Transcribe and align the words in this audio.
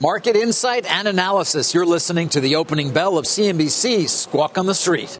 Market 0.00 0.34
insight 0.34 0.84
and 0.86 1.06
analysis. 1.06 1.74
You're 1.74 1.86
listening 1.86 2.28
to 2.30 2.40
the 2.40 2.56
opening 2.56 2.92
bell 2.92 3.18
of 3.18 3.26
CNBC's 3.26 4.10
Squawk 4.10 4.58
on 4.58 4.66
the 4.66 4.74
Street. 4.74 5.16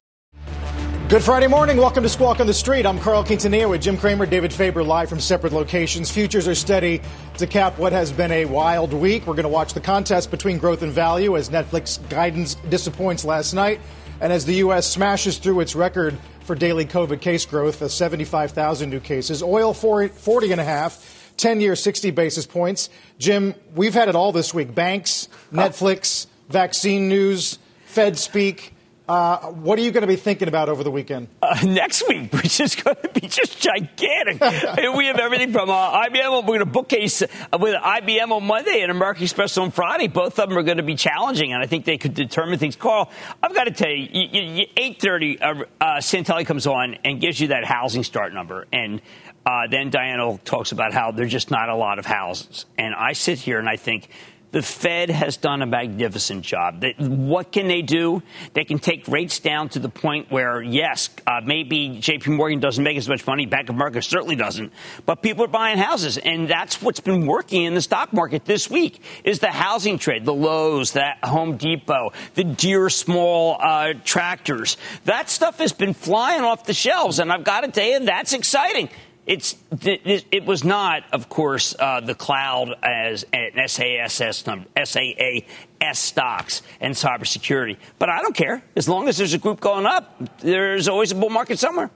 Good 1.09 1.23
Friday 1.23 1.47
morning. 1.47 1.77
Welcome 1.77 2.03
to 2.03 2.09
Squawk 2.09 2.41
on 2.41 2.47
the 2.47 2.55
Street. 2.55 2.87
I'm 2.87 2.99
Carl 2.99 3.23
Quintanilla 3.23 3.69
with 3.69 3.83
Jim 3.83 3.99
Cramer, 3.99 4.25
David 4.25 4.53
Faber, 4.53 4.83
live 4.83 5.09
from 5.09 5.21
separate 5.21 5.53
locations. 5.53 6.11
Futures 6.11 6.49
are 6.49 6.55
steady 6.55 7.03
to 7.37 7.47
cap 7.47 7.79
what 7.79 7.93
has 7.93 8.11
been 8.11 8.33
a 8.33 8.47
wild 8.47 8.93
week. 8.95 9.27
We're 9.27 9.35
going 9.35 9.45
to 9.45 9.51
watch 9.51 9.75
the 9.75 9.81
contest 9.81 10.31
between 10.31 10.59
growth 10.59 10.83
and 10.83 10.91
value 10.91 11.37
as 11.37 11.51
Netflix 11.51 12.01
guidance 12.09 12.55
disappoints 12.71 13.25
last 13.25 13.53
night 13.53 13.79
and 14.21 14.33
as 14.33 14.47
the 14.47 14.55
U.S. 14.55 14.87
smashes 14.91 15.37
through 15.37 15.61
its 15.61 15.77
record 15.77 16.19
for 16.41 16.57
daily 16.57 16.87
COVID 16.87 17.21
case 17.21 17.45
growth 17.45 17.83
of 17.83 17.93
75,000 17.93 18.89
new 18.89 19.01
cases. 19.01 19.43
Oil 19.43 19.75
40 19.75 20.51
and 20.51 20.61
a 20.61 20.65
half. 20.65 21.12
10 21.37 21.61
year, 21.61 21.77
60 21.77 22.11
basis 22.11 22.47
points. 22.47 22.91
Jim, 23.19 23.55
we've 23.75 23.95
had 23.95 24.09
it 24.09 24.15
all 24.15 24.33
this 24.33 24.53
week 24.53 24.75
banks, 24.75 25.29
Netflix, 25.53 26.27
vaccine 26.49 27.09
news, 27.09 27.59
Fed 27.87 28.19
speak. 28.19 28.75
Uh, 29.09 29.39
what 29.51 29.79
are 29.79 29.83
you 29.83 29.91
going 29.91 30.03
to 30.03 30.07
be 30.07 30.17
thinking 30.17 30.47
about 30.47 30.69
over 30.69 30.85
the 30.85 30.91
weekend? 30.91 31.29
Uh, 31.43 31.59
next 31.65 32.07
week, 32.09 32.33
which 32.43 32.61
is 32.61 32.77
going 32.77 32.97
to 33.03 33.09
be 33.09 33.27
just 33.27 33.61
gigantic. 33.61 34.41
we 34.97 35.07
have 35.07 35.19
everything 35.19 35.53
from 35.53 35.69
uh, 35.69 36.05
IBM. 36.05 36.43
We're 36.43 36.47
going 36.47 36.59
to 36.61 36.67
bookcase 36.67 37.21
with 37.21 37.75
IBM 37.75 38.31
on 38.31 38.45
Monday 38.45 38.81
and 38.81 38.91
American 38.91 39.25
Express 39.25 39.59
on 39.59 39.71
Friday. 39.73 40.07
Both 40.07 40.39
of 40.39 40.49
them 40.49 40.57
are 40.57 40.63
going 40.63 40.77
to 40.77 40.85
be 40.85 40.95
challenging, 40.95 41.53
and 41.53 41.63
I 41.63 41.67
think 41.67 41.85
they 41.85 41.99
could 41.99 42.15
determine 42.15 42.59
things. 42.59 42.77
Carl, 42.77 43.11
I've 43.43 43.55
got 43.55 43.65
to 43.65 43.73
tell 43.73 43.91
you, 43.91 44.07
you, 44.13 44.41
you 44.41 44.67
8.30, 44.77 45.43
uh, 45.43 45.65
uh, 45.81 45.87
Santelli 45.97 46.47
comes 46.47 46.67
on 46.67 46.97
and 47.05 47.21
gives 47.21 47.41
you 47.41 47.49
that 47.49 47.65
housing 47.65 48.05
start 48.05 48.33
number. 48.33 48.67
And 48.73 49.03
uh, 49.45 49.67
then 49.69 49.91
Diana 49.91 50.39
talks 50.45 50.73
about 50.73 50.93
how 50.93 51.11
there's 51.11 51.33
just 51.33 51.51
not 51.51 51.69
a 51.69 51.77
lot 51.77 51.99
of 51.99 52.07
houses. 52.07 52.67
And 52.79 52.95
I 52.95 53.13
sit 53.13 53.39
here 53.39 53.59
and 53.59 53.69
I 53.69 53.77
think 53.77 54.09
the 54.53 54.63
Fed 54.63 55.09
has 55.09 55.39
done 55.39 55.63
a 55.63 55.67
magnificent 55.67 56.45
job. 56.45 56.85
What 56.99 57.53
can 57.53 57.69
they 57.69 57.81
do? 57.81 58.23
They 58.53 58.65
can 58.65 58.79
take 58.79 59.09
rates 59.09 59.41
down 59.41 59.71
to 59.71 59.79
the 59.79 59.89
point 59.89 60.31
where, 60.31 60.61
yes, 60.61 61.09
uh, 61.27 61.41
maybe 61.43 61.89
JP 61.89 62.37
Morgan 62.37 62.61
doesn't 62.61 62.85
make 62.85 62.99
as 62.99 63.09
much 63.09 63.27
money, 63.27 63.47
Bank 63.47 63.71
of 63.71 63.77
America 63.77 64.03
certainly 64.03 64.37
doesn't, 64.37 64.73
but 65.07 65.23
people 65.23 65.45
are 65.45 65.49
buying 65.49 65.79
houses. 65.79 66.19
And 66.19 66.49
that's 66.49 66.83
what's 66.83 67.01
been 67.01 67.27
working 67.27 67.65
in 67.65 67.75
the 67.75 67.81
stock 67.81 68.13
market 68.13 68.45
this 68.45 68.69
week 68.69 69.03
is 69.25 69.39
the 69.39 69.51
housing 69.51 69.99
trade, 69.99 70.27
the 70.27 70.35
Lowe's, 70.35 70.93
the 70.93 71.15
Home 71.25 71.57
Depot, 71.57 72.13
the 72.35 72.45
Deere 72.45 72.91
small 72.91 73.57
uh, 73.59 73.95
tractors. 74.05 74.77
That 75.07 75.31
stuff 75.31 75.59
has 75.59 75.73
been 75.73 75.95
flying 75.95 76.43
off 76.43 76.67
the 76.67 76.75
shelves. 76.75 77.19
And 77.21 77.33
I've 77.33 77.45
got 77.45 77.63
to 77.63 77.71
tell 77.71 77.87
you, 77.87 78.01
that's 78.01 78.35
exciting. 78.35 78.91
It's 79.25 79.55
it 79.71 80.45
was 80.45 80.65
not, 80.65 81.05
of 81.13 81.29
course, 81.29 81.77
uh, 81.79 82.01
the 82.01 82.15
cloud 82.15 82.75
as 82.83 83.25
an 83.33 83.69
SaaS 83.69 84.47
number, 84.47 84.69
SaaS 84.85 85.45
stocks 85.93 86.63
and 86.81 86.95
cybersecurity. 86.95 87.77
But 88.01 88.09
I 88.09 88.21
don't 88.21 88.35
care 88.35 88.65
as 88.75 88.89
long 88.89 89.09
as 89.09 89.19
there's 89.19 89.35
a 89.35 89.39
group 89.39 89.61
going 89.61 89.87
up. 89.87 90.39
There's 90.41 90.89
always 90.89 91.13
a 91.13 91.15
bull 91.15 91.31
market 91.31 91.61
somewhere. 91.61 91.91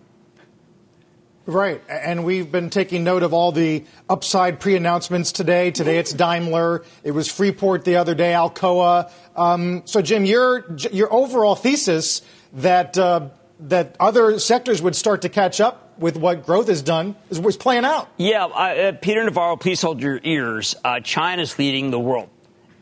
Right, 1.47 1.81
and 1.89 2.25
we've 2.25 2.51
been 2.51 2.71
taking 2.71 3.05
note 3.05 3.23
of 3.23 3.33
all 3.33 3.53
the 3.53 3.85
upside 4.09 4.59
pre-announcements 4.59 5.31
today. 5.31 5.71
Today 5.71 5.99
it's 5.99 6.13
Daimler. 6.13 6.85
It 7.05 7.13
was 7.13 7.31
Freeport 7.31 7.85
the 7.85 7.97
other 7.97 8.17
day, 8.17 8.33
Alcoa. 8.33 9.13
Um, 9.37 9.83
so, 9.85 10.03
Jim, 10.03 10.25
your 10.25 10.77
your 10.91 11.13
overall 11.13 11.55
thesis 11.55 12.23
that 12.55 12.99
uh, 12.99 13.29
that 13.61 13.97
other 13.99 14.39
sectors 14.39 14.83
would 14.83 14.95
start 14.97 15.23
to 15.23 15.29
catch 15.29 15.61
up 15.61 15.99
with 15.99 16.17
what 16.17 16.45
growth 16.45 16.69
has 16.69 16.83
done 16.83 17.17
is, 17.31 17.57
playing 17.57 17.85
out. 17.85 18.09
Yeah, 18.19 18.45
uh, 18.45 18.93
Peter 18.93 19.25
Navarro, 19.25 19.57
please 19.57 19.81
hold 19.81 20.01
your 20.01 20.21
ears. 20.23 20.77
Uh, 20.85 21.01
China's 21.01 21.59
leading 21.59 21.91
the 21.91 21.99
world. 21.99 22.29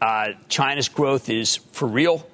Uh, 0.00 0.30
China's 0.48 0.88
growth 0.88 1.30
is 1.30 1.56
for 1.72 1.86
real. 1.86 2.26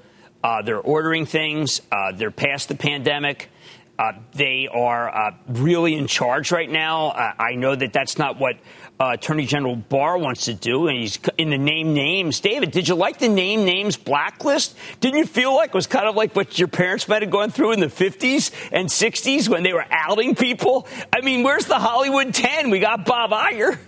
Uh, 0.43 0.63
they're 0.63 0.81
ordering 0.81 1.27
things. 1.27 1.83
Uh, 1.93 2.13
they're 2.13 2.31
past 2.31 2.69
the 2.69 2.75
pandemic. 2.75 3.51
Uh, 3.99 4.13
they 4.33 4.67
are 4.73 5.37
really 5.47 5.95
in 5.95 6.07
charge 6.07 6.51
right 6.53 6.71
now. 6.71 7.11
I 7.39 7.57
know 7.57 7.75
that 7.75 7.93
that's 7.93 8.17
not 8.17 8.41
what 8.41 8.57
uh, 9.01 9.13
Attorney 9.15 9.47
General 9.47 9.77
Barr 9.77 10.19
wants 10.19 10.45
to 10.45 10.55
do, 10.55 10.87
and 10.87 10.99
he's 10.99 11.19
in 11.39 11.49
the 11.49 11.57
name 11.57 11.95
names. 11.95 12.39
David, 12.41 12.71
did 12.71 12.87
you 12.87 12.95
like 12.95 13.19
the 13.19 13.31
name 13.31 13.65
names 13.65 13.97
blacklist? 13.97 14.77
Didn't 15.01 15.19
you 15.19 15.27
feel 15.27 15.55
like 15.57 15.71
it 15.71 15.75
was 15.75 15.87
kind 15.87 16.07
of 16.07 16.17
like 16.17 16.37
what 16.37 16.59
your 16.59 16.69
parents 16.69 17.09
might 17.09 17.23
have 17.23 17.31
gone 17.31 17.51
through 17.51 17.73
in 17.73 17.81
the 17.81 17.87
50s 17.87 18.53
and 18.71 18.89
60s 18.89 19.49
when 19.49 19.63
they 19.63 19.73
were 19.73 19.87
outing 19.91 20.35
people? 20.35 20.87
I 21.11 21.23
mean, 21.23 21.43
where's 21.43 21.65
the 21.65 21.79
Hollywood 21.79 22.35
10? 22.35 22.69
We 22.69 22.79
got 22.79 23.07
Bob 23.07 23.31
Iger. 23.31 23.79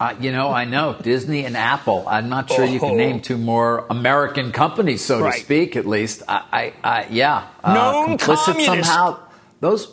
Uh, 0.00 0.16
you 0.18 0.32
know, 0.32 0.50
I 0.50 0.64
know 0.64 0.96
Disney 1.00 1.44
and 1.44 1.56
Apple. 1.56 2.02
I'm 2.08 2.28
not 2.28 2.50
sure 2.50 2.64
oh. 2.64 2.66
you 2.66 2.80
can 2.80 2.96
name 2.96 3.20
two 3.20 3.38
more 3.38 3.86
American 3.88 4.50
companies, 4.50 5.04
so 5.04 5.20
right. 5.20 5.34
to 5.34 5.40
speak. 5.40 5.76
At 5.76 5.86
least, 5.86 6.24
I, 6.26 6.42
I, 6.52 6.72
I 6.82 7.06
yeah, 7.08 7.46
uh, 7.62 7.72
known 7.72 8.18
complicit 8.18 8.44
communist. 8.56 8.88
somehow. 8.88 9.20
Those 9.60 9.86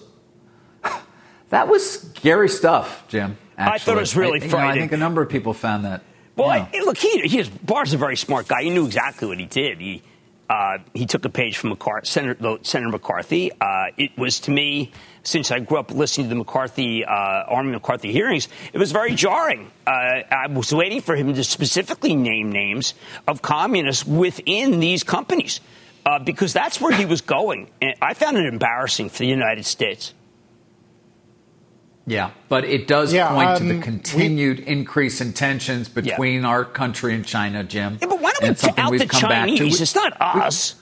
that 1.50 1.68
was 1.68 2.02
scary 2.02 2.50
stuff, 2.50 3.06
Jim. 3.08 3.38
Actually. 3.58 3.76
I 3.76 3.78
thought 3.80 3.98
it 3.98 4.02
was 4.02 4.16
really 4.16 4.42
I, 4.42 4.48
frightening. 4.48 4.62
Know, 4.62 4.70
I 4.70 4.80
think 4.80 4.92
a 4.94 4.98
number 4.98 5.22
of 5.22 5.30
people 5.30 5.54
found 5.54 5.86
that. 5.86 6.04
Well, 6.36 6.50
I, 6.50 6.70
look, 6.86 6.98
he, 6.98 7.28
he 7.28 7.40
is, 7.40 7.50
Barr's 7.50 7.94
a 7.94 7.98
very 7.98 8.16
smart 8.16 8.48
guy. 8.48 8.64
He 8.64 8.70
knew 8.70 8.86
exactly 8.86 9.28
what 9.28 9.40
he 9.40 9.46
did. 9.46 9.80
He 9.80 10.02
uh, 10.50 10.80
he 10.96 11.06
took 11.06 11.24
a 11.26 11.30
page 11.30 11.58
from 11.58 11.70
McCarthy, 11.70 12.08
Senator, 12.08 12.58
Senator 12.64 12.90
McCarthy. 12.90 13.52
Uh, 13.62 13.88
it 13.98 14.18
was 14.18 14.40
to 14.42 14.52
me, 14.52 14.92
since 15.22 15.52
I 15.52 15.60
grew 15.60 15.78
up 15.78 15.92
listening 15.92 16.26
to 16.26 16.30
the 16.30 16.36
McCarthy, 16.36 17.06
uh, 17.06 17.12
Army 17.12 17.74
McCarthy 17.74 18.12
hearings, 18.12 18.48
it 18.74 18.80
was 18.80 18.92
very 18.92 19.14
jarring. 19.14 19.72
Uh, 19.86 19.90
I 20.32 20.48
was 20.50 20.74
waiting 20.74 21.02
for 21.02 21.16
him 21.16 21.36
to 21.36 21.44
specifically 21.44 22.16
name 22.16 22.52
names 22.52 22.96
of 23.28 23.44
communists 23.44 24.08
within 24.08 24.80
these 24.80 25.04
companies 25.04 25.62
uh, 26.06 26.18
because 26.18 26.52
that's 26.52 26.82
where 26.82 26.94
he 26.94 27.06
was 27.06 27.22
going. 27.22 27.70
And 27.80 27.94
I 28.02 28.16
found 28.16 28.38
it 28.38 28.46
embarrassing 28.46 29.10
for 29.10 29.20
the 29.20 29.28
United 29.28 29.66
States. 29.66 30.16
Yeah, 32.10 32.32
but 32.48 32.66
it 32.66 32.88
does 32.88 33.14
yeah, 33.14 33.30
point 33.30 33.50
um, 33.50 33.58
to 33.58 33.64
the 33.66 33.76
um, 33.76 33.82
continued 33.82 34.60
we, 34.60 34.68
increase 34.68 35.22
in 35.22 35.34
tensions 35.34 35.90
between 35.90 36.42
yeah. 36.42 36.48
our 36.48 36.66
country 36.66 37.14
and 37.14 37.26
China, 37.26 37.64
Jim. 37.64 37.98
Yeah, 38.02 38.08
but 38.08 38.22
why 38.22 38.32
don't 38.40 38.62
we 38.62 38.70
out 38.78 38.92
the 38.98 39.06
Chinese? 39.06 39.80
It's 39.80 39.96
not 39.96 40.20
us. 40.20 40.76
We, 40.76 40.80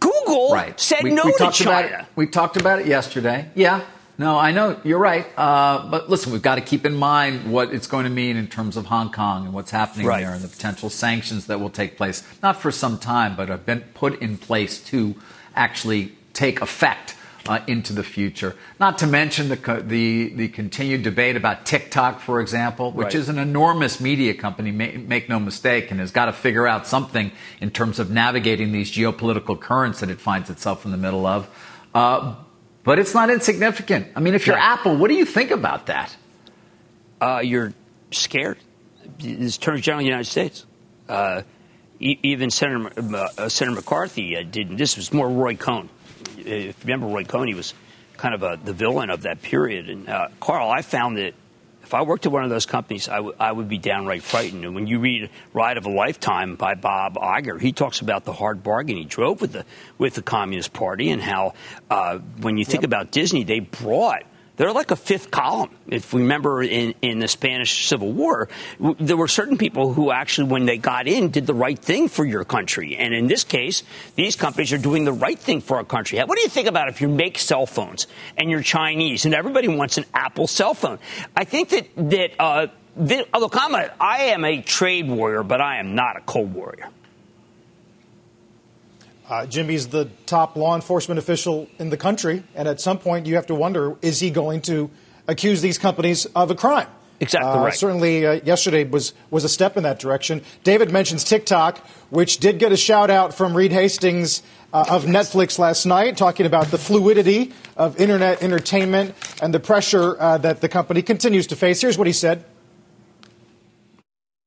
Google 0.00 0.52
right. 0.52 0.78
said 0.78 1.02
we, 1.02 1.10
no 1.10 1.24
we 1.24 1.32
to 1.32 1.50
China. 1.50 2.06
we 2.14 2.26
talked 2.26 2.56
about 2.56 2.80
it 2.80 2.86
yesterday. 2.86 3.50
Yeah, 3.54 3.84
no, 4.18 4.36
I 4.36 4.50
know 4.50 4.80
you're 4.82 4.98
right. 4.98 5.26
Uh, 5.36 5.88
but 5.88 6.10
listen, 6.10 6.32
we've 6.32 6.42
got 6.42 6.56
to 6.56 6.60
keep 6.60 6.84
in 6.84 6.96
mind 6.96 7.52
what 7.52 7.72
it's 7.72 7.86
going 7.86 8.04
to 8.04 8.10
mean 8.10 8.36
in 8.36 8.48
terms 8.48 8.76
of 8.76 8.86
Hong 8.86 9.12
Kong 9.12 9.44
and 9.44 9.54
what's 9.54 9.70
happening 9.70 10.06
right. 10.06 10.24
there 10.24 10.34
and 10.34 10.42
the 10.42 10.48
potential 10.48 10.90
sanctions 10.90 11.46
that 11.46 11.60
will 11.60 11.70
take 11.70 11.96
place, 11.96 12.24
not 12.42 12.60
for 12.60 12.72
some 12.72 12.98
time, 12.98 13.36
but 13.36 13.48
have 13.48 13.64
been 13.64 13.82
put 13.94 14.20
in 14.20 14.36
place 14.36 14.82
to 14.84 15.14
actually 15.54 16.12
take 16.32 16.60
effect 16.60 17.14
uh, 17.48 17.60
into 17.66 17.92
the 17.92 18.04
future. 18.04 18.54
Not 18.78 18.98
to 18.98 19.06
mention 19.06 19.48
the, 19.48 19.82
the, 19.84 20.28
the 20.34 20.48
continued 20.48 21.02
debate 21.02 21.36
about 21.36 21.64
TikTok, 21.64 22.20
for 22.20 22.40
example, 22.40 22.92
which 22.92 23.06
right. 23.06 23.14
is 23.14 23.28
an 23.28 23.38
enormous 23.38 24.00
media 24.00 24.34
company, 24.34 24.70
make, 24.70 24.98
make 25.06 25.28
no 25.28 25.40
mistake, 25.40 25.90
and 25.90 25.98
has 25.98 26.10
got 26.10 26.26
to 26.26 26.32
figure 26.32 26.68
out 26.68 26.86
something 26.86 27.32
in 27.60 27.70
terms 27.70 27.98
of 27.98 28.10
navigating 28.10 28.70
these 28.72 28.92
geopolitical 28.92 29.58
currents 29.58 30.00
that 30.00 30.10
it 30.10 30.20
finds 30.20 30.50
itself 30.50 30.84
in 30.84 30.90
the 30.90 30.98
middle 30.98 31.26
of. 31.26 31.48
Uh, 31.94 32.36
but 32.84 32.98
it's 32.98 33.14
not 33.14 33.30
insignificant. 33.30 34.08
I 34.14 34.20
mean, 34.20 34.34
if 34.34 34.46
you're. 34.46 34.56
Apple, 34.56 34.96
what 34.96 35.08
do 35.08 35.14
you 35.14 35.24
think 35.24 35.50
about 35.50 35.86
that? 35.86 36.16
Uh, 37.20 37.40
you're 37.42 37.72
scared. 38.10 38.58
This 39.18 39.56
Attorney 39.56 39.80
General 39.80 40.00
of 40.00 40.04
the 40.04 40.06
United 40.06 40.26
States. 40.26 40.66
Uh, 42.00 42.14
even 42.22 42.50
Senator, 42.50 42.90
uh, 42.96 43.48
Senator 43.48 43.76
McCarthy 43.76 44.36
uh, 44.36 44.42
did. 44.42 44.76
This 44.76 44.96
was 44.96 45.12
more 45.12 45.28
Roy 45.28 45.56
Cohn 45.56 45.88
if 46.38 46.46
you 46.48 46.74
remember 46.84 47.06
Roy 47.06 47.24
Coney 47.24 47.54
was 47.54 47.74
kind 48.16 48.34
of 48.34 48.42
a, 48.42 48.58
the 48.62 48.72
villain 48.72 49.10
of 49.10 49.22
that 49.22 49.42
period. 49.42 49.88
And 49.88 50.08
uh, 50.08 50.28
Carl, 50.40 50.70
I 50.70 50.82
found 50.82 51.18
that 51.18 51.34
if 51.82 51.94
I 51.94 52.02
worked 52.02 52.26
at 52.26 52.32
one 52.32 52.44
of 52.44 52.50
those 52.50 52.66
companies, 52.66 53.08
I, 53.08 53.16
w- 53.16 53.34
I 53.38 53.50
would 53.50 53.68
be 53.68 53.78
downright 53.78 54.22
frightened. 54.22 54.64
And 54.64 54.74
when 54.74 54.86
you 54.86 54.98
read 54.98 55.30
Ride 55.52 55.78
of 55.78 55.86
a 55.86 55.90
Lifetime 55.90 56.56
by 56.56 56.74
Bob 56.74 57.14
Iger, 57.14 57.60
he 57.60 57.72
talks 57.72 58.00
about 58.00 58.24
the 58.24 58.32
hard 58.32 58.62
bargain 58.62 58.96
he 58.96 59.04
drove 59.04 59.40
with 59.40 59.52
the 59.52 59.64
with 59.96 60.14
the 60.14 60.22
Communist 60.22 60.72
Party 60.72 61.10
and 61.10 61.22
how 61.22 61.54
uh, 61.88 62.18
when 62.40 62.58
you 62.58 62.64
think 62.64 62.82
yep. 62.82 62.88
about 62.88 63.10
Disney, 63.10 63.44
they 63.44 63.60
brought 63.60 64.24
They're 64.58 64.72
like 64.72 64.90
a 64.90 64.96
fifth 64.96 65.30
column. 65.30 65.70
If 65.86 66.12
we 66.12 66.20
remember 66.20 66.62
in, 66.62 66.94
in 67.00 67.20
the 67.20 67.28
Spanish 67.28 67.86
Civil 67.86 68.12
War, 68.12 68.48
there 68.98 69.16
were 69.16 69.28
certain 69.28 69.56
people 69.56 69.92
who 69.94 70.10
actually, 70.10 70.48
when 70.48 70.66
they 70.66 70.76
got 70.76 71.06
in, 71.06 71.30
did 71.30 71.46
the 71.46 71.54
right 71.54 71.78
thing 71.78 72.08
for 72.08 72.24
your 72.24 72.44
country. 72.44 72.96
And 72.96 73.14
in 73.14 73.28
this 73.28 73.44
case, 73.44 73.84
these 74.16 74.34
companies 74.34 74.72
are 74.72 74.78
doing 74.78 75.04
the 75.04 75.12
right 75.12 75.38
thing 75.38 75.60
for 75.60 75.76
our 75.76 75.84
country. 75.84 76.18
What 76.18 76.36
do 76.36 76.42
you 76.42 76.48
think 76.48 76.66
about 76.66 76.88
if 76.88 77.00
you 77.00 77.08
make 77.08 77.38
cell 77.38 77.66
phones 77.66 78.08
and 78.36 78.50
you're 78.50 78.62
Chinese 78.62 79.24
and 79.24 79.34
everybody 79.34 79.68
wants 79.68 79.96
an 79.96 80.04
Apple 80.12 80.48
cell 80.48 80.74
phone? 80.74 80.98
I 81.36 81.44
think 81.44 81.68
that, 81.68 81.86
that, 82.10 82.30
uh, 82.40 82.66
look, 82.96 83.54
I'm 83.56 83.74
a, 83.76 83.90
I 84.00 84.24
am 84.24 84.44
a 84.44 84.60
trade 84.60 85.08
warrior, 85.08 85.44
but 85.44 85.60
I 85.60 85.78
am 85.78 85.94
not 85.94 86.16
a 86.16 86.20
cold 86.22 86.52
warrior. 86.52 86.90
Uh, 89.28 89.44
Jimmy's 89.44 89.88
the 89.88 90.06
top 90.24 90.56
law 90.56 90.74
enforcement 90.74 91.18
official 91.18 91.68
in 91.78 91.90
the 91.90 91.98
country, 91.98 92.42
and 92.54 92.66
at 92.66 92.80
some 92.80 92.98
point 92.98 93.26
you 93.26 93.34
have 93.34 93.46
to 93.46 93.54
wonder: 93.54 93.94
is 94.00 94.20
he 94.20 94.30
going 94.30 94.62
to 94.62 94.90
accuse 95.26 95.60
these 95.60 95.76
companies 95.76 96.24
of 96.34 96.50
a 96.50 96.54
crime? 96.54 96.88
Exactly 97.20 97.50
uh, 97.50 97.64
right. 97.64 97.74
Certainly, 97.74 98.24
uh, 98.24 98.32
yesterday 98.44 98.84
was 98.84 99.12
was 99.30 99.44
a 99.44 99.48
step 99.48 99.76
in 99.76 99.82
that 99.82 99.98
direction. 99.98 100.40
David 100.64 100.90
mentions 100.90 101.24
TikTok, 101.24 101.78
which 102.08 102.38
did 102.38 102.58
get 102.58 102.72
a 102.72 102.76
shout 102.76 103.10
out 103.10 103.34
from 103.34 103.54
Reed 103.54 103.70
Hastings 103.70 104.42
uh, 104.72 104.86
of 104.88 105.04
Netflix 105.04 105.58
last 105.58 105.84
night, 105.84 106.16
talking 106.16 106.46
about 106.46 106.68
the 106.68 106.78
fluidity 106.78 107.52
of 107.76 108.00
internet 108.00 108.42
entertainment 108.42 109.14
and 109.42 109.52
the 109.52 109.60
pressure 109.60 110.18
uh, 110.18 110.38
that 110.38 110.62
the 110.62 110.70
company 110.70 111.02
continues 111.02 111.48
to 111.48 111.56
face. 111.56 111.82
Here's 111.82 111.98
what 111.98 112.06
he 112.06 112.14
said: 112.14 112.46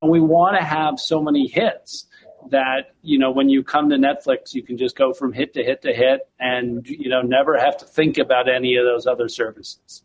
We 0.02 0.20
want 0.20 0.58
to 0.58 0.66
have 0.66 0.98
so 0.98 1.22
many 1.22 1.46
hits 1.48 2.08
that 2.50 2.94
you 3.02 3.18
know 3.18 3.32
when 3.32 3.50
you 3.50 3.64
come 3.64 3.90
to 3.90 3.98
Netflix, 3.98 4.54
you 4.54 4.64
can 4.64 4.78
just 4.78 4.96
go 4.96 5.14
from 5.14 5.34
hit 5.34 5.54
to 5.54 5.64
hit 5.64 5.82
to 5.84 5.94
hit, 5.94 6.22
and 6.40 6.88
you 6.88 7.10
know 7.10 7.22
never 7.22 7.58
have 7.58 7.78
to 7.78 7.86
think 7.86 8.18
about 8.18 8.50
any 8.50 8.76
of 8.76 8.86
those 8.86 9.06
other 9.08 9.28
services. 9.28 10.04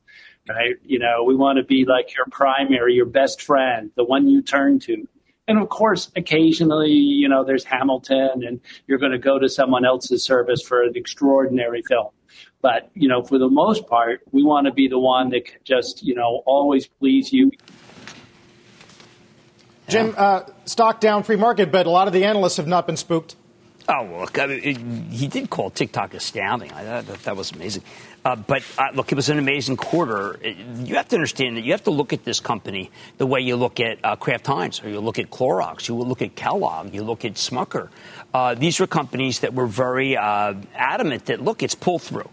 Right? 0.48 0.76
You 0.84 1.00
know, 1.00 1.24
we 1.24 1.34
want 1.34 1.58
to 1.58 1.64
be 1.64 1.84
like 1.84 2.14
your 2.14 2.26
primary, 2.30 2.94
your 2.94 3.06
best 3.06 3.42
friend, 3.42 3.90
the 3.96 4.04
one 4.04 4.28
you 4.28 4.42
turn 4.42 4.78
to. 4.80 5.08
And 5.48 5.58
of 5.58 5.68
course, 5.70 6.10
occasionally, 6.14 6.92
you 6.92 7.28
know, 7.28 7.44
there's 7.44 7.64
Hamilton, 7.64 8.44
and 8.44 8.60
you're 8.86 8.98
going 8.98 9.12
to 9.12 9.18
go 9.18 9.40
to 9.40 9.48
someone 9.48 9.84
else's 9.84 10.24
service 10.24 10.62
for 10.62 10.82
an 10.82 10.92
extraordinary 10.94 11.82
film. 11.82 12.10
But 12.62 12.90
you 12.94 13.08
know, 13.08 13.22
for 13.22 13.38
the 13.38 13.48
most 13.48 13.86
part, 13.86 14.20
we 14.32 14.42
want 14.42 14.66
to 14.66 14.72
be 14.72 14.88
the 14.88 14.98
one 14.98 15.30
that 15.30 15.46
can 15.46 15.60
just 15.64 16.02
you 16.02 16.14
know 16.14 16.42
always 16.46 16.86
please 16.86 17.32
you. 17.32 17.50
Jim, 19.88 20.14
uh, 20.16 20.42
stock 20.64 21.00
down 21.00 21.22
pre-market, 21.22 21.70
but 21.70 21.86
a 21.86 21.90
lot 21.90 22.06
of 22.06 22.12
the 22.12 22.24
analysts 22.24 22.56
have 22.56 22.66
not 22.66 22.86
been 22.86 22.96
spooked. 22.96 23.36
Oh, 23.88 24.18
look, 24.20 24.36
I 24.36 24.46
mean, 24.46 24.60
it, 24.64 24.76
he 25.12 25.28
did 25.28 25.48
call 25.48 25.70
TikTok 25.70 26.12
astounding. 26.14 26.72
I 26.72 27.02
thought 27.02 27.22
that 27.22 27.36
was 27.36 27.52
amazing. 27.52 27.84
Uh, 28.24 28.34
but 28.34 28.64
uh, 28.76 28.88
look, 28.94 29.12
it 29.12 29.14
was 29.14 29.28
an 29.28 29.38
amazing 29.38 29.76
quarter. 29.76 30.40
You 30.42 30.96
have 30.96 31.06
to 31.08 31.16
understand 31.16 31.56
that 31.56 31.60
you 31.60 31.70
have 31.70 31.84
to 31.84 31.92
look 31.92 32.12
at 32.12 32.24
this 32.24 32.40
company 32.40 32.90
the 33.18 33.26
way 33.26 33.40
you 33.40 33.54
look 33.54 33.78
at 33.78 33.98
uh, 34.02 34.16
Kraft 34.16 34.48
Heinz, 34.48 34.82
or 34.82 34.88
you 34.88 34.98
look 34.98 35.20
at 35.20 35.30
Clorox, 35.30 35.86
you 35.86 35.94
look 35.94 36.20
at 36.20 36.34
Kellogg, 36.34 36.92
you 36.92 37.04
look 37.04 37.24
at 37.24 37.34
Smucker. 37.34 37.90
Uh, 38.34 38.56
these 38.56 38.80
were 38.80 38.88
companies 38.88 39.40
that 39.40 39.54
were 39.54 39.68
very 39.68 40.16
uh, 40.16 40.54
adamant 40.74 41.26
that, 41.26 41.40
look, 41.40 41.62
it's 41.62 41.76
pull 41.76 42.00
through. 42.00 42.28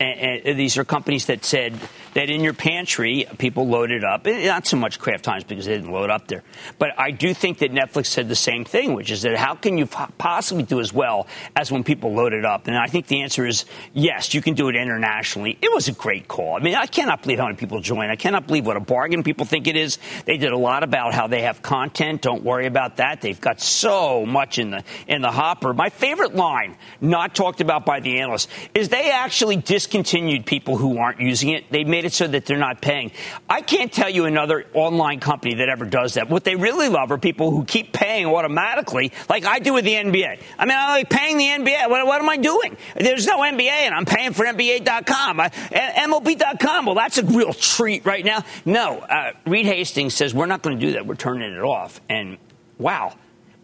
And, 0.00 0.46
and 0.46 0.58
these 0.58 0.76
are 0.76 0.84
companies 0.84 1.26
that 1.26 1.44
said 1.44 1.78
that 2.14 2.30
in 2.30 2.40
your 2.40 2.52
pantry, 2.52 3.26
people 3.38 3.68
loaded 3.68 4.04
up. 4.04 4.26
Eh, 4.26 4.46
not 4.46 4.66
so 4.66 4.76
much 4.76 4.98
Kraft 4.98 5.26
Heinz 5.26 5.44
because 5.44 5.66
they 5.66 5.76
didn't 5.76 5.92
load 5.92 6.10
up 6.10 6.26
there. 6.28 6.42
But 6.78 6.98
I 6.98 7.10
do 7.10 7.34
think 7.34 7.58
that 7.58 7.72
Netflix 7.72 8.06
said 8.06 8.28
the 8.28 8.36
same 8.36 8.64
thing, 8.64 8.94
which 8.94 9.10
is 9.10 9.22
that 9.22 9.36
how 9.36 9.54
can 9.54 9.78
you 9.78 9.86
possibly 9.86 10.64
do 10.64 10.80
as 10.80 10.92
well 10.92 11.26
as 11.54 11.70
when 11.70 11.84
people 11.84 12.12
loaded 12.12 12.44
up? 12.44 12.66
And 12.66 12.76
I 12.76 12.86
think 12.86 13.06
the 13.06 13.22
answer 13.22 13.46
is 13.46 13.64
yes, 13.92 14.34
you 14.34 14.42
can 14.42 14.54
do 14.54 14.68
it 14.68 14.76
internationally. 14.76 15.58
It 15.62 15.72
was 15.72 15.88
a 15.88 15.92
great 15.92 16.26
call. 16.26 16.56
I 16.56 16.60
mean, 16.60 16.74
I 16.74 16.86
cannot 16.86 17.22
believe 17.22 17.38
how 17.38 17.46
many 17.46 17.56
people 17.56 17.80
joined. 17.80 18.10
I 18.10 18.16
cannot 18.16 18.46
believe 18.46 18.66
what 18.66 18.76
a 18.76 18.80
bargain 18.80 19.22
people 19.22 19.46
think 19.46 19.66
it 19.66 19.76
is. 19.76 19.98
They 20.24 20.36
did 20.36 20.52
a 20.52 20.58
lot 20.58 20.82
about 20.82 21.14
how 21.14 21.26
they 21.26 21.42
have 21.42 21.62
content. 21.62 22.22
Don't 22.22 22.42
worry 22.42 22.66
about 22.66 22.96
that. 22.96 23.20
They've 23.20 23.40
got 23.40 23.60
so 23.60 24.26
much 24.26 24.58
in 24.58 24.70
the 24.70 24.84
in 25.06 25.22
the 25.22 25.30
hopper. 25.30 25.72
My 25.72 25.88
favorite 25.88 26.34
line, 26.34 26.76
not 27.00 27.34
talked 27.34 27.60
about 27.60 27.84
by 27.84 28.00
the 28.00 28.18
analysts, 28.20 28.48
is 28.74 28.88
they 28.88 29.10
actually 29.10 29.56
dis 29.56 29.83
discontinued 29.84 30.46
people 30.46 30.78
who 30.78 30.96
aren't 30.96 31.20
using 31.20 31.50
it. 31.50 31.70
They 31.70 31.84
made 31.84 32.06
it 32.06 32.14
so 32.14 32.26
that 32.26 32.46
they're 32.46 32.56
not 32.56 32.80
paying. 32.80 33.12
I 33.50 33.60
can't 33.60 33.92
tell 33.92 34.08
you 34.08 34.24
another 34.24 34.64
online 34.72 35.20
company 35.20 35.56
that 35.56 35.68
ever 35.68 35.84
does 35.84 36.14
that. 36.14 36.30
What 36.30 36.42
they 36.44 36.56
really 36.56 36.88
love 36.88 37.10
are 37.10 37.18
people 37.18 37.50
who 37.50 37.64
keep 37.64 37.92
paying 37.92 38.24
automatically, 38.24 39.12
like 39.28 39.44
I 39.44 39.58
do 39.58 39.74
with 39.74 39.84
the 39.84 39.92
NBA. 39.92 40.40
I 40.58 40.64
mean, 40.64 40.76
I'm 40.78 40.88
like 40.88 41.10
paying 41.10 41.36
the 41.36 41.48
NBA. 41.48 41.90
What, 41.90 42.06
what 42.06 42.20
am 42.20 42.30
I 42.30 42.38
doing? 42.38 42.78
There's 42.96 43.26
no 43.26 43.40
NBA, 43.40 43.68
and 43.68 43.94
I'm 43.94 44.06
paying 44.06 44.32
for 44.32 44.46
NBA.com, 44.46 45.40
I, 45.40 45.50
MLB.com. 45.50 46.86
Well, 46.86 46.94
that's 46.94 47.18
a 47.18 47.24
real 47.24 47.52
treat 47.52 48.06
right 48.06 48.24
now. 48.24 48.42
No, 48.64 49.00
uh, 49.00 49.32
Reed 49.46 49.66
Hastings 49.66 50.14
says 50.14 50.32
we're 50.32 50.46
not 50.46 50.62
going 50.62 50.78
to 50.78 50.86
do 50.86 50.92
that. 50.94 51.06
We're 51.06 51.14
turning 51.14 51.52
it 51.52 51.62
off. 51.62 52.00
And 52.08 52.38
wow 52.78 53.14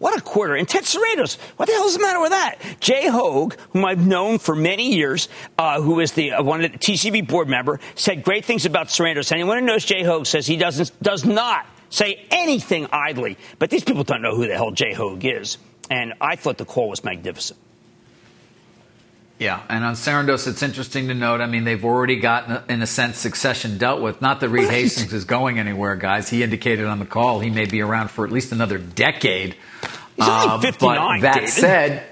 what 0.00 0.18
a 0.18 0.20
quarter. 0.22 0.56
And 0.56 0.66
Ted 0.66 0.84
Sarandos, 0.84 1.38
what 1.56 1.68
the 1.68 1.74
hell 1.74 1.86
is 1.86 1.94
the 1.94 2.00
matter 2.00 2.20
with 2.20 2.30
that? 2.30 2.56
Jay 2.80 3.06
Hoag, 3.06 3.56
whom 3.70 3.84
I've 3.84 4.04
known 4.04 4.38
for 4.38 4.56
many 4.56 4.94
years, 4.94 5.28
uh, 5.58 5.80
who 5.80 6.00
is 6.00 6.12
the 6.12 6.32
uh, 6.32 6.42
one 6.42 6.64
of 6.64 6.72
the 6.72 6.78
TCV 6.78 7.28
board 7.28 7.48
member, 7.48 7.78
said 7.94 8.24
great 8.24 8.44
things 8.44 8.64
about 8.64 8.88
Sarandos. 8.88 9.30
Anyone 9.30 9.58
who 9.58 9.66
knows 9.66 9.84
Jay 9.84 10.02
Hoag 10.02 10.26
says 10.26 10.46
he 10.46 10.56
doesn't 10.56 10.90
does 11.02 11.26
not 11.26 11.66
say 11.90 12.26
anything 12.30 12.88
idly. 12.90 13.36
But 13.58 13.68
these 13.68 13.84
people 13.84 14.02
don't 14.02 14.22
know 14.22 14.34
who 14.34 14.46
the 14.46 14.54
hell 14.54 14.70
Jay 14.70 14.94
Hoag 14.94 15.24
is. 15.24 15.58
And 15.90 16.14
I 16.20 16.36
thought 16.36 16.56
the 16.56 16.64
call 16.64 16.88
was 16.88 17.04
magnificent. 17.04 17.60
Yeah, 19.40 19.62
and 19.70 19.82
on 19.84 19.94
Sarandos, 19.94 20.46
it's 20.46 20.62
interesting 20.62 21.08
to 21.08 21.14
note. 21.14 21.40
I 21.40 21.46
mean, 21.46 21.64
they've 21.64 21.82
already 21.82 22.16
gotten, 22.16 22.62
in 22.68 22.82
a 22.82 22.86
sense, 22.86 23.16
succession 23.16 23.78
dealt 23.78 24.02
with. 24.02 24.20
Not 24.20 24.40
that 24.40 24.50
Reed 24.50 24.64
right. 24.64 24.72
Hastings 24.74 25.14
is 25.14 25.24
going 25.24 25.58
anywhere, 25.58 25.96
guys. 25.96 26.28
He 26.28 26.42
indicated 26.42 26.84
on 26.84 26.98
the 26.98 27.06
call 27.06 27.40
he 27.40 27.48
may 27.48 27.64
be 27.64 27.80
around 27.80 28.10
for 28.10 28.26
at 28.26 28.30
least 28.30 28.52
another 28.52 28.76
decade. 28.76 29.56
He's 30.16 30.28
only 30.28 30.48
um, 30.48 30.60
59. 30.60 31.20
but 31.20 31.22
that 31.22 31.34
David. 31.36 31.48
said, 31.48 32.06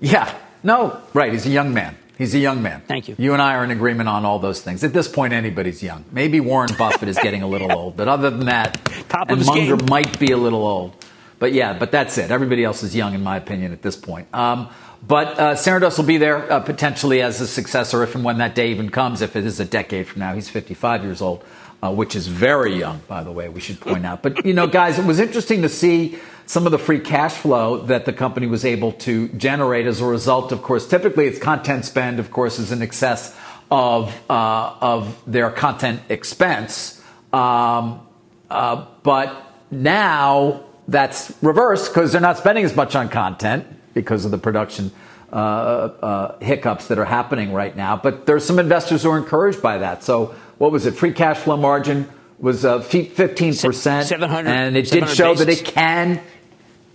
yeah, 0.00 0.34
no, 0.62 0.98
right. 1.12 1.30
He's 1.30 1.44
a 1.44 1.50
young 1.50 1.74
man. 1.74 1.94
He's 2.16 2.34
a 2.34 2.38
young 2.38 2.62
man. 2.62 2.80
Thank 2.88 3.06
you. 3.06 3.16
You 3.18 3.34
and 3.34 3.42
I 3.42 3.56
are 3.56 3.64
in 3.64 3.70
agreement 3.70 4.08
on 4.08 4.24
all 4.24 4.38
those 4.38 4.62
things. 4.62 4.82
At 4.82 4.94
this 4.94 5.08
point, 5.08 5.34
anybody's 5.34 5.82
young. 5.82 6.06
Maybe 6.10 6.40
Warren 6.40 6.70
Buffett 6.78 7.10
is 7.10 7.18
getting 7.18 7.42
a 7.42 7.48
little 7.48 7.70
old, 7.76 7.98
but 7.98 8.08
other 8.08 8.30
than 8.30 8.46
that, 8.46 8.82
Top 9.10 9.28
and 9.28 9.44
Munger 9.44 9.76
game. 9.76 9.86
might 9.90 10.18
be 10.18 10.32
a 10.32 10.38
little 10.38 10.66
old. 10.66 10.96
But 11.38 11.52
yeah, 11.52 11.76
but 11.76 11.90
that's 11.90 12.16
it. 12.16 12.30
Everybody 12.30 12.64
else 12.64 12.82
is 12.82 12.96
young, 12.96 13.14
in 13.14 13.22
my 13.22 13.36
opinion, 13.36 13.72
at 13.72 13.82
this 13.82 13.96
point. 13.96 14.32
Um, 14.32 14.70
but 15.06 15.38
uh, 15.38 15.54
Sarandos 15.54 15.98
will 15.98 16.04
be 16.04 16.18
there 16.18 16.50
uh, 16.50 16.60
potentially 16.60 17.22
as 17.22 17.40
a 17.40 17.46
successor 17.46 18.02
if 18.04 18.14
and 18.14 18.24
when 18.24 18.38
that 18.38 18.54
day 18.54 18.70
even 18.70 18.88
comes. 18.88 19.20
If 19.20 19.34
it 19.34 19.44
is 19.44 19.58
a 19.58 19.64
decade 19.64 20.06
from 20.06 20.20
now, 20.20 20.34
he's 20.34 20.48
55 20.48 21.02
years 21.02 21.20
old, 21.20 21.44
uh, 21.82 21.92
which 21.92 22.14
is 22.14 22.28
very 22.28 22.78
young, 22.78 23.02
by 23.08 23.24
the 23.24 23.32
way. 23.32 23.48
We 23.48 23.60
should 23.60 23.80
point 23.80 24.06
out. 24.06 24.22
But 24.22 24.46
you 24.46 24.54
know, 24.54 24.68
guys, 24.68 25.00
it 25.00 25.04
was 25.04 25.18
interesting 25.18 25.62
to 25.62 25.68
see 25.68 26.18
some 26.46 26.66
of 26.66 26.72
the 26.72 26.78
free 26.78 27.00
cash 27.00 27.34
flow 27.34 27.78
that 27.86 28.04
the 28.04 28.12
company 28.12 28.46
was 28.46 28.64
able 28.64 28.92
to 28.92 29.28
generate 29.30 29.86
as 29.86 30.00
a 30.00 30.06
result. 30.06 30.52
Of 30.52 30.62
course, 30.62 30.86
typically 30.86 31.26
its 31.26 31.38
content 31.38 31.84
spend, 31.84 32.20
of 32.20 32.30
course, 32.30 32.60
is 32.60 32.70
in 32.70 32.80
excess 32.80 33.36
of 33.72 34.14
uh, 34.30 34.74
of 34.80 35.20
their 35.26 35.50
content 35.50 36.00
expense. 36.10 37.02
Um, 37.32 38.06
uh, 38.48 38.86
but 39.02 39.52
now 39.70 40.62
that's 40.86 41.32
reversed 41.42 41.92
because 41.92 42.12
they're 42.12 42.20
not 42.20 42.38
spending 42.38 42.64
as 42.64 42.76
much 42.76 42.94
on 42.94 43.08
content 43.08 43.66
because 43.94 44.24
of 44.24 44.30
the 44.30 44.38
production 44.38 44.92
uh, 45.32 45.36
uh, 45.36 46.38
hiccups 46.40 46.88
that 46.88 46.98
are 46.98 47.04
happening 47.04 47.52
right 47.52 47.76
now. 47.76 47.96
But 47.96 48.26
there's 48.26 48.44
some 48.44 48.58
investors 48.58 49.02
who 49.02 49.10
are 49.10 49.18
encouraged 49.18 49.62
by 49.62 49.78
that. 49.78 50.04
So 50.04 50.34
what 50.58 50.72
was 50.72 50.86
it? 50.86 50.92
Free 50.92 51.12
cash 51.12 51.38
flow 51.38 51.56
margin 51.56 52.08
was 52.38 52.64
uh, 52.64 52.80
15%. 52.80 54.46
And 54.46 54.76
it 54.76 54.90
did 54.90 55.08
show 55.08 55.32
basis. 55.32 55.46
that 55.46 55.48
it 55.48 55.64
can 55.64 56.20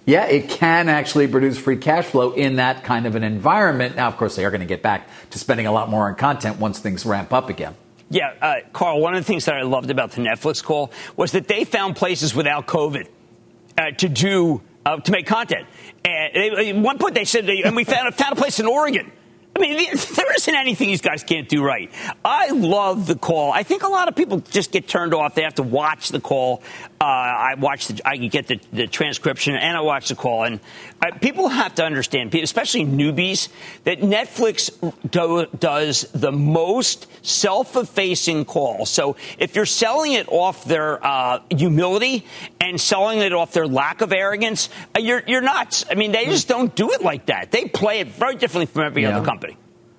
yeah, 0.07 0.25
it 0.27 0.49
can 0.49 0.87
actually 0.87 1.27
produce 1.27 1.59
free 1.59 1.75
cash 1.75 2.05
flow 2.05 2.31
in 2.31 2.55
that 2.55 2.85
kind 2.85 3.05
of 3.05 3.15
an 3.15 3.23
environment. 3.23 3.97
Now, 3.97 4.07
of 4.07 4.15
course, 4.15 4.37
they 4.37 4.45
are 4.45 4.51
going 4.51 4.61
to 4.61 4.67
get 4.67 4.81
back 4.81 5.09
to 5.31 5.37
spending 5.37 5.67
a 5.67 5.71
lot 5.73 5.89
more 5.89 6.07
on 6.07 6.15
content 6.15 6.59
once 6.59 6.79
things 6.79 7.05
ramp 7.05 7.33
up 7.33 7.49
again. 7.49 7.75
Yeah, 8.09 8.33
uh, 8.41 8.55
Carl, 8.71 9.01
one 9.01 9.15
of 9.15 9.19
the 9.19 9.25
things 9.25 9.43
that 9.45 9.55
I 9.55 9.63
loved 9.63 9.89
about 9.89 10.11
the 10.11 10.21
Netflix 10.21 10.63
call 10.63 10.93
was 11.17 11.33
that 11.33 11.49
they 11.49 11.65
found 11.65 11.97
places 11.97 12.33
without 12.33 12.67
COVID 12.67 13.09
uh, 13.77 13.91
to 13.97 14.07
do, 14.07 14.61
uh, 14.87 14.97
to 14.97 15.11
make 15.11 15.27
content. 15.27 15.67
And 16.05 16.37
at 16.37 16.75
one 16.75 16.97
point 16.97 17.15
they 17.15 17.25
said, 17.25 17.45
they, 17.45 17.63
and 17.63 17.75
we 17.75 17.83
found, 17.83 18.13
found 18.15 18.33
a 18.33 18.35
place 18.35 18.59
in 18.59 18.65
Oregon 18.65 19.11
I 19.57 19.59
mean, 19.59 19.77
there 20.15 20.35
isn't 20.35 20.55
anything 20.55 20.89
these 20.89 21.01
guys 21.01 21.23
can't 21.23 21.49
do 21.49 21.63
right. 21.63 21.91
I 22.23 22.51
love 22.51 23.07
the 23.07 23.15
call. 23.15 23.51
I 23.51 23.63
think 23.63 23.81
a 23.81 23.87
lot 23.87 24.07
of 24.07 24.15
people 24.15 24.39
just 24.39 24.71
get 24.71 24.87
turned 24.87 25.15
off. 25.15 25.33
They 25.33 25.41
have 25.41 25.55
to 25.55 25.63
watch 25.63 26.09
the 26.09 26.19
call. 26.19 26.61
Uh, 27.01 27.05
I 27.05 27.55
watch 27.57 27.87
the, 27.87 28.07
I 28.07 28.17
get 28.17 28.45
the, 28.47 28.59
the, 28.71 28.85
transcription 28.85 29.55
and 29.55 29.75
I 29.75 29.81
watch 29.81 30.09
the 30.09 30.15
call. 30.15 30.43
And 30.43 30.59
uh, 31.01 31.17
people 31.19 31.47
have 31.47 31.73
to 31.75 31.83
understand, 31.83 32.35
especially 32.35 32.85
newbies, 32.85 33.49
that 33.83 34.01
Netflix 34.01 34.71
do, 35.09 35.47
does 35.57 36.03
the 36.13 36.31
most 36.31 37.07
self-effacing 37.25 38.45
call. 38.45 38.85
So 38.85 39.15
if 39.39 39.55
you're 39.55 39.65
selling 39.65 40.13
it 40.13 40.27
off 40.29 40.65
their 40.65 41.03
uh, 41.03 41.39
humility 41.49 42.25
and 42.69 42.79
selling 42.79 43.19
it 43.19 43.33
off 43.33 43.53
their 43.53 43.67
lack 43.67 44.01
of 44.01 44.11
arrogance, 44.11 44.69
uh, 44.95 44.99
you're, 44.99 45.23
you're 45.27 45.41
nuts. 45.41 45.85
I 45.89 45.95
mean, 45.95 46.11
they 46.11 46.25
just 46.25 46.47
don't 46.47 46.75
do 46.75 46.91
it 46.91 47.01
like 47.01 47.27
that. 47.27 47.51
They 47.51 47.65
play 47.65 47.99
it 47.99 48.09
very 48.09 48.35
differently 48.35 48.65
from 48.65 48.83
every 48.83 49.03
yeah. 49.03 49.17
other 49.17 49.25
company. 49.25 49.57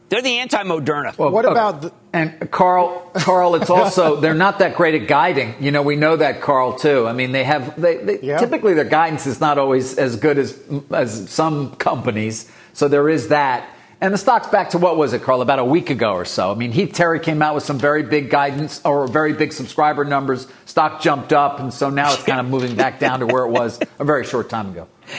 They're 0.09 0.23
the 0.23 0.39
anti-Moderna. 0.39 1.19
Well, 1.19 1.31
what 1.31 1.45
about 1.45 1.83
the- 1.83 1.93
and 2.13 2.51
Carl? 2.51 3.11
Carl, 3.15 3.57
it's 3.57 3.69
also 3.69 4.17
they're 4.21 4.33
not 4.33 4.61
that 4.61 4.77
great 4.77 5.01
at 5.01 5.07
guiding. 5.07 5.55
You 5.61 5.71
know, 5.71 5.83
we 5.83 5.97
know 5.97 6.17
that 6.17 6.41
Carl 6.41 6.79
too. 6.79 7.07
I 7.07 7.13
mean, 7.13 7.33
they 7.33 7.45
have 7.45 7.79
they, 7.79 7.99
they 7.99 8.21
yeah. 8.21 8.39
typically 8.39 8.73
their 8.73 8.85
guidance 8.85 9.27
is 9.27 9.41
not 9.41 9.59
always 9.59 9.99
as 9.99 10.17
good 10.17 10.39
as 10.39 10.59
as 10.91 11.29
some 11.29 11.77
companies. 11.77 12.51
So 12.73 12.89
there 12.89 13.09
is 13.11 13.29
that. 13.29 13.69
And 14.01 14.15
the 14.15 14.19
stock's 14.19 14.47
back 14.47 14.71
to 14.71 14.79
what 14.79 14.97
was 14.97 15.13
it, 15.13 15.23
Carl? 15.23 15.43
About 15.43 15.59
a 15.59 15.65
week 15.65 15.91
ago 15.91 16.13
or 16.13 16.25
so. 16.25 16.53
I 16.53 16.55
mean, 16.55 16.71
Heath 16.71 16.93
Terry 16.93 17.19
came 17.19 17.43
out 17.43 17.57
with 17.57 17.65
some 17.65 17.79
very 17.79 18.05
big 18.05 18.31
guidance 18.31 18.81
or 18.85 19.09
very 19.09 19.33
big 19.33 19.53
subscriber 19.53 20.05
numbers. 20.05 20.47
Stock 20.67 21.01
jumped 21.01 21.33
up, 21.33 21.59
and 21.59 21.75
so 21.75 21.91
now 21.91 22.13
it's 22.13 22.23
kind 22.23 22.39
of 22.39 22.47
moving 22.47 22.77
back 22.77 23.01
down 23.01 23.21
to 23.21 23.27
where 23.27 23.45
it 23.45 23.51
was 23.51 23.81
a 23.99 24.05
very 24.05 24.25
short 24.25 24.49
time 24.49 24.71
ago. 24.71 24.87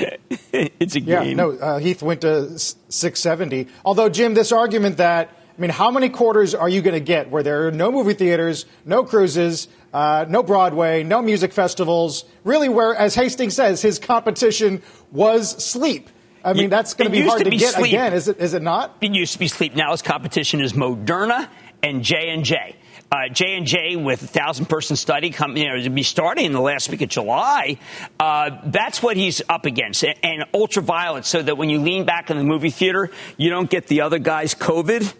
it's 0.53 0.95
a 0.95 1.01
game. 1.01 1.27
Yeah, 1.27 1.33
no, 1.33 1.51
uh, 1.51 1.79
Heath 1.79 2.01
went 2.01 2.21
to 2.21 2.57
670. 2.57 3.67
Although, 3.83 4.07
Jim, 4.07 4.33
this 4.33 4.53
argument 4.53 4.97
that 4.97 5.29
I 5.57 5.61
mean, 5.61 5.71
how 5.71 5.91
many 5.91 6.07
quarters 6.07 6.55
are 6.55 6.69
you 6.69 6.81
going 6.81 6.93
to 6.93 7.01
get 7.01 7.29
where 7.29 7.43
there 7.43 7.67
are 7.67 7.71
no 7.71 7.91
movie 7.91 8.13
theaters, 8.13 8.65
no 8.85 9.03
cruises, 9.03 9.67
uh, 9.93 10.25
no 10.29 10.41
Broadway, 10.41 11.03
no 11.03 11.21
music 11.21 11.51
festivals? 11.51 12.23
Really, 12.45 12.69
where, 12.69 12.95
as 12.95 13.13
Hastings 13.13 13.55
says, 13.55 13.81
his 13.81 13.99
competition 13.99 14.81
was 15.11 15.49
sleep. 15.61 16.09
I 16.43 16.53
mean, 16.53 16.69
that's 16.69 16.93
going 16.93 17.11
to 17.11 17.11
be 17.11 17.25
hard 17.25 17.43
to, 17.43 17.49
be 17.49 17.57
get 17.57 17.73
sleep. 17.73 17.87
again, 17.87 18.13
is 18.13 18.27
it? 18.27 18.39
Is 18.39 18.53
it 18.53 18.61
not? 18.61 18.95
It 19.01 19.13
used 19.13 19.33
to 19.33 19.39
be 19.39 19.47
sleep. 19.47 19.75
Now 19.75 19.91
his 19.91 20.01
competition 20.01 20.61
is 20.61 20.73
Moderna 20.73 21.49
and 21.83 22.03
J 22.03 22.29
and 22.29 22.43
J. 22.43 22.75
Uh, 23.11 23.27
J 23.27 23.55
and 23.55 23.65
J 23.65 23.95
with 23.95 24.21
a 24.21 24.27
thousand 24.27 24.67
person 24.67 24.95
study 24.95 25.31
come, 25.31 25.57
you 25.57 25.67
know, 25.67 25.81
to 25.81 25.89
be 25.89 26.03
starting 26.03 26.45
in 26.45 26.51
the 26.51 26.61
last 26.61 26.89
week 26.89 27.01
of 27.01 27.09
July. 27.09 27.79
Uh, 28.19 28.51
that's 28.65 29.01
what 29.01 29.17
he's 29.17 29.41
up 29.49 29.65
against, 29.65 30.03
and, 30.03 30.15
and 30.21 30.45
ultraviolet, 30.53 31.25
so 31.25 31.41
that 31.41 31.57
when 31.57 31.71
you 31.71 31.79
lean 31.79 32.05
back 32.05 32.29
in 32.29 32.37
the 32.37 32.43
movie 32.43 32.69
theater, 32.69 33.09
you 33.35 33.49
don't 33.49 33.69
get 33.69 33.87
the 33.87 34.01
other 34.01 34.19
guy's 34.19 34.53
COVID. 34.53 35.11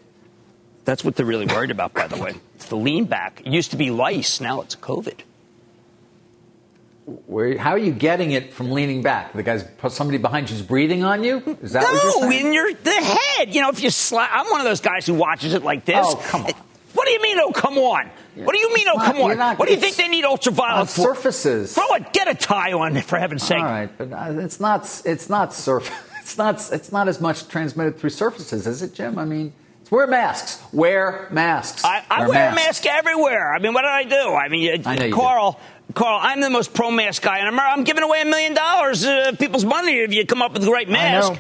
That's 0.86 1.04
what 1.04 1.16
they're 1.16 1.26
really 1.26 1.48
worried 1.48 1.72
about, 1.72 1.94
by 1.94 2.08
the 2.08 2.18
way. 2.18 2.36
It's 2.56 2.66
the 2.66 2.76
lean 2.76 3.06
back. 3.06 3.42
It 3.42 3.48
used 3.48 3.72
to 3.72 3.78
be 3.78 3.90
lice, 3.90 4.40
now 4.40 4.62
it's 4.62 4.76
COVID. 4.76 5.22
Where, 7.25 7.58
how 7.58 7.72
are 7.72 7.80
you 7.80 7.92
getting 7.92 8.32
it 8.32 8.54
from 8.54 8.72
leaning 8.72 9.01
back? 9.01 9.34
The 9.34 9.44
guy's 9.44 9.66
somebody 9.89 10.18
behind 10.18 10.50
you's 10.50 10.62
breathing 10.62 11.04
on 11.04 11.24
you. 11.24 11.58
Is 11.62 11.74
that 11.74 11.82
no, 11.82 11.94
what 11.94 12.34
you're 12.34 12.48
in 12.48 12.54
your 12.54 12.74
the 12.74 12.92
head. 12.92 13.54
You 13.54 13.62
know, 13.62 13.70
if 13.70 13.82
you 13.82 13.89
slap, 13.89 14.30
I'm 14.34 14.50
one 14.50 14.62
of 14.62 14.66
those 14.66 14.82
guys 14.82 15.06
who 15.06 15.13
watches 15.13 15.54
it 15.54 15.63
like 15.63 15.86
this. 15.86 15.98
Oh, 16.00 16.16
come 16.28 16.46
on. 16.46 16.54
What 16.94 17.06
do 17.06 17.12
you 17.12 17.22
mean? 17.22 17.38
Oh, 17.39 17.51
come 17.51 17.78
on. 17.78 18.10
What 18.36 18.54
do 18.54 18.60
you 18.60 18.74
mean? 18.74 18.88
Oh, 18.89 18.98
not, 18.98 19.06
come 19.06 19.22
on. 19.22 19.38
Not, 19.38 19.60
what 19.60 19.68
do 19.68 19.74
you 19.74 19.80
think 19.80 19.96
they 19.96 20.08
need 20.08 20.25
ultraviolet 20.25 20.89
for? 20.89 21.16
Surfaces. 21.16 21.74
Throw 21.74 21.96
it. 21.96 22.13
Get 22.13 22.28
a 22.28 22.36
tie 22.36 22.74
on, 22.74 23.00
for 23.01 23.18
heaven's 23.18 23.44
sake. 23.44 23.60
All 23.60 23.66
right, 23.66 23.89
but 23.98 24.12
uh, 24.12 24.39
it's 24.39 24.60
not. 24.60 25.01
It's 25.06 25.30
not 25.30 25.54
surf. 25.54 25.92
It's 26.30 26.38
not. 26.38 26.72
It's 26.72 26.92
not 26.92 27.08
as 27.08 27.20
much 27.20 27.48
transmitted 27.48 27.98
through 27.98 28.12
surfaces, 28.12 28.68
is 28.68 28.84
it, 28.84 28.94
Jim? 28.94 29.18
I 29.18 29.25
mean. 29.25 29.51
Wear 29.89 30.05
masks. 30.08 30.62
Wear 30.72 31.27
masks. 31.31 31.84
I, 31.84 32.03
I 32.10 32.19
wear, 32.22 32.29
wear 32.29 32.51
a 32.51 32.55
mask 32.55 32.86
everywhere. 32.86 33.53
I 33.53 33.60
mean, 33.60 33.74
what 33.74 33.81
did 33.81 33.91
I 33.91 34.03
do? 34.03 34.34
I 34.34 34.48
mean, 34.50 34.86
I 34.86 35.10
Carl, 35.10 35.60
Carl, 35.96 36.19
I'm 36.22 36.41
the 36.41 36.50
most 36.50 36.74
pro 36.74 36.91
mask 36.91 37.24
guy, 37.24 37.39
and 37.39 37.48
I'm, 37.48 37.60
I'm 37.60 37.84
giving 37.84 38.03
away 38.03 38.22
a 38.22 38.25
million 38.25 38.53
dollars 38.53 39.03
of 39.05 39.39
people's 39.39 39.65
money 39.65 39.93
if 40.00 40.13
you 40.13 40.25
come 40.25 40.41
up 40.41 40.53
with 40.53 40.63
a 40.63 40.67
great 40.67 40.89
mask. 40.89 41.31
I 41.31 41.34
know. 41.34 41.39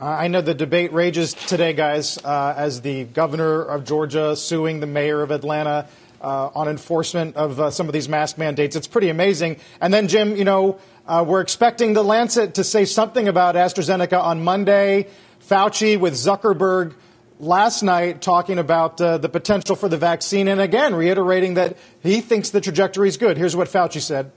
I 0.00 0.28
know 0.28 0.40
the 0.40 0.54
debate 0.54 0.92
rages 0.92 1.34
today, 1.34 1.72
guys, 1.72 2.18
uh, 2.24 2.54
as 2.56 2.82
the 2.82 3.04
governor 3.04 3.62
of 3.62 3.84
Georgia 3.84 4.36
suing 4.36 4.78
the 4.78 4.86
mayor 4.86 5.22
of 5.22 5.32
Atlanta 5.32 5.88
uh, 6.20 6.50
on 6.54 6.68
enforcement 6.68 7.36
of 7.36 7.58
uh, 7.58 7.70
some 7.70 7.88
of 7.88 7.92
these 7.92 8.08
mask 8.08 8.38
mandates. 8.38 8.76
It's 8.76 8.86
pretty 8.86 9.08
amazing. 9.08 9.58
And 9.80 9.92
then, 9.92 10.06
Jim, 10.06 10.36
you 10.36 10.44
know, 10.44 10.78
uh, 11.06 11.24
we're 11.26 11.40
expecting 11.40 11.94
the 11.94 12.04
Lancet 12.04 12.54
to 12.54 12.64
say 12.64 12.84
something 12.84 13.26
about 13.26 13.56
AstraZeneca 13.56 14.20
on 14.22 14.44
Monday. 14.44 15.08
Fauci 15.48 15.98
with 15.98 16.12
Zuckerberg 16.12 16.94
last 17.40 17.82
night 17.82 18.20
talking 18.20 18.58
about 18.58 19.00
uh, 19.00 19.16
the 19.16 19.30
potential 19.30 19.76
for 19.76 19.88
the 19.88 19.96
vaccine 19.96 20.46
and 20.46 20.60
again 20.60 20.94
reiterating 20.94 21.54
that 21.54 21.78
he 22.02 22.20
thinks 22.20 22.50
the 22.50 22.60
trajectory 22.60 23.08
is 23.08 23.16
good. 23.16 23.38
Here's 23.38 23.56
what 23.56 23.68
Fauci 23.68 24.02
said. 24.02 24.30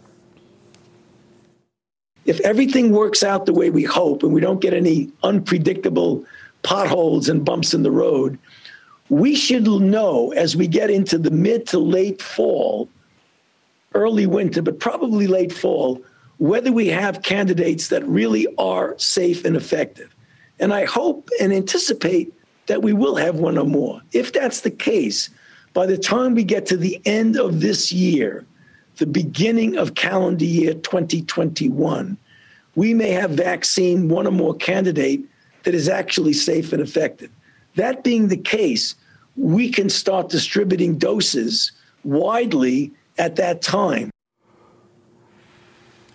If 2.24 2.40
everything 2.42 2.92
works 2.92 3.24
out 3.24 3.46
the 3.46 3.54
way 3.54 3.70
we 3.70 3.84
hope 3.84 4.24
and 4.24 4.32
we 4.32 4.40
don't 4.40 4.62
get 4.62 4.74
any 4.74 5.12
unpredictable 5.22 6.24
potholes 6.64 7.28
and 7.28 7.44
bumps 7.44 7.74
in 7.74 7.84
the 7.84 7.92
road, 7.92 8.40
we 9.10 9.36
should 9.36 9.66
know 9.66 10.32
as 10.32 10.56
we 10.56 10.68
get 10.68 10.90
into 10.90 11.18
the 11.18 11.32
mid 11.32 11.68
to 11.68 11.80
late 11.80 12.22
fall, 12.22 12.88
early 13.94 14.28
winter, 14.28 14.62
but 14.62 14.80
probably 14.80 15.28
late 15.28 15.52
fall, 15.52 16.02
whether 16.38 16.72
we 16.72 16.88
have 16.88 17.22
candidates 17.22 17.90
that 17.90 18.08
really 18.08 18.48
are 18.58 18.98
safe 18.98 19.44
and 19.44 19.58
effective. 19.58 20.16
And 20.62 20.74
I 20.74 20.86
hope 20.86 21.30
and 21.42 21.52
anticipate 21.52 22.32
that 22.68 22.84
we 22.84 22.94
will 22.94 23.16
have 23.16 23.36
one 23.36 23.58
or 23.58 23.66
more. 23.66 24.02
If 24.14 24.32
that's 24.32 24.62
the 24.62 24.72
case, 24.72 25.30
by 25.74 25.88
the 25.88 25.98
time 25.98 26.36
we 26.36 26.44
get 26.44 26.68
to 26.68 26.78
the 26.78 27.02
end 27.04 27.36
of 27.38 27.60
this 27.60 27.92
year, 27.92 28.46
the 28.98 29.08
beginning 29.08 29.78
of 29.78 29.96
calendar 29.96 30.46
year 30.46 30.76
2021, 30.76 32.16
we 32.76 32.94
may 32.94 33.10
have 33.10 33.32
vaccine 33.32 34.08
one 34.08 34.28
or 34.28 34.32
more 34.32 34.56
candidate 34.56 35.26
that 35.64 35.74
is 35.74 35.90
actually 35.90 36.34
safe 36.34 36.72
and 36.72 36.82
effective. 36.82 37.32
That 37.76 38.04
being 38.04 38.28
the 38.28 38.38
case, 38.38 38.96
we 39.36 39.70
can 39.70 39.90
start 39.90 40.30
distributing 40.30 40.98
doses 40.98 41.72
widely 42.04 42.92
at 43.18 43.36
that 43.38 43.62
time. 43.62 44.12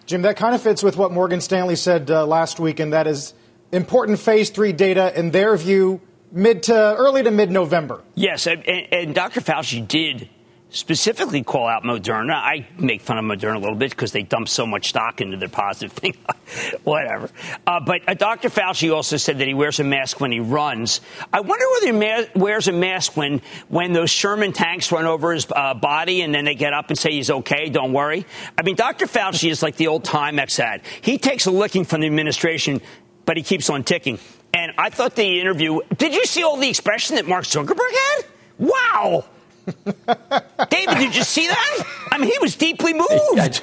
Jim, 0.06 0.22
that 0.22 0.36
kind 0.36 0.54
of 0.54 0.62
fits 0.62 0.82
with 0.84 0.96
what 0.96 1.10
Morgan 1.10 1.40
Stanley 1.40 1.74
said 1.74 2.10
uh, 2.10 2.24
last 2.24 2.60
week, 2.60 2.78
and 2.78 2.92
that 2.92 3.08
is 3.08 3.34
important 3.72 4.18
phase 4.18 4.50
three 4.50 4.72
data, 4.72 5.18
in 5.18 5.30
their 5.30 5.56
view, 5.56 6.00
mid 6.32 6.64
to 6.64 6.74
early 6.74 7.22
to 7.22 7.30
mid 7.30 7.50
November. 7.50 8.02
Yes, 8.14 8.46
and, 8.46 8.66
and, 8.66 9.14
Dr. 9.14 9.40
Fauci 9.40 9.86
did 9.86 10.28
specifically 10.70 11.42
call 11.42 11.68
out 11.68 11.84
Moderna. 11.84 12.34
I 12.34 12.66
make 12.76 13.00
fun 13.00 13.18
of 13.18 13.24
Moderna 13.24 13.56
a 13.56 13.58
little 13.58 13.76
bit 13.76 13.90
because 13.90 14.12
they 14.12 14.22
dump 14.22 14.48
so 14.48 14.66
much 14.66 14.88
stock 14.88 15.20
into 15.20 15.36
their 15.36 15.48
positive 15.48 15.92
thing. 15.92 16.16
Whatever. 16.84 17.30
Uh, 17.66 17.80
but 17.80 18.02
uh, 18.08 18.14
Dr. 18.14 18.48
Fauci 18.48 18.92
also 18.92 19.16
said 19.16 19.38
that 19.38 19.46
he 19.46 19.54
wears 19.54 19.80
a 19.80 19.84
mask 19.84 20.20
when 20.20 20.32
he 20.32 20.40
runs. 20.40 21.00
I 21.32 21.40
wonder 21.40 21.64
whether 21.72 21.86
he 21.86 21.92
ma- 21.92 22.28
wears 22.34 22.68
a 22.68 22.72
mask 22.72 23.16
when, 23.16 23.42
when 23.68 23.92
those 23.92 24.10
Sherman 24.10 24.52
tanks 24.52 24.90
run 24.90 25.06
over 25.06 25.32
his 25.32 25.46
uh, 25.50 25.74
body 25.74 26.20
and 26.22 26.34
then 26.34 26.44
they 26.44 26.54
get 26.54 26.72
up 26.72 26.88
and 26.88 26.98
say 26.98 27.12
he's 27.12 27.30
okay, 27.30 27.70
don't 27.70 27.92
worry. 27.92 28.26
I 28.58 28.62
mean, 28.62 28.76
Dr. 28.76 29.06
Fauci 29.06 29.50
is 29.50 29.62
like 29.62 29.76
the 29.76 29.86
old 29.86 30.04
Timex 30.04 30.58
ad. 30.58 30.82
He 31.00 31.16
takes 31.16 31.46
a 31.46 31.50
licking 31.52 31.84
from 31.84 32.00
the 32.00 32.06
administration 32.08 32.82
but 33.26 33.36
he 33.36 33.42
keeps 33.42 33.68
on 33.68 33.84
ticking. 33.84 34.18
And 34.54 34.72
I 34.78 34.88
thought 34.88 35.14
the 35.16 35.40
interview. 35.40 35.80
Did 35.98 36.14
you 36.14 36.24
see 36.24 36.42
all 36.42 36.56
the 36.56 36.68
expression 36.68 37.16
that 37.16 37.28
Mark 37.28 37.44
Zuckerberg 37.44 37.92
had? 37.92 38.24
Wow. 38.58 39.26
David, 40.70 40.98
did 40.98 41.14
you 41.14 41.24
see 41.24 41.46
that? 41.46 41.86
I 42.10 42.18
mean, 42.18 42.30
he 42.30 42.38
was 42.38 42.56
deeply 42.56 42.94
moved. 42.94 43.62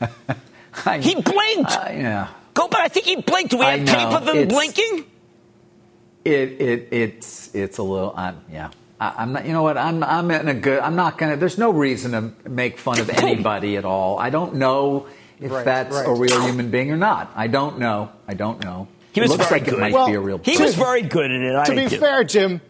I, 0.84 0.98
he 0.98 1.14
blinked. 1.14 1.70
Uh, 1.70 1.88
yeah. 1.92 2.28
Go, 2.52 2.68
but 2.68 2.80
I 2.80 2.88
think 2.88 3.06
he 3.06 3.16
blinked. 3.16 3.52
Do 3.52 3.58
we 3.58 3.64
have 3.64 3.86
tape 3.86 4.08
of 4.08 4.28
him 4.28 4.36
it's, 4.38 4.52
blinking? 4.52 5.06
It, 6.24 6.60
it, 6.60 6.88
it's, 6.90 7.54
it's 7.54 7.78
a 7.78 7.82
little, 7.82 8.12
I'm, 8.16 8.40
yeah. 8.50 8.70
I, 9.00 9.22
am 9.22 9.32
not, 9.32 9.46
you 9.46 9.52
know 9.52 9.62
what? 9.62 9.78
I'm, 9.78 10.02
I'm 10.02 10.30
in 10.30 10.48
a 10.48 10.54
good, 10.54 10.80
I'm 10.80 10.96
not 10.96 11.16
going 11.16 11.32
to, 11.32 11.38
there's 11.38 11.56
no 11.56 11.70
reason 11.70 12.12
to 12.12 12.48
make 12.48 12.78
fun 12.78 13.00
of 13.00 13.08
anybody 13.22 13.76
at 13.76 13.84
all. 13.84 14.18
I 14.18 14.30
don't 14.30 14.56
know 14.56 15.06
if 15.40 15.50
right, 15.50 15.64
that's 15.64 15.94
right. 15.94 16.06
a 16.06 16.12
real 16.12 16.40
human 16.42 16.70
being 16.70 16.90
or 16.90 16.96
not. 16.96 17.32
I 17.34 17.46
don't 17.46 17.78
know. 17.78 18.10
I 18.28 18.34
don't 18.34 18.62
know. 18.62 18.88
He 19.12 19.20
was 19.20 19.30
looks 19.30 19.48
very 19.48 19.60
like 19.60 19.68
good. 19.68 19.78
it 19.78 19.80
might 19.80 19.92
well, 19.92 20.06
be 20.06 20.14
a 20.14 20.20
real. 20.20 20.38
He 20.38 20.56
was 20.58 20.74
very 20.74 21.02
good 21.02 21.30
at 21.30 21.40
it. 21.40 21.56
I 21.56 21.64
to 21.64 21.74
be 21.74 21.88
fair, 21.88 22.24
Jim. 22.24 22.60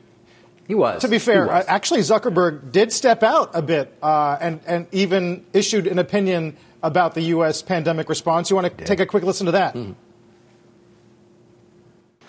He 0.66 0.74
was. 0.74 1.02
To 1.02 1.08
be 1.08 1.18
fair, 1.18 1.50
uh, 1.50 1.64
actually, 1.66 2.00
Zuckerberg 2.00 2.70
did 2.70 2.92
step 2.92 3.24
out 3.24 3.50
a 3.54 3.62
bit 3.62 3.92
uh, 4.02 4.38
and, 4.40 4.60
and 4.66 4.86
even 4.92 5.44
issued 5.52 5.88
an 5.88 5.98
opinion 5.98 6.56
about 6.82 7.14
the 7.14 7.22
U.S. 7.22 7.60
pandemic 7.60 8.08
response. 8.08 8.50
You 8.50 8.56
want 8.56 8.78
to 8.78 8.84
take 8.84 9.00
a 9.00 9.06
quick 9.06 9.24
listen 9.24 9.46
to 9.46 9.52
that? 9.52 9.74
Mm-hmm. 9.74 9.92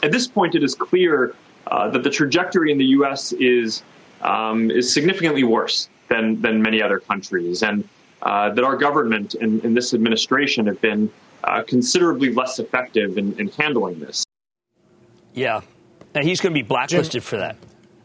At 0.04 0.12
this 0.12 0.28
point, 0.28 0.56
it 0.56 0.64
is 0.64 0.74
clear 0.74 1.36
uh, 1.68 1.90
that 1.92 2.02
the 2.02 2.10
trajectory 2.10 2.72
in 2.72 2.80
the 2.80 2.86
U.S. 2.86 3.32
is 3.34 3.84
um, 4.22 4.72
is 4.72 4.92
significantly 4.92 5.44
worse 5.44 5.88
than 6.10 6.42
than 6.42 6.62
many 6.62 6.82
other 6.82 7.00
countries, 7.00 7.62
and 7.62 7.88
uh, 8.22 8.50
that 8.52 8.64
our 8.64 8.76
government 8.76 9.36
and, 9.36 9.64
and, 9.64 9.76
this 9.76 9.94
administration 9.94 10.68
have 10.68 10.80
been 10.82 11.12
uh, 11.44 11.64
considerably 11.64 12.34
less 12.34 12.60
effective 12.60 13.18
in, 13.18 13.38
in, 13.40 13.48
handling 13.50 14.00
this. 14.00 14.24
Yeah, 15.34 15.62
and 16.14 16.28
he's 16.28 16.40
going 16.40 16.54
to 16.54 16.60
be 16.60 16.68
blacklisted 16.68 17.14
Jim. 17.14 17.22
for 17.22 17.38
that. 17.38 17.56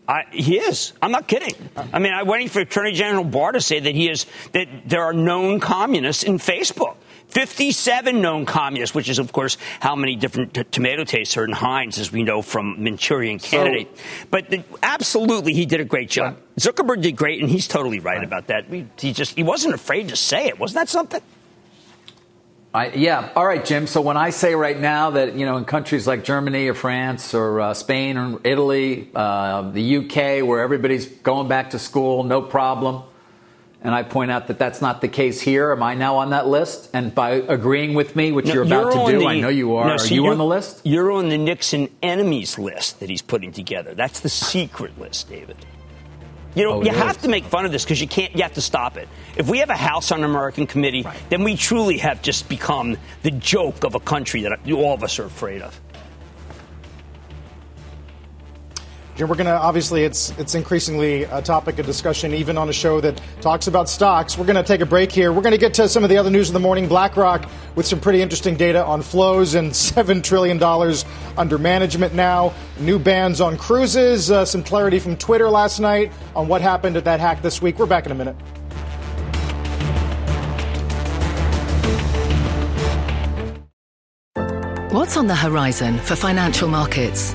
I, 0.09 0.25
he 0.31 0.59
is. 0.59 0.93
I'm 1.03 1.11
not 1.11 1.27
kidding. 1.27 1.55
I 1.93 1.99
mean, 1.99 2.13
I'm 2.13 2.27
waiting 2.27 2.49
for 2.49 2.61
Attorney 2.61 2.93
General 2.93 3.25
Barr 3.25 3.53
to 3.53 3.61
say 3.61 3.81
that 3.81 3.95
he 3.95 4.09
is 4.09 4.27
that 4.53 4.69
there 4.87 5.03
are 5.03 5.13
known 5.13 5.59
communists 5.59 6.23
in 6.23 6.39
Facebook. 6.39 6.97
57 7.29 8.21
known 8.21 8.47
communists, 8.47 8.95
which 8.95 9.09
is, 9.09 9.19
of 9.19 9.33
course, 9.33 9.59
how 9.81 9.97
many 9.97 10.17
different 10.17 10.55
t- 10.55 10.65
tomato 10.65 11.05
tastes 11.05 11.37
are 11.37 11.45
in 11.45 11.53
Heinz, 11.53 11.99
as 11.99 12.13
we 12.13 12.23
know 12.23 12.41
from 12.41 12.83
Manchurian 12.83 13.39
Candidate. 13.39 13.89
So, 13.97 14.03
but 14.31 14.51
the, 14.51 14.63
absolutely, 14.83 15.53
he 15.53 15.67
did 15.67 15.81
a 15.81 15.85
great 15.85 16.09
job. 16.09 16.39
Zuckerberg 16.59 17.03
did 17.03 17.17
great, 17.17 17.41
and 17.41 17.51
he's 17.51 17.69
totally 17.69 18.01
right, 18.01 18.19
right. 18.19 18.25
about 18.25 18.47
that. 18.47 18.67
He 18.99 19.13
just 19.13 19.37
he 19.37 19.43
wasn't 19.43 19.75
afraid 19.75 20.09
to 20.09 20.17
say 20.17 20.47
it. 20.47 20.59
Wasn't 20.59 20.77
that 20.77 20.89
something? 20.89 21.21
I, 22.77 22.89
yeah. 22.91 23.31
All 23.35 23.47
right, 23.47 23.65
Jim. 23.65 23.87
So 23.87 24.03
when 24.03 24.19
I 24.19 24.29
say 24.29 24.55
right 24.55 24.79
now 24.79 25.11
that 25.11 25.35
you 25.35 25.47
know 25.47 25.57
in 25.57 25.65
countries 25.65 26.07
like 26.07 26.25
Germany 26.25 26.69
or 26.69 26.75
France 26.75 27.33
or 27.33 27.61
uh, 27.61 27.75
Spain 27.75 28.19
or 28.19 28.39
Italy, 28.45 29.11
uh, 29.15 29.71
the 29.71 29.97
UK, 29.97 30.47
where 30.47 30.61
everybody's 30.61 31.07
going 31.07 31.49
back 31.49 31.71
to 31.71 31.79
school, 31.79 32.23
no 32.23 32.43
problem, 32.43 33.03
and 33.87 33.95
I 33.95 34.03
point 34.03 34.33
out 34.33 34.49
that 34.49 34.59
that's 34.59 34.83
not 34.83 35.01
the 35.01 35.07
case 35.07 35.41
here, 35.41 35.71
am 35.71 35.81
I 35.81 35.95
now 35.95 36.17
on 36.17 36.31
that 36.31 36.49
list? 36.49 36.91
And 36.93 37.15
by 37.15 37.35
agreeing 37.35 37.95
with 37.95 38.17
me, 38.17 38.33
which 38.33 38.47
no, 38.47 38.55
you're 38.55 38.63
about 38.65 38.93
you're 38.93 39.07
to 39.07 39.13
do, 39.13 39.19
the, 39.21 39.27
I 39.27 39.39
know 39.39 39.49
you 39.49 39.77
are. 39.77 39.87
No, 39.87 39.97
so 39.97 40.11
are 40.11 40.15
you 40.15 40.27
on 40.27 40.39
the 40.39 40.45
list? 40.45 40.81
You're 40.83 41.13
on 41.13 41.29
the 41.29 41.39
Nixon 41.39 41.89
enemies 42.03 42.59
list 42.59 42.99
that 42.99 43.09
he's 43.09 43.23
putting 43.23 43.53
together. 43.53 43.95
That's 43.95 44.19
the 44.19 44.29
secret 44.29 44.99
list, 44.99 45.29
David. 45.29 45.57
You 46.57 46.65
know, 46.65 46.73
oh, 46.73 46.83
you 46.83 46.91
have 46.91 47.23
to 47.23 47.29
make 47.29 47.45
fun 47.45 47.65
of 47.65 47.71
this 47.71 47.85
because 47.85 48.01
you 48.01 48.09
can't. 48.09 48.35
You 48.35 48.43
have 48.43 48.55
to 48.55 48.61
stop 48.61 48.97
it. 48.97 49.09
If 49.37 49.49
we 49.49 49.59
have 49.59 49.71
a 49.71 49.77
House 49.77 50.11
Un-American 50.11 50.67
Committee, 50.67 51.03
right. 51.03 51.17
then 51.29 51.45
we 51.45 51.55
truly 51.55 51.99
have 51.99 52.23
just 52.23 52.49
become 52.49 52.97
the 53.23 53.31
joke 53.31 53.85
of 53.85 53.95
a 53.95 54.01
country 54.01 54.43
that 54.43 54.69
all 54.73 54.95
of 54.95 55.05
us 55.05 55.21
are 55.21 55.27
afraid 55.27 55.63
of. 55.63 55.81
Jim, 59.17 59.31
we're 59.31 59.35
going 59.35 59.47
to 59.47 59.59
obviously 59.59 60.05
it's 60.05 60.29
it's 60.39 60.55
increasingly 60.55 61.23
a 61.25 61.41
topic 61.41 61.79
of 61.79 61.87
discussion, 61.87 62.35
even 62.35 62.59
on 62.59 62.69
a 62.69 62.73
show 62.73 63.01
that 63.01 63.19
talks 63.41 63.67
about 63.67 63.89
stocks. 63.89 64.37
We're 64.37 64.45
going 64.45 64.57
to 64.57 64.63
take 64.63 64.83
a 64.83 64.87
break 64.87 65.11
here. 65.11 65.33
We're 65.33 65.41
going 65.41 65.55
to 65.55 65.59
get 65.59 65.73
to 65.75 65.89
some 65.89 66.05
of 66.05 66.11
the 66.11 66.19
other 66.19 66.29
news 66.29 66.51
of 66.51 66.53
the 66.53 66.61
morning. 66.61 66.87
BlackRock 66.87 67.49
with 67.77 67.87
some 67.87 67.99
pretty 67.99 68.21
interesting 68.21 68.57
data 68.57 68.85
on 68.85 69.01
flows 69.01 69.55
and 69.55 69.75
seven 69.95 70.21
trillion 70.21 70.59
dollars 70.59 71.07
under 71.39 71.57
management 71.57 72.13
now. 72.13 72.53
New 72.79 72.99
bans 72.99 73.41
on 73.41 73.57
cruises. 73.57 74.31
Uh, 74.31 74.45
some 74.45 74.63
clarity 74.63 74.99
from 74.99 75.17
Twitter 75.17 75.49
last 75.49 75.81
night 75.81 76.13
on 76.35 76.47
what 76.47 76.61
happened 76.61 76.99
at 76.99 77.05
that 77.05 77.19
hack 77.19 77.41
this 77.41 77.63
week. 77.63 77.79
We're 77.79 77.87
back 77.87 78.05
in 78.05 78.13
a 78.13 78.15
minute. 78.15 78.37
What's 84.93 85.17
on 85.17 85.27
the 85.27 85.35
horizon 85.35 85.97
for 86.01 86.17
financial 86.17 86.69
markets? 86.69 87.35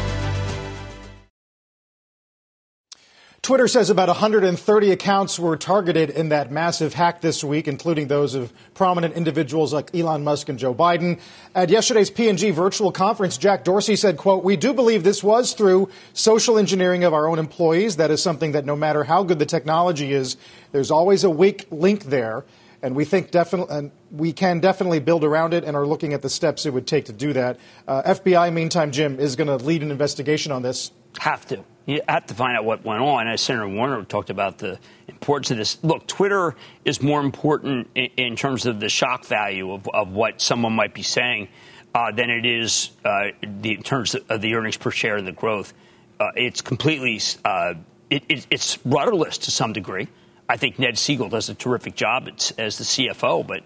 Twitter 3.43 3.67
says 3.67 3.89
about 3.89 4.07
130 4.07 4.91
accounts 4.91 5.39
were 5.39 5.57
targeted 5.57 6.11
in 6.11 6.29
that 6.29 6.51
massive 6.51 6.93
hack 6.93 7.21
this 7.21 7.43
week, 7.43 7.67
including 7.67 8.07
those 8.07 8.35
of 8.35 8.53
prominent 8.75 9.15
individuals 9.15 9.73
like 9.73 9.95
Elon 9.95 10.23
Musk 10.23 10.47
and 10.49 10.59
Joe 10.59 10.75
Biden. 10.75 11.19
At 11.55 11.71
yesterday's 11.71 12.11
P&G 12.11 12.51
virtual 12.51 12.91
conference, 12.91 13.39
Jack 13.39 13.63
Dorsey 13.63 13.95
said, 13.95 14.17
quote, 14.17 14.43
"We 14.43 14.57
do 14.57 14.75
believe 14.75 15.03
this 15.03 15.23
was 15.23 15.53
through 15.53 15.89
social 16.13 16.59
engineering 16.59 17.03
of 17.03 17.15
our 17.15 17.27
own 17.27 17.39
employees. 17.39 17.95
That 17.95 18.11
is 18.11 18.21
something 18.21 18.51
that 18.51 18.63
no 18.63 18.75
matter 18.75 19.05
how 19.05 19.23
good 19.23 19.39
the 19.39 19.47
technology 19.47 20.13
is, 20.13 20.37
there's 20.71 20.91
always 20.91 21.23
a 21.23 21.29
weak 21.29 21.65
link 21.71 22.05
there." 22.05 22.45
and 22.83 22.95
we 22.95 23.05
think 23.05 23.29
definitely 23.29 23.77
and 23.77 23.91
we 24.09 24.33
can 24.33 24.59
definitely 24.59 24.99
build 24.99 25.23
around 25.23 25.53
it 25.53 25.63
and 25.63 25.77
are 25.77 25.85
looking 25.85 26.13
at 26.13 26.23
the 26.23 26.29
steps 26.31 26.65
it 26.65 26.73
would 26.73 26.87
take 26.87 27.05
to 27.05 27.13
do 27.13 27.31
that. 27.31 27.59
Uh, 27.87 28.01
FBI, 28.01 28.51
meantime, 28.51 28.91
Jim 28.91 29.19
is 29.19 29.35
going 29.35 29.47
to 29.47 29.63
lead 29.63 29.83
an 29.83 29.91
investigation 29.91 30.51
on 30.51 30.63
this. 30.63 30.89
Have 31.19 31.45
to. 31.47 31.63
You 31.85 32.01
have 32.07 32.27
to 32.27 32.33
find 32.33 32.55
out 32.55 32.63
what 32.63 32.85
went 32.85 33.01
on. 33.01 33.27
As 33.27 33.41
Senator 33.41 33.67
Warner 33.67 34.03
talked 34.03 34.29
about 34.29 34.59
the 34.59 34.79
importance 35.07 35.51
of 35.51 35.57
this. 35.57 35.83
Look, 35.83 36.07
Twitter 36.07 36.55
is 36.85 37.01
more 37.01 37.21
important 37.21 37.87
in, 37.95 38.09
in 38.17 38.35
terms 38.35 38.65
of 38.65 38.79
the 38.79 38.89
shock 38.89 39.25
value 39.25 39.71
of, 39.73 39.87
of 39.89 40.11
what 40.11 40.41
someone 40.41 40.73
might 40.73 40.93
be 40.93 41.03
saying 41.03 41.47
uh, 41.93 42.11
than 42.11 42.29
it 42.29 42.45
is 42.45 42.91
uh, 43.03 43.29
the, 43.41 43.73
in 43.73 43.83
terms 43.83 44.15
of 44.15 44.41
the 44.41 44.55
earnings 44.55 44.77
per 44.77 44.91
share 44.91 45.17
and 45.17 45.27
the 45.27 45.31
growth. 45.31 45.73
Uh, 46.19 46.31
it's 46.35 46.61
completely 46.61 47.19
uh, 47.43 47.73
it, 48.09 48.23
it, 48.29 48.47
it's 48.49 48.77
rudderless 48.85 49.39
to 49.39 49.51
some 49.51 49.73
degree. 49.73 50.07
I 50.47 50.57
think 50.57 50.77
Ned 50.77 50.95
Segal 50.95 51.29
does 51.29 51.49
a 51.49 51.55
terrific 51.55 51.95
job 51.95 52.27
as 52.57 52.77
the 52.77 52.83
CFO, 52.83 53.47
but 53.47 53.63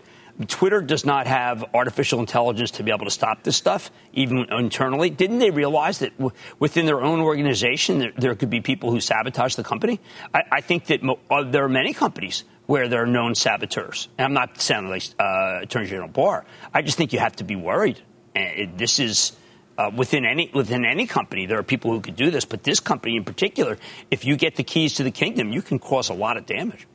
Twitter 0.48 0.82
does 0.82 1.06
not 1.06 1.28
have 1.28 1.64
artificial 1.74 2.20
intelligence 2.20 2.72
to 2.72 2.84
be 2.84 2.92
able 2.92 3.06
to 3.06 3.12
stop 3.12 3.44
this 3.44 3.56
stuff, 3.56 3.90
even 4.14 4.46
internally. 4.52 5.10
Didn't 5.10 5.40
they 5.40 5.50
realize 5.50 6.00
that 6.00 6.18
w- 6.18 6.36
within 6.60 6.86
their 6.86 7.02
own 7.02 7.22
organization 7.22 8.00
there, 8.00 8.12
there, 8.18 8.36
could 8.36 8.50
be 8.50 8.60
people 8.60 8.92
who 8.92 9.00
sabotage 9.00 9.56
the 9.56 9.64
company? 9.64 10.02
I, 10.34 10.42
I 10.52 10.62
think 10.62 10.88
that 10.88 11.02
mo- 11.04 11.20
uh, 11.32 11.44
there 11.44 11.64
are 11.64 11.70
many 11.70 11.94
companies 11.94 12.44
where 12.66 12.90
there 12.90 13.04
are 13.04 13.08
known 13.08 13.36
saboteurs. 13.36 14.10
And 14.18 14.26
I'm 14.26 14.34
not 14.34 14.60
sounding 14.60 14.92
like 14.92 15.04
uh, 15.20 15.60
Attorney 15.62 15.88
General 15.88 16.10
Barr. 16.10 16.46
I 16.74 16.82
just 16.82 16.98
think 16.98 17.14
you 17.14 17.20
have 17.20 17.38
to 17.38 17.44
be 17.46 17.56
worried. 17.56 18.02
And 18.36 18.78
this 18.78 19.00
is 19.00 19.32
uh, 19.78 19.92
within 19.96 20.26
any 20.26 20.50
within 20.54 20.86
any 20.86 21.08
company, 21.08 21.46
there 21.46 21.60
are 21.60 21.64
people 21.64 21.92
who 21.92 22.02
could 22.02 22.16
do 22.16 22.32
this, 22.32 22.46
but 22.46 22.64
this 22.64 22.80
company 22.80 23.16
in 23.16 23.24
particular, 23.24 23.78
if 24.12 24.26
you 24.26 24.36
get 24.36 24.56
the 24.56 24.64
keys 24.64 24.96
to 24.96 25.04
the 25.04 25.12
kingdom, 25.12 25.52
you 25.52 25.62
can 25.62 25.80
cause 25.80 26.10
a 26.10 26.14
lot 26.14 26.38
of 26.38 26.46
damage. 26.46 26.88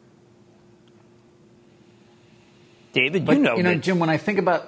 David, 2.93 3.25
but, 3.25 3.37
you 3.37 3.43
know, 3.43 3.57
you 3.57 3.63
know, 3.63 3.75
Jim. 3.77 3.99
When 3.99 4.11
I 4.11 4.17
think 4.17 4.39
about, 4.39 4.67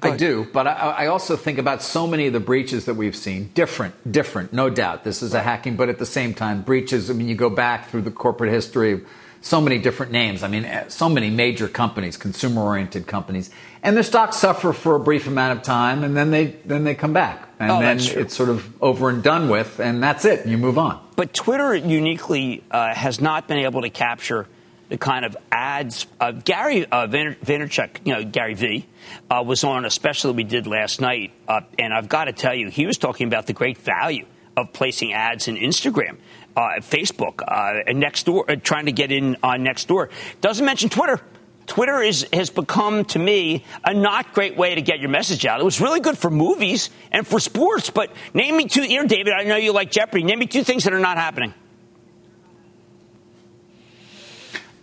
I 0.00 0.16
do, 0.16 0.48
but 0.52 0.66
I, 0.66 0.72
I, 0.72 1.06
also 1.06 1.36
think 1.36 1.58
about 1.58 1.82
so 1.82 2.06
many 2.06 2.26
of 2.26 2.32
the 2.32 2.40
breaches 2.40 2.86
that 2.86 2.94
we've 2.94 3.14
seen. 3.14 3.50
Different, 3.54 4.10
different, 4.10 4.52
no 4.52 4.70
doubt. 4.70 5.04
This 5.04 5.22
is 5.22 5.34
a 5.34 5.40
hacking, 5.40 5.76
but 5.76 5.88
at 5.88 5.98
the 5.98 6.06
same 6.06 6.34
time, 6.34 6.62
breaches. 6.62 7.10
I 7.10 7.14
mean, 7.14 7.28
you 7.28 7.34
go 7.34 7.50
back 7.50 7.88
through 7.88 8.02
the 8.02 8.10
corporate 8.10 8.52
history 8.52 8.92
of 8.92 9.06
so 9.42 9.60
many 9.60 9.78
different 9.78 10.12
names. 10.12 10.42
I 10.42 10.48
mean, 10.48 10.64
eh, 10.64 10.88
so 10.88 11.08
many 11.08 11.28
major 11.28 11.68
companies, 11.68 12.16
consumer-oriented 12.16 13.06
companies, 13.06 13.50
and 13.82 13.96
their 13.96 14.04
stocks 14.04 14.36
suffer 14.36 14.72
for 14.72 14.96
a 14.96 15.00
brief 15.00 15.26
amount 15.26 15.58
of 15.58 15.64
time, 15.64 16.04
and 16.04 16.16
then 16.16 16.30
they 16.30 16.46
then 16.64 16.84
they 16.84 16.94
come 16.94 17.12
back, 17.12 17.48
and 17.58 17.70
oh, 17.70 17.80
then 17.80 17.98
it's 17.98 18.34
sort 18.34 18.48
of 18.48 18.82
over 18.82 19.10
and 19.10 19.22
done 19.22 19.48
with, 19.48 19.78
and 19.78 20.02
that's 20.02 20.24
it. 20.24 20.46
You 20.46 20.58
move 20.58 20.78
on. 20.78 21.04
But 21.16 21.34
Twitter 21.34 21.74
uniquely 21.74 22.64
uh, 22.70 22.94
has 22.94 23.20
not 23.20 23.46
been 23.46 23.58
able 23.58 23.82
to 23.82 23.90
capture 23.90 24.46
the 24.92 24.98
kind 24.98 25.24
of 25.24 25.34
ads. 25.50 26.06
Uh, 26.20 26.32
Gary 26.32 26.84
uh, 26.84 27.06
Vaynerchuk, 27.06 27.96
you 28.04 28.12
know, 28.12 28.24
Gary 28.24 28.52
V, 28.52 28.86
uh, 29.30 29.42
was 29.44 29.64
on 29.64 29.86
a 29.86 29.90
special 29.90 30.30
that 30.30 30.36
we 30.36 30.44
did 30.44 30.66
last 30.66 31.00
night, 31.00 31.32
uh, 31.48 31.62
and 31.78 31.94
I've 31.94 32.10
got 32.10 32.26
to 32.26 32.32
tell 32.34 32.54
you, 32.54 32.68
he 32.68 32.84
was 32.84 32.98
talking 32.98 33.26
about 33.26 33.46
the 33.46 33.54
great 33.54 33.78
value 33.78 34.26
of 34.54 34.74
placing 34.74 35.14
ads 35.14 35.48
in 35.48 35.56
Instagram 35.56 36.18
uh, 36.54 36.80
Facebook, 36.80 37.40
uh, 37.40 37.80
and 37.86 38.02
Nextdoor, 38.02 38.50
uh, 38.50 38.56
trying 38.56 38.84
to 38.84 38.92
get 38.92 39.10
in 39.10 39.38
on 39.42 39.62
next 39.62 39.88
door. 39.88 40.10
Doesn't 40.42 40.66
mention 40.66 40.90
Twitter. 40.90 41.18
Twitter 41.66 42.02
is, 42.02 42.26
has 42.30 42.50
become, 42.50 43.06
to 43.06 43.18
me, 43.18 43.64
a 43.86 43.94
not 43.94 44.34
great 44.34 44.58
way 44.58 44.74
to 44.74 44.82
get 44.82 45.00
your 45.00 45.08
message 45.08 45.46
out. 45.46 45.58
It 45.58 45.64
was 45.64 45.80
really 45.80 46.00
good 46.00 46.18
for 46.18 46.28
movies 46.28 46.90
and 47.10 47.26
for 47.26 47.40
sports, 47.40 47.88
but 47.88 48.10
name 48.34 48.58
me 48.58 48.66
two. 48.66 48.82
Here, 48.82 49.06
David, 49.06 49.32
I 49.32 49.44
know 49.44 49.56
you 49.56 49.72
like 49.72 49.90
Jeopardy. 49.90 50.24
Name 50.24 50.40
me 50.40 50.46
two 50.46 50.64
things 50.64 50.84
that 50.84 50.92
are 50.92 51.00
not 51.00 51.16
happening. 51.16 51.54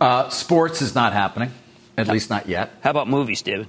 Uh, 0.00 0.30
sports 0.30 0.80
is 0.80 0.94
not 0.94 1.12
happening, 1.12 1.52
at 1.98 2.08
least 2.08 2.30
not 2.30 2.48
yet. 2.48 2.70
How 2.80 2.90
about 2.90 3.08
movies, 3.08 3.42
David? 3.42 3.68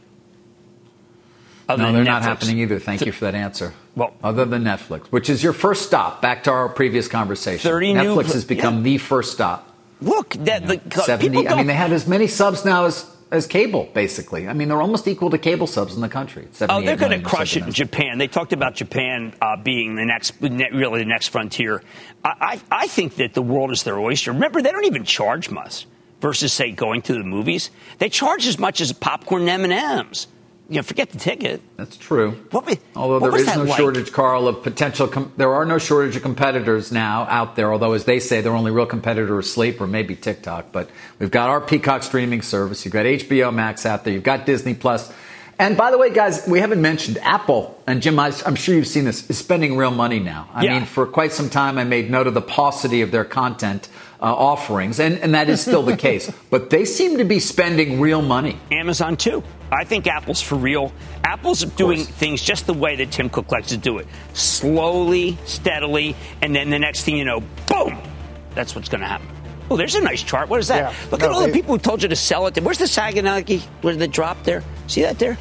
Other 1.68 1.84
no, 1.84 1.92
they're 1.92 2.04
Netflix. 2.04 2.06
not 2.06 2.22
happening 2.24 2.60
either. 2.60 2.80
Thank 2.80 3.06
you 3.06 3.12
for 3.12 3.26
that 3.26 3.36
answer. 3.36 3.74
Well, 3.96 4.14
other 4.24 4.46
than 4.46 4.64
Netflix, 4.64 5.08
which 5.08 5.30
is 5.30 5.44
your 5.44 5.54
first 5.54 5.86
stop. 5.86 6.22
Back 6.22 6.44
to 6.46 6.52
our 6.52 6.70
previous 6.70 7.08
conversation. 7.08 7.70
Thirty 7.70 7.94
Netflix 7.94 8.28
new, 8.28 8.34
has 8.34 8.46
become 8.46 8.78
yeah. 8.78 8.84
the 8.84 8.98
first 8.98 9.34
stop. 9.34 9.70
Look, 10.02 10.32
that 10.32 10.62
you 10.62 10.68
know, 10.68 10.76
the 10.76 11.02
seventy. 11.02 11.48
I 11.48 11.56
mean, 11.56 11.68
they 11.68 11.74
have 11.74 11.92
as 11.92 12.08
many 12.08 12.28
subs 12.28 12.66
now 12.66 12.86
as 12.86 13.06
as 13.32 13.48
cable, 13.48 13.90
basically. 13.94 14.48
I 14.48 14.54
mean, 14.54 14.68
they're 14.68 14.82
almost 14.82 15.08
equal 15.08 15.30
to 15.30 15.38
cable 15.38 15.68
subs 15.68 15.96
in 15.96 16.02
the 16.02 16.10
country. 16.10 16.48
Oh, 16.62 16.82
they're 16.82 16.98
going 16.98 17.18
to 17.18 17.26
crush 17.26 17.56
it 17.56 17.64
in 17.64 17.72
Japan. 17.72 18.18
They 18.18 18.28
talked 18.28 18.52
about 18.52 18.76
Japan 18.76 19.34
uh, 19.42 19.56
being 19.56 19.96
the 19.96 20.06
next, 20.06 20.34
really 20.42 21.00
the 21.00 21.06
next 21.06 21.30
frontier. 21.30 21.82
I, 22.26 22.60
I, 22.72 22.84
I 22.84 22.88
think 22.88 23.16
that 23.16 23.34
the 23.34 23.42
world 23.42 23.72
is 23.72 23.84
their 23.84 23.98
oyster. 23.98 24.34
Remember, 24.34 24.62
they 24.62 24.72
don't 24.72 24.86
even 24.86 25.06
charge 25.06 25.50
much 25.50 25.88
versus, 26.22 26.54
say, 26.54 26.72
going 26.72 27.02
to 27.04 27.14
the 27.14 27.24
movies. 27.24 27.72
They 27.98 28.10
charge 28.10 28.48
as 28.48 28.58
much 28.58 28.80
as 28.80 28.94
popcorn 28.94 29.48
and 29.50 29.72
M&Ms 29.72 30.28
you 30.72 30.78
know, 30.78 30.84
forget 30.84 31.10
the 31.10 31.20
ticket. 31.20 31.62
That's 31.76 31.98
true. 31.98 32.32
What 32.52 32.80
although 32.96 33.20
what 33.20 33.32
there 33.32 33.42
is 33.42 33.56
no 33.58 33.64
like? 33.64 33.78
shortage, 33.78 34.14
Carl, 34.14 34.48
of 34.48 34.64
potential. 34.64 35.06
Com- 35.06 35.34
there 35.36 35.52
are 35.52 35.66
no 35.66 35.78
shortage 35.78 36.16
of 36.16 36.22
competitors 36.22 36.94
now 36.94 37.24
out 37.24 37.58
there. 37.58 37.74
Although, 37.74 37.92
as 37.92 38.06
they 38.06 38.22
say, 38.22 38.40
their 38.40 38.54
only 38.54 38.72
real 38.72 38.86
competitor 38.86 39.38
is 39.38 39.52
Sleep 39.52 39.82
or 39.82 39.88
maybe 39.88 40.16
TikTok. 40.16 40.72
But 40.72 40.90
we've 41.20 41.30
got 41.30 41.50
our 41.50 41.60
Peacock 41.60 42.04
streaming 42.04 42.42
service. 42.42 42.86
You've 42.86 42.94
got 42.94 43.06
HBO 43.06 43.54
Max 43.54 43.86
out 43.86 44.06
there. 44.06 44.14
You've 44.14 44.24
got 44.24 44.46
Disney 44.46 44.74
Plus. 44.74 45.12
And 45.60 45.76
by 45.76 45.92
the 45.92 45.98
way, 45.98 46.10
guys, 46.10 46.48
we 46.48 46.62
haven't 46.62 46.82
mentioned 46.82 47.18
Apple. 47.18 47.78
And 47.86 48.02
Jim, 48.02 48.18
I, 48.18 48.32
am 48.46 48.56
sure 48.56 48.74
you've 48.74 48.88
seen 48.88 49.04
this, 49.04 49.30
is 49.30 49.38
spending 49.38 49.76
real 49.76 49.92
money 49.92 50.20
now. 50.20 50.48
I 50.54 50.64
yeah. 50.64 50.78
mean, 50.78 50.86
for 50.86 51.06
quite 51.06 51.34
some 51.34 51.50
time, 51.50 51.80
I 51.80 51.84
made 51.84 52.10
note 52.10 52.28
of 52.28 52.34
the 52.34 52.42
paucity 52.42 53.02
of 53.02 53.12
their 53.12 53.26
content 53.26 53.90
uh, 54.22 54.26
offerings, 54.26 55.00
and, 55.00 55.18
and 55.20 55.34
that 55.34 55.50
is 55.50 55.62
still 55.62 55.84
the 55.84 55.98
case. 55.98 56.32
But 56.52 56.70
they 56.70 56.84
seem 56.84 57.18
to 57.18 57.24
be 57.24 57.40
spending 57.40 58.02
real 58.02 58.22
money. 58.22 58.58
Amazon, 58.72 59.16
too. 59.16 59.42
I 59.72 59.86
think 59.86 60.06
Apple's 60.06 60.42
for 60.42 60.56
real. 60.56 60.92
Apple's 61.24 61.64
doing 61.64 62.04
things 62.04 62.42
just 62.42 62.68
the 62.68 62.74
way 62.74 62.98
that 62.98 63.12
Tim 63.12 63.30
Cook 63.30 63.52
likes 63.52 63.70
to 63.70 63.78
do 63.78 64.00
it 64.00 64.08
slowly, 64.34 65.38
steadily, 65.46 66.16
and 66.42 66.54
then 66.54 66.70
the 66.70 66.80
next 66.80 67.04
thing 67.04 67.16
you 67.16 67.24
know, 67.24 67.42
boom! 67.70 67.98
That's 68.54 68.76
what's 68.76 68.90
going 68.90 69.00
to 69.00 69.08
happen. 69.08 69.28
Oh, 69.70 69.78
there's 69.78 69.96
a 69.96 70.02
nice 70.02 70.22
chart. 70.22 70.50
What 70.50 70.60
is 70.60 70.68
that? 70.68 70.92
Yeah. 70.92 71.10
Look 71.10 71.22
no, 71.22 71.28
at 71.28 71.32
all 71.32 71.40
they, 71.40 71.48
the 71.48 71.54
people 71.54 71.76
who 71.76 71.80
told 71.80 72.04
you 72.04 72.10
to 72.10 72.16
sell 72.16 72.48
it. 72.48 72.60
Where's 72.62 72.80
the 72.80 72.86
Saganagi? 72.86 73.62
Where's 73.82 73.98
the 73.98 74.08
drop 74.08 74.44
there? 74.44 74.62
See 74.88 75.04
that 75.04 75.18
there? 75.18 75.38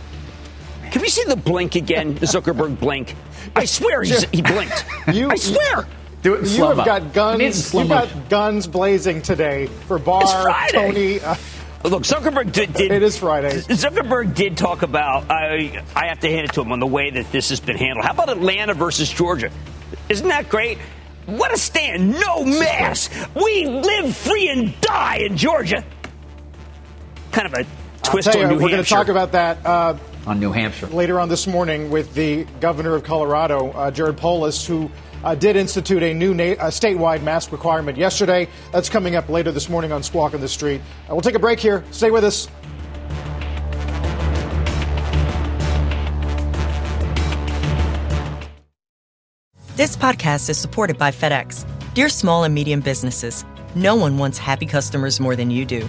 Can 0.93 1.03
we 1.03 1.09
see 1.09 1.25
the 1.25 1.37
blink 1.37 1.75
again? 1.75 2.15
The 2.15 2.27
Zuckerberg 2.27 2.79
blink. 2.79 3.17
I 3.57 3.65
swear 3.65 4.03
he 4.03 4.43
blinked. 4.43 4.85
You, 5.13 5.31
I 5.31 5.35
swear. 5.35 5.89
Do 6.23 6.35
it 6.35 6.49
you 6.49 6.65
have 6.65 6.85
got 6.85 7.13
guns. 7.13 7.73
You 7.73 7.89
got 7.89 8.29
guns 8.29 8.67
blazing 8.67 9.23
today 9.23 9.67
for 9.67 9.99
Barr, 9.99 10.69
Tony. 10.71 11.21
Uh, 11.21 11.35
Look, 11.83 12.03
Zuckerberg 12.03 12.53
did, 12.53 12.75
did, 12.75 12.93
It 12.93 13.03
is 13.03 13.17
Friday. 13.17 13.53
Zuckerberg 13.61 14.35
did 14.35 14.59
talk 14.59 14.83
about. 14.83 15.31
I 15.31 15.83
I 15.97 16.09
have 16.09 16.21
to 16.21 16.31
hand 16.31 16.47
it 16.47 16.53
to 16.55 16.61
him 16.61 16.73
on 16.73 16.81
the 16.81 16.87
way 16.87 17.11
that 17.11 17.33
this 17.33 17.49
has 17.49 17.61
been 17.61 17.79
handled. 17.79 18.05
How 18.05 18.13
about 18.13 18.29
Atlanta 18.29 18.75
versus 18.75 19.09
Georgia? 19.11 19.51
Isn't 20.11 20.29
that 20.29 20.51
great? 20.51 20.77
What 21.25 21.55
a 21.55 21.57
stand! 21.57 22.21
No 22.21 22.45
mass. 22.45 23.09
We 23.35 23.67
live 23.67 24.15
free 24.15 24.49
and 24.51 24.79
die 24.83 25.19
in 25.19 25.39
Georgia. 25.39 25.83
Kind 27.33 27.47
of 27.47 27.55
a 27.55 27.67
twist 28.03 28.29
on 28.29 28.39
you, 28.39 28.47
New 28.49 28.55
We're 28.55 28.71
going 28.71 28.83
to 28.83 28.89
talk 28.89 29.09
about 29.09 29.33
that. 29.33 29.65
Uh, 29.65 29.97
on 30.27 30.39
New 30.39 30.53
Hampshire. 30.53 30.89
Later 30.89 31.19
on 31.19 31.31
this 31.31 31.47
morning 31.47 31.91
with 31.91 32.13
the 32.15 32.45
governor 32.61 32.95
of 32.95 33.05
Colorado, 33.05 33.71
uh, 33.71 33.91
Jared 33.91 34.19
Polis, 34.19 34.67
who 34.67 34.91
uh, 35.25 35.35
did 35.35 35.57
institute 35.57 36.03
a 36.03 36.15
new 36.15 36.35
na- 36.35 36.45
uh, 36.59 36.71
statewide 36.71 37.23
mask 37.23 37.53
requirement 37.53 37.97
yesterday. 37.99 38.49
That's 38.73 38.89
coming 38.89 39.17
up 39.17 39.29
later 39.29 39.53
this 39.53 39.69
morning 39.69 39.93
on 39.93 40.03
Squawk 40.03 40.35
on 40.35 40.41
the 40.41 40.49
Street. 40.49 40.81
Uh, 41.09 41.15
we'll 41.15 41.21
take 41.21 41.35
a 41.35 41.39
break 41.39 41.61
here. 41.61 41.85
Stay 41.91 42.11
with 42.11 42.25
us. 42.25 42.49
This 49.77 49.97
podcast 49.97 50.51
is 50.51 50.59
supported 50.59 50.99
by 50.99 51.11
FedEx. 51.11 51.65
Dear 51.95 52.11
small 52.11 52.45
and 52.45 52.55
medium 52.55 52.81
businesses, 52.81 53.47
no 53.75 53.97
one 53.97 54.19
wants 54.19 54.37
happy 54.37 54.67
customers 54.67 55.19
more 55.21 55.35
than 55.35 55.51
you 55.51 55.65
do. 55.65 55.89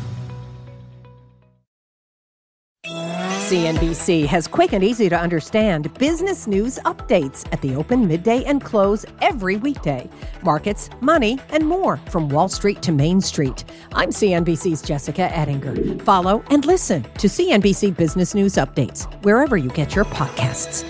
CNBC 3.51 4.25
has 4.27 4.47
quick 4.47 4.71
and 4.71 4.81
easy 4.81 5.09
to 5.09 5.19
understand 5.19 5.93
business 5.95 6.47
news 6.47 6.79
updates 6.85 7.45
at 7.51 7.59
the 7.59 7.75
open, 7.75 8.07
midday, 8.07 8.45
and 8.45 8.63
close 8.63 9.05
every 9.19 9.57
weekday. 9.57 10.09
Markets, 10.41 10.89
money, 11.01 11.37
and 11.49 11.67
more 11.67 11.97
from 12.09 12.29
Wall 12.29 12.47
Street 12.47 12.81
to 12.81 12.93
Main 12.93 13.19
Street. 13.19 13.65
I'm 13.91 14.11
CNBC's 14.11 14.81
Jessica 14.81 15.23
Ettinger. 15.37 16.01
Follow 16.05 16.45
and 16.49 16.63
listen 16.63 17.03
to 17.03 17.27
CNBC 17.27 17.97
Business 17.97 18.33
News 18.33 18.53
Updates 18.53 19.03
wherever 19.25 19.57
you 19.57 19.69
get 19.71 19.95
your 19.95 20.05
podcasts. 20.05 20.85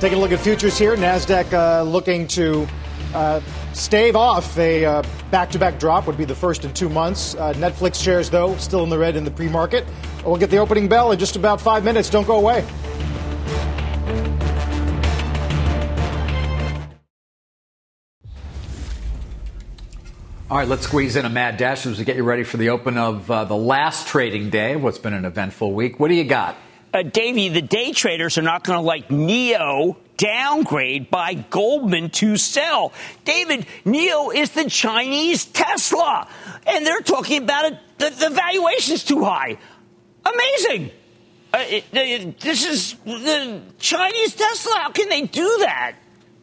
Taking 0.00 0.18
a 0.18 0.20
look 0.20 0.32
at 0.32 0.40
futures 0.40 0.76
here, 0.76 0.96
NASDAQ 0.96 1.52
uh, 1.52 1.82
looking 1.84 2.26
to 2.26 2.66
uh, 3.14 3.40
stave 3.76 4.16
off 4.16 4.58
a 4.58 5.02
back 5.30 5.50
to 5.50 5.58
back 5.58 5.78
drop, 5.78 6.06
would 6.06 6.16
be 6.16 6.24
the 6.24 6.34
first 6.34 6.64
in 6.64 6.72
two 6.72 6.88
months. 6.88 7.34
Uh, 7.34 7.52
Netflix 7.54 8.02
shares, 8.02 8.30
though, 8.30 8.56
still 8.56 8.82
in 8.82 8.90
the 8.90 8.98
red 8.98 9.16
in 9.16 9.24
the 9.24 9.30
pre 9.30 9.48
market. 9.48 9.86
We'll 10.24 10.36
get 10.36 10.50
the 10.50 10.58
opening 10.58 10.88
bell 10.88 11.12
in 11.12 11.18
just 11.18 11.36
about 11.36 11.60
five 11.60 11.84
minutes. 11.84 12.10
Don't 12.10 12.26
go 12.26 12.36
away. 12.36 12.66
All 20.48 20.56
right, 20.56 20.68
let's 20.68 20.84
squeeze 20.84 21.16
in 21.16 21.24
a 21.24 21.28
mad 21.28 21.56
dash 21.56 21.86
as 21.86 21.98
we 21.98 22.04
get 22.04 22.14
you 22.14 22.22
ready 22.22 22.44
for 22.44 22.56
the 22.56 22.70
open 22.70 22.96
of 22.98 23.28
uh, 23.28 23.44
the 23.44 23.56
last 23.56 24.06
trading 24.06 24.48
day. 24.48 24.76
What's 24.76 24.98
been 24.98 25.12
an 25.12 25.24
eventful 25.24 25.72
week? 25.72 25.98
What 25.98 26.06
do 26.06 26.14
you 26.14 26.22
got? 26.22 26.56
Uh, 26.92 27.02
Davey, 27.02 27.48
the 27.48 27.62
day 27.62 27.92
traders 27.92 28.38
are 28.38 28.42
not 28.42 28.64
going 28.64 28.78
to 28.78 28.84
like 28.84 29.08
Nio 29.08 29.96
downgrade 30.16 31.10
by 31.10 31.34
Goldman 31.34 32.10
to 32.10 32.36
sell. 32.36 32.92
David, 33.24 33.66
Nio 33.84 34.34
is 34.34 34.50
the 34.50 34.68
Chinese 34.70 35.44
Tesla, 35.44 36.28
and 36.66 36.86
they're 36.86 37.00
talking 37.00 37.42
about 37.42 37.72
it. 37.72 37.78
The, 37.98 38.10
the 38.10 38.30
valuation's 38.30 39.04
too 39.04 39.24
high. 39.24 39.58
Amazing. 40.24 40.90
Uh, 41.52 41.64
it, 41.68 41.84
it, 41.92 42.40
this 42.40 42.66
is 42.66 42.94
the 43.04 43.60
Chinese 43.78 44.34
Tesla. 44.34 44.74
How 44.76 44.90
can 44.90 45.08
they 45.08 45.22
do 45.22 45.56
that? 45.60 45.96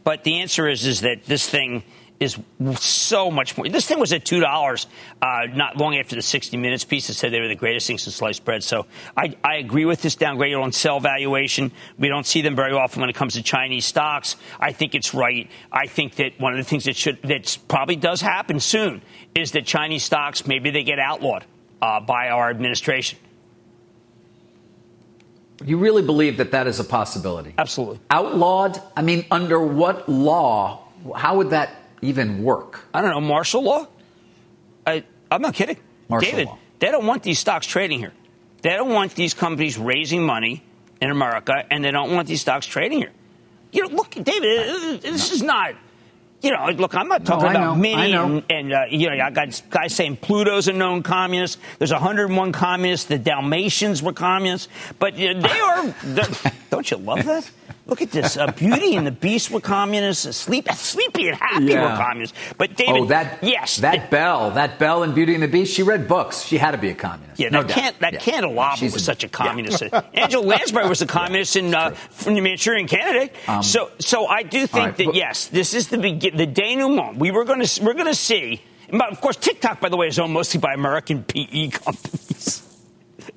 But 0.04 0.24
the 0.24 0.42
answer 0.42 0.68
is, 0.68 0.86
is 0.86 1.02
that 1.02 1.26
this 1.26 1.48
thing 1.48 1.84
is 2.24 2.40
so 2.80 3.30
much 3.30 3.58
more. 3.58 3.68
This 3.70 3.88
thing 3.88 4.00
was 4.00 4.14
at 4.14 4.26
two 4.26 4.40
dollars 4.40 4.88
uh, 5.22 5.48
not 5.54 5.78
long 5.78 5.96
after 5.96 6.16
the 6.16 6.22
60 6.22 6.58
Minutes 6.58 6.84
piece 6.84 7.08
that 7.08 7.14
said 7.14 7.32
they 7.32 7.40
were 7.40 7.48
the 7.48 7.56
greatest 7.56 7.88
thing 7.88 7.98
since 7.98 8.16
sliced 8.16 8.44
bread. 8.46 8.64
So 8.64 8.86
I, 9.16 9.36
I 9.44 9.58
agree 9.58 9.86
with 9.86 10.02
this 10.02 10.16
downgrade 10.16 10.56
on 10.56 10.72
sell 10.72 11.00
valuation. 11.00 11.72
We 12.00 12.08
don't 12.08 12.26
see 12.26 12.42
them 12.42 12.56
very 12.56 12.74
often 12.74 13.02
when 13.02 13.10
it 13.10 13.16
comes 13.16 13.34
to 13.36 13.44
Chinese 13.44 13.86
stocks. 13.86 14.36
I 14.60 14.72
think 14.72 14.96
it's 14.96 15.14
right. 15.14 15.50
I 15.72 15.88
think 15.88 16.16
that 16.16 16.40
one 16.40 16.54
of 16.54 16.58
the 16.58 16.64
things 16.64 16.86
that 16.86 16.96
should 16.96 17.22
that 17.24 17.58
probably 17.68 17.96
does 17.96 18.22
happen 18.22 18.60
soon 18.60 19.02
is 19.36 19.52
that 19.52 19.66
Chinese 19.66 20.04
stocks 20.04 20.48
maybe 20.48 20.72
they 20.72 20.84
get 20.84 21.00
outlawed 21.00 21.46
uh, 21.82 22.00
by 22.00 22.30
our 22.30 22.50
administration. 22.50 23.20
You 25.66 25.78
really 25.78 26.02
believe 26.02 26.38
that 26.38 26.52
that 26.52 26.68
is 26.68 26.80
a 26.80 26.84
possibility? 26.84 27.54
Absolutely. 27.58 28.00
Outlawed? 28.10 28.82
I 28.98 29.02
mean, 29.02 29.26
under 29.32 29.60
what 29.60 30.10
law? 30.10 30.88
How 31.16 31.38
would 31.38 31.52
that 31.52 31.83
even 32.04 32.44
work? 32.44 32.86
I 32.94 33.02
don't 33.02 33.12
know, 33.12 33.22
martial 33.22 33.64
law? 33.64 33.88
I, 34.86 35.04
I'm 35.32 35.42
not 35.42 35.54
kidding. 35.54 35.78
Martial 36.10 36.32
David, 36.32 36.46
law. 36.48 36.58
they 36.80 36.92
don't 36.92 37.06
want 37.06 37.24
these 37.24 37.40
stocks 37.40 37.66
trading 37.66 38.00
here. 38.00 38.14
They 38.62 38.72
don't 38.72 38.92
want 38.92 39.16
these 39.16 39.34
companies 39.34 39.78
raising 39.78 40.26
money 40.26 40.64
in 41.02 41.12
America, 41.12 41.66
and 41.70 41.84
they 41.84 41.92
don't 41.92 42.14
want 42.14 42.28
these 42.28 42.42
stocks 42.42 42.66
trading 42.66 43.00
here. 43.00 43.12
You 43.72 43.88
know, 43.88 43.96
look, 43.96 44.12
David, 44.12 44.60
uh, 44.60 44.72
uh, 44.72 44.94
uh, 44.94 44.98
this 44.98 45.32
is 45.32 45.42
not. 45.42 45.76
You 46.42 46.52
know, 46.52 46.70
look, 46.72 46.94
I'm 46.94 47.08
not 47.08 47.26
talking 47.26 47.54
no, 47.54 47.72
about 47.72 47.78
Mini 47.78 48.12
and, 48.12 48.44
and 48.50 48.74
uh, 48.74 48.82
you 48.90 49.10
know, 49.10 49.16
I 49.16 49.32
got 49.32 49.62
guys 49.70 49.96
saying 49.96 50.18
Pluto's 50.18 50.68
a 50.68 50.74
known 50.74 51.02
communist. 51.02 51.58
There's 51.80 51.94
101 51.94 52.52
communists. 52.52 53.08
The 53.08 53.18
Dalmatians 53.18 54.04
were 54.04 54.12
communists, 54.12 54.68
but 55.00 55.18
you 55.18 55.34
know, 55.34 55.42
they 55.42 55.60
are. 55.60 55.96
don't 56.70 56.92
you 56.92 56.98
love 56.98 57.24
that? 57.24 57.50
Look 57.86 58.02
at 58.02 58.12
this. 58.12 58.38
Uh, 58.38 58.50
Beauty 58.52 58.96
and 58.96 59.06
the 59.06 59.12
Beast 59.12 59.52
were 59.52 59.60
communists. 59.60 60.38
Sleep, 60.38 60.70
Sleepy 60.72 61.28
and 61.28 61.38
Happy 61.38 61.66
yeah. 61.66 61.92
were 61.92 62.02
communists. 62.02 62.38
But 62.58 62.78
David, 62.78 63.02
oh, 63.02 63.06
that 63.08 63.44
yes, 63.44 63.78
that 63.78 64.10
Bell, 64.10 64.52
that 64.52 64.80
Belle 64.80 65.04
in 65.04 65.14
Beauty 65.14 65.34
and 65.34 65.44
the 65.44 65.50
Beast. 65.50 65.74
She 65.74 65.84
read 65.84 66.08
books. 66.08 66.44
She 66.44 66.58
had 66.58 66.72
to 66.72 66.78
be 66.78 66.90
a 66.90 66.96
communist. 66.96 67.40
Yeah, 67.40 67.50
no 67.50 67.62
that 67.62 67.72
can't 67.72 68.00
that 68.00 68.14
yeah. 68.14 68.20
candelabra 68.20 68.86
was 68.86 68.96
a, 68.96 69.00
such 69.00 69.26
a 69.26 69.28
communist. 69.28 69.82
Yeah. 69.82 70.02
Angela 70.14 70.46
Lansbury 70.46 70.88
was 70.88 71.02
a 71.02 71.06
communist 71.06 71.58
in 71.58 71.76
uh, 71.76 71.92
from 71.92 72.36
the 72.36 72.42
Manchurian 72.42 72.88
Candidate. 72.88 73.34
Um, 73.50 73.62
so, 73.62 73.92
so 74.00 74.28
I 74.28 74.44
do 74.44 74.66
think 74.66 74.86
right, 74.86 74.98
that 74.98 75.06
but, 75.08 75.16
yes, 75.16 75.48
this 75.48 75.74
is 75.74 75.90
the 75.90 75.98
begin, 75.98 76.38
the 76.38 76.48
denouement. 76.48 77.18
We 77.18 77.32
were 77.32 77.44
going 77.44 77.66
to 77.66 77.84
we're 77.84 77.96
going 77.96 78.08
to 78.08 78.16
see. 78.16 78.62
Of 78.92 79.20
course, 79.22 79.36
TikTok, 79.36 79.82
by 79.82 79.90
the 79.90 79.98
way, 79.98 80.08
is 80.08 80.20
owned 80.20 80.34
mostly 80.34 80.60
by 80.60 80.74
American 80.74 81.24
PE 81.24 81.70
companies. 81.70 82.62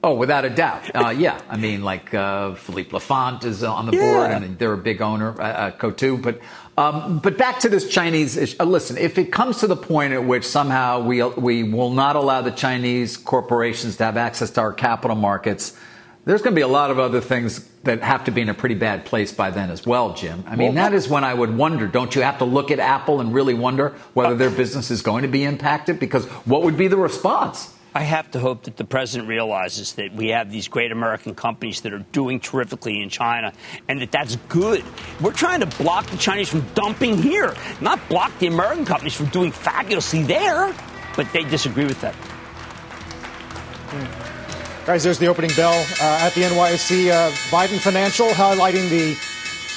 Oh, 0.07 0.15
without 0.15 0.45
a 0.45 0.51
doubt. 0.51 0.89
Uh, 0.95 1.09
yeah, 1.09 1.41
I 1.49 1.57
mean, 1.57 1.83
like 1.83 2.15
uh, 2.15 2.55
Philippe 2.55 2.91
Laffont 2.91 3.45
is 3.45 3.65
on 3.65 3.87
the 3.87 3.97
yeah. 3.97 4.13
board, 4.13 4.31
and 4.31 4.57
they're 4.57 4.73
a 4.73 4.79
big 4.79 5.03
owner, 5.03 5.35
uh, 5.41 5.73
uh 5.83 6.17
But 6.17 6.41
um, 6.79 7.19
but 7.19 7.37
back 7.37 7.59
to 7.61 7.69
this 7.69 7.89
Chinese 7.89 8.37
issue. 8.37 8.57
Uh, 8.61 8.67
listen, 8.67 8.97
if 8.99 9.19
it 9.19 9.33
comes 9.33 9.59
to 9.59 9.67
the 9.67 9.75
point 9.75 10.13
at 10.13 10.25
which 10.25 10.45
somehow 10.45 11.01
we 11.01 11.25
we 11.25 11.65
will 11.65 11.91
not 11.91 12.15
allow 12.15 12.41
the 12.41 12.53
Chinese 12.53 13.17
corporations 13.17 13.97
to 13.97 14.05
have 14.05 14.17
access 14.17 14.51
to 14.51 14.61
our 14.61 14.73
capital 14.73 15.17
markets, 15.17 15.77
there's 16.25 16.41
going 16.41 16.55
to 16.55 16.57
be 16.57 16.63
a 16.63 16.69
lot 16.69 16.93
of 16.93 17.01
other 17.01 17.21
things 17.21 17.69
that 17.83 18.01
have 18.05 18.27
to 18.27 18.31
be 18.31 18.43
in 18.43 18.49
a 18.49 18.55
pretty 18.55 18.77
bad 18.77 19.07
place 19.07 19.33
by 19.33 19.51
then 19.51 19.71
as 19.71 19.85
well, 19.85 20.15
Jim. 20.15 20.45
I 20.47 20.55
mean, 20.55 20.77
well, 20.77 20.89
that 20.89 20.95
is 20.95 21.09
when 21.09 21.25
I 21.25 21.35
would 21.35 21.57
wonder. 21.57 21.89
Don't 21.89 22.15
you 22.15 22.23
have 22.23 22.39
to 22.39 22.45
look 22.45 22.71
at 22.71 22.79
Apple 22.79 23.21
and 23.21 23.35
really 23.35 23.55
wonder 23.55 23.97
whether 24.15 24.37
their 24.37 24.51
business 24.51 24.93
is 24.93 25.03
going 25.03 25.23
to 25.23 25.29
be 25.29 25.43
impacted? 25.43 25.99
Because 25.99 26.27
what 26.47 26.63
would 26.63 26.77
be 26.77 26.87
the 26.87 26.97
response? 26.97 27.73
I 27.97 28.03
have 28.03 28.31
to 28.33 28.39
hope 28.39 28.65
that 28.65 28.77
the 28.77 28.85
president 28.85 29.27
realizes 29.27 29.95
that 29.95 30.13
we 30.13 30.29
have 30.29 30.53
these 30.53 30.69
great 30.69 30.93
American 30.93 31.35
companies 31.35 31.81
that 31.81 31.95
are 31.95 32.05
doing 32.13 32.41
terrifically 32.41 33.01
in 33.01 33.09
China 33.09 33.55
and 33.89 34.03
that 34.03 34.13
that's 34.13 34.37
good. 34.51 34.85
We're 35.19 35.33
trying 35.33 35.61
to 35.61 35.67
block 35.83 36.05
the 36.09 36.19
Chinese 36.19 36.51
from 36.51 36.61
dumping 36.75 37.17
here, 37.17 37.57
not 37.81 38.07
block 38.11 38.39
the 38.39 38.49
American 38.49 38.85
companies 38.85 39.15
from 39.15 39.29
doing 39.29 39.51
fabulously 39.51 40.25
there. 40.25 40.75
But 41.17 41.33
they 41.33 41.45
disagree 41.45 41.87
with 41.87 41.99
that. 42.03 42.15
Guys, 44.85 45.03
there's 45.03 45.19
the 45.19 45.29
opening 45.29 45.53
bell 45.57 45.73
uh, 45.99 46.27
at 46.27 46.35
the 46.35 46.43
NYSE. 46.43 47.09
Uh, 47.09 47.31
Vident 47.49 47.81
Financial 47.81 48.27
highlighting 48.29 48.91
the 48.91 49.15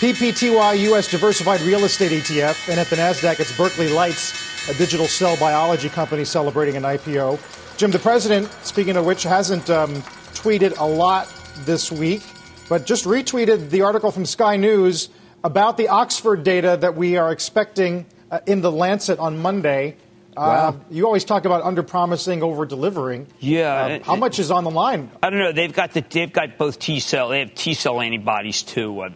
PPTY 0.06 0.78
U.S. 0.90 1.10
Diversified 1.10 1.62
Real 1.62 1.86
Estate 1.86 2.12
ETF. 2.12 2.68
And 2.68 2.82
at 2.82 2.88
the 2.88 2.98
NASDAQ, 2.98 3.40
it's 3.40 3.56
Berkeley 3.56 3.88
Lights, 3.88 4.70
a 4.70 4.74
digital 4.74 5.08
cell 5.08 5.38
biology 5.38 5.88
company 5.88 6.26
celebrating 6.26 6.76
an 6.76 6.84
IPO. 6.84 7.40
Jim, 7.80 7.92
the 7.92 7.98
president, 7.98 8.52
speaking 8.64 8.98
of 8.98 9.06
which, 9.06 9.24
hasn't 9.24 9.70
um, 9.70 10.02
tweeted 10.34 10.78
a 10.80 10.84
lot 10.84 11.34
this 11.60 11.90
week, 11.90 12.22
but 12.68 12.86
just 12.86 13.06
retweeted 13.06 13.70
the 13.70 13.84
article 13.84 14.12
from 14.12 14.26
Sky 14.26 14.58
News 14.58 15.08
about 15.46 15.78
the 15.78 15.88
Oxford 15.88 16.44
data 16.44 16.76
that 16.82 16.98
we 16.98 17.16
are 17.16 17.32
expecting 17.32 18.06
uh, 18.32 18.42
in 18.46 18.60
the 18.60 18.70
Lancet 18.70 19.18
on 19.18 19.38
Monday. 19.38 19.96
Uh, 20.36 20.74
wow. 20.76 20.82
you 20.92 21.06
always 21.06 21.24
talk 21.24 21.46
about 21.46 21.64
under 21.64 21.82
promising, 21.82 22.44
over 22.44 22.66
delivering. 22.66 23.28
Yeah. 23.40 23.74
Uh, 23.74 24.04
how 24.04 24.18
much 24.18 24.40
is 24.40 24.52
on 24.52 24.66
the 24.66 24.72
line? 24.72 25.10
I 25.24 25.30
don't 25.30 25.40
know. 25.40 25.54
They've 25.54 25.72
got 25.72 25.94
the, 25.94 26.02
they've 26.02 26.34
got 26.34 26.58
both 26.58 26.80
T 26.80 27.00
cell. 27.00 27.30
They 27.30 27.40
have 27.40 27.56
T 27.56 27.76
cell 27.76 28.02
antibodies 28.02 28.62
too. 28.62 29.04
Uh, 29.04 29.10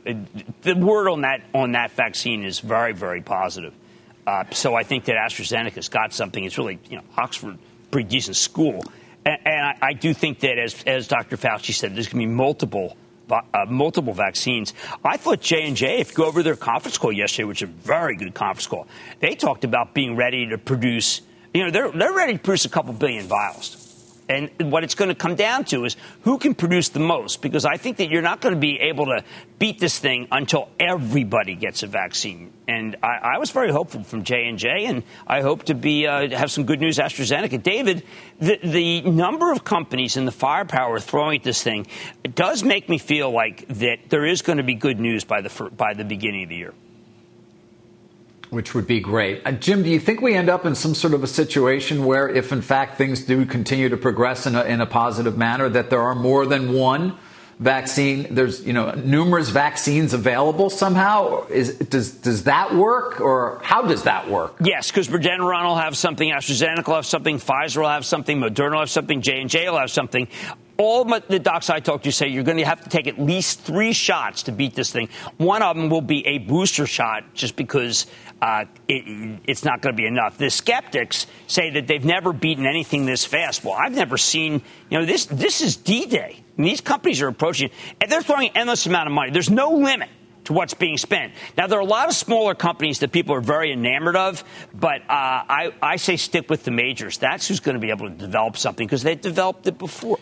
the 0.61 0.75
word 0.75 1.09
on 1.09 1.23
that 1.23 1.41
on 1.53 1.73
that 1.73 1.91
vaccine 1.91 2.45
is 2.45 2.61
very 2.61 2.93
very 2.93 3.19
positive. 3.19 3.73
Uh, 4.25 4.45
so 4.51 4.73
I 4.73 4.83
think 4.83 5.03
that 5.05 5.17
AstraZeneca's 5.17 5.89
got 5.89 6.13
something. 6.13 6.45
It's 6.45 6.57
really 6.57 6.79
you 6.89 6.95
know 6.95 7.03
Oxford, 7.17 7.57
pretty 7.93 8.09
decent 8.09 8.35
school, 8.35 8.83
and, 9.25 9.37
and 9.45 9.65
I, 9.65 9.77
I, 9.81 9.93
do 9.93 10.13
think 10.13 10.41
that 10.41 10.59
as 10.59 10.83
as 10.83 11.07
Dr. 11.07 11.37
Fauci 11.37 11.73
said, 11.73 11.95
there's 11.95 12.07
going 12.07 12.21
to 12.23 12.27
be 12.27 12.33
multiple. 12.33 12.97
Uh, 13.29 13.65
multiple 13.67 14.13
vaccines. 14.13 14.73
I 15.03 15.15
thought 15.15 15.39
J 15.39 15.65
and 15.65 15.77
J, 15.77 15.99
if 15.99 16.11
you 16.11 16.17
go 16.17 16.25
over 16.25 16.43
their 16.43 16.57
conference 16.57 16.97
call 16.97 17.13
yesterday, 17.13 17.45
which 17.45 17.63
is 17.63 17.69
a 17.69 17.71
very 17.71 18.17
good 18.17 18.33
conference 18.35 18.67
call, 18.67 18.85
they 19.21 19.33
talked 19.33 19.63
about 19.63 19.93
being 19.95 20.17
ready 20.17 20.45
to 20.49 20.57
produce 20.57 21.21
you 21.53 21.63
know, 21.63 21.71
they're, 21.71 21.91
they're 21.91 22.13
ready 22.13 22.33
to 22.33 22.39
produce 22.39 22.65
a 22.65 22.69
couple 22.69 22.93
billion 22.93 23.27
vials. 23.27 23.82
And 24.33 24.71
what 24.71 24.83
it's 24.83 24.95
going 24.95 25.09
to 25.09 25.15
come 25.15 25.35
down 25.35 25.65
to 25.65 25.85
is 25.85 25.95
who 26.21 26.37
can 26.37 26.55
produce 26.55 26.89
the 26.89 26.99
most, 26.99 27.41
because 27.41 27.65
I 27.65 27.77
think 27.77 27.97
that 27.97 28.09
you're 28.09 28.21
not 28.21 28.41
going 28.41 28.55
to 28.55 28.59
be 28.59 28.79
able 28.79 29.05
to 29.05 29.23
beat 29.59 29.79
this 29.79 29.99
thing 29.99 30.27
until 30.31 30.69
everybody 30.79 31.55
gets 31.55 31.83
a 31.83 31.87
vaccine. 31.87 32.51
And 32.67 32.95
I, 33.03 33.35
I 33.35 33.37
was 33.37 33.51
very 33.51 33.71
hopeful 33.71 34.03
from 34.03 34.23
J 34.23 34.47
and 34.47 34.57
J, 34.57 34.85
and 34.85 35.03
I 35.27 35.41
hope 35.41 35.63
to 35.63 35.75
be 35.75 36.07
uh, 36.07 36.29
have 36.35 36.51
some 36.51 36.65
good 36.65 36.79
news 36.79 36.97
AstraZeneca. 36.97 37.61
David, 37.61 38.03
the, 38.39 38.57
the 38.63 39.01
number 39.01 39.51
of 39.51 39.63
companies 39.63 40.17
and 40.17 40.27
the 40.27 40.31
firepower 40.31 40.99
throwing 40.99 41.39
at 41.39 41.43
this 41.43 41.61
thing 41.61 41.87
does 42.35 42.63
make 42.63 42.89
me 42.89 42.97
feel 42.97 43.31
like 43.31 43.67
that 43.67 44.09
there 44.09 44.25
is 44.25 44.41
going 44.41 44.57
to 44.57 44.63
be 44.63 44.75
good 44.75 44.99
news 44.99 45.23
by 45.23 45.41
the 45.41 45.69
by 45.77 45.93
the 45.93 46.05
beginning 46.05 46.43
of 46.43 46.49
the 46.49 46.55
year 46.55 46.73
which 48.53 48.73
would 48.73 48.87
be 48.87 48.99
great. 48.99 49.41
Uh, 49.45 49.51
Jim, 49.51 49.83
do 49.83 49.89
you 49.89 49.99
think 49.99 50.21
we 50.21 50.35
end 50.35 50.49
up 50.49 50.65
in 50.65 50.75
some 50.75 50.95
sort 50.95 51.13
of 51.13 51.23
a 51.23 51.27
situation 51.27 52.05
where, 52.05 52.29
if 52.29 52.51
in 52.51 52.61
fact 52.61 52.97
things 52.97 53.23
do 53.23 53.45
continue 53.45 53.89
to 53.89 53.97
progress 53.97 54.45
in 54.45 54.55
a, 54.55 54.63
in 54.63 54.79
a 54.79 54.85
positive 54.85 55.37
manner, 55.37 55.67
that 55.67 55.89
there 55.89 56.01
are 56.01 56.15
more 56.15 56.45
than 56.45 56.73
one 56.73 57.17
vaccine? 57.59 58.33
There's 58.33 58.65
you 58.65 58.73
know 58.73 58.91
numerous 58.91 59.49
vaccines 59.49 60.13
available 60.13 60.69
somehow. 60.69 61.47
Is 61.47 61.75
does 61.79 62.11
does 62.11 62.43
that 62.43 62.73
work, 62.75 63.19
or 63.19 63.59
how 63.63 63.81
does 63.81 64.03
that 64.03 64.29
work? 64.29 64.55
Yes, 64.61 64.91
because 64.91 65.07
Regeneron 65.07 65.65
will 65.65 65.75
have 65.75 65.97
something, 65.97 66.29
AstraZeneca 66.29 66.87
will 66.87 66.95
have 66.95 67.05
something, 67.05 67.39
Pfizer 67.39 67.77
will 67.77 67.89
have 67.89 68.05
something, 68.05 68.39
Moderna 68.39 68.71
will 68.71 68.79
have 68.79 68.89
something, 68.91 69.21
J 69.21 69.41
and 69.41 69.49
J 69.49 69.69
will 69.69 69.79
have 69.79 69.91
something 69.91 70.27
all 70.77 71.05
the 71.05 71.39
docs 71.39 71.69
I 71.69 71.79
talked 71.79 72.03
to 72.05 72.11
say 72.11 72.27
you're 72.27 72.43
going 72.43 72.57
to 72.57 72.65
have 72.65 72.83
to 72.83 72.89
take 72.89 73.07
at 73.07 73.19
least 73.19 73.61
three 73.61 73.93
shots 73.93 74.43
to 74.43 74.51
beat 74.51 74.75
this 74.75 74.91
thing. 74.91 75.09
One 75.37 75.61
of 75.61 75.75
them 75.75 75.89
will 75.89 76.01
be 76.01 76.25
a 76.25 76.39
booster 76.39 76.85
shot, 76.85 77.33
just 77.33 77.55
because 77.55 78.07
uh, 78.43 78.65
it, 78.89 79.39
it's 79.45 79.63
not 79.63 79.81
going 79.81 79.95
to 79.95 79.97
be 79.97 80.05
enough. 80.05 80.37
The 80.37 80.49
skeptics 80.49 81.27
say 81.47 81.69
that 81.69 81.87
they've 81.87 82.03
never 82.03 82.33
beaten 82.33 82.65
anything 82.65 83.05
this 83.05 83.23
fast. 83.23 83.63
Well, 83.63 83.73
I've 83.73 83.95
never 83.95 84.17
seen, 84.17 84.61
you 84.89 84.99
know, 84.99 85.05
this, 85.05 85.27
this 85.27 85.61
is 85.61 85.77
D 85.77 86.07
Day. 86.07 86.43
These 86.57 86.81
companies 86.81 87.21
are 87.21 87.29
approaching, 87.29 87.69
and 88.01 88.11
they're 88.11 88.21
throwing 88.21 88.49
an 88.49 88.57
endless 88.57 88.85
amount 88.85 89.07
of 89.07 89.13
money. 89.13 89.31
There's 89.31 89.49
no 89.49 89.69
limit 89.69 90.09
to 90.43 90.51
what's 90.51 90.73
being 90.73 90.97
spent. 90.97 91.31
Now, 91.57 91.67
there 91.67 91.79
are 91.79 91.81
a 91.81 91.85
lot 91.85 92.09
of 92.09 92.15
smaller 92.15 92.53
companies 92.53 92.99
that 92.99 93.13
people 93.13 93.33
are 93.33 93.41
very 93.41 93.71
enamored 93.71 94.17
of, 94.17 94.43
but 94.73 94.99
uh, 95.03 95.05
I, 95.07 95.73
I 95.81 95.95
say 95.95 96.17
stick 96.17 96.49
with 96.49 96.65
the 96.65 96.71
majors. 96.71 97.19
That's 97.19 97.47
who's 97.47 97.61
going 97.61 97.75
to 97.75 97.79
be 97.79 97.91
able 97.91 98.09
to 98.09 98.15
develop 98.15 98.57
something 98.57 98.85
because 98.85 99.03
they 99.03 99.15
developed 99.15 99.67
it 99.67 99.77
before. 99.77 100.19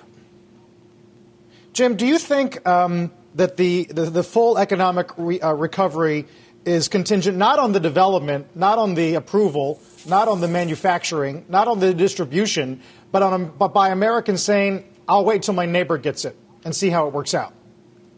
Jim, 1.73 1.95
do 1.95 2.05
you 2.05 2.19
think 2.19 2.67
um, 2.67 3.11
that 3.33 3.57
the, 3.57 3.85
the, 3.85 4.03
the, 4.03 4.23
full 4.23 4.59
economic 4.59 5.09
re, 5.17 5.41
uh, 5.41 5.53
recovery 5.53 6.27
is 6.65 6.87
contingent 6.87 7.37
not 7.37 7.59
on 7.59 7.71
the 7.71 7.79
development, 7.79 8.47
not 8.55 8.77
on 8.77 8.93
the 8.93 9.15
approval, 9.15 9.81
not 10.07 10.27
on 10.27 10.41
the 10.41 10.47
manufacturing, 10.47 11.45
not 11.49 11.67
on 11.67 11.79
the 11.79 11.93
distribution, 11.93 12.81
but, 13.11 13.23
on, 13.23 13.51
but 13.57 13.69
by 13.69 13.89
Americans 13.89 14.41
saying, 14.43 14.85
I'll 15.07 15.25
wait 15.25 15.43
till 15.43 15.53
my 15.53 15.65
neighbor 15.65 15.97
gets 15.97 16.25
it 16.25 16.37
and 16.63 16.75
see 16.75 16.89
how 16.89 17.07
it 17.07 17.13
works 17.13 17.33
out? 17.33 17.53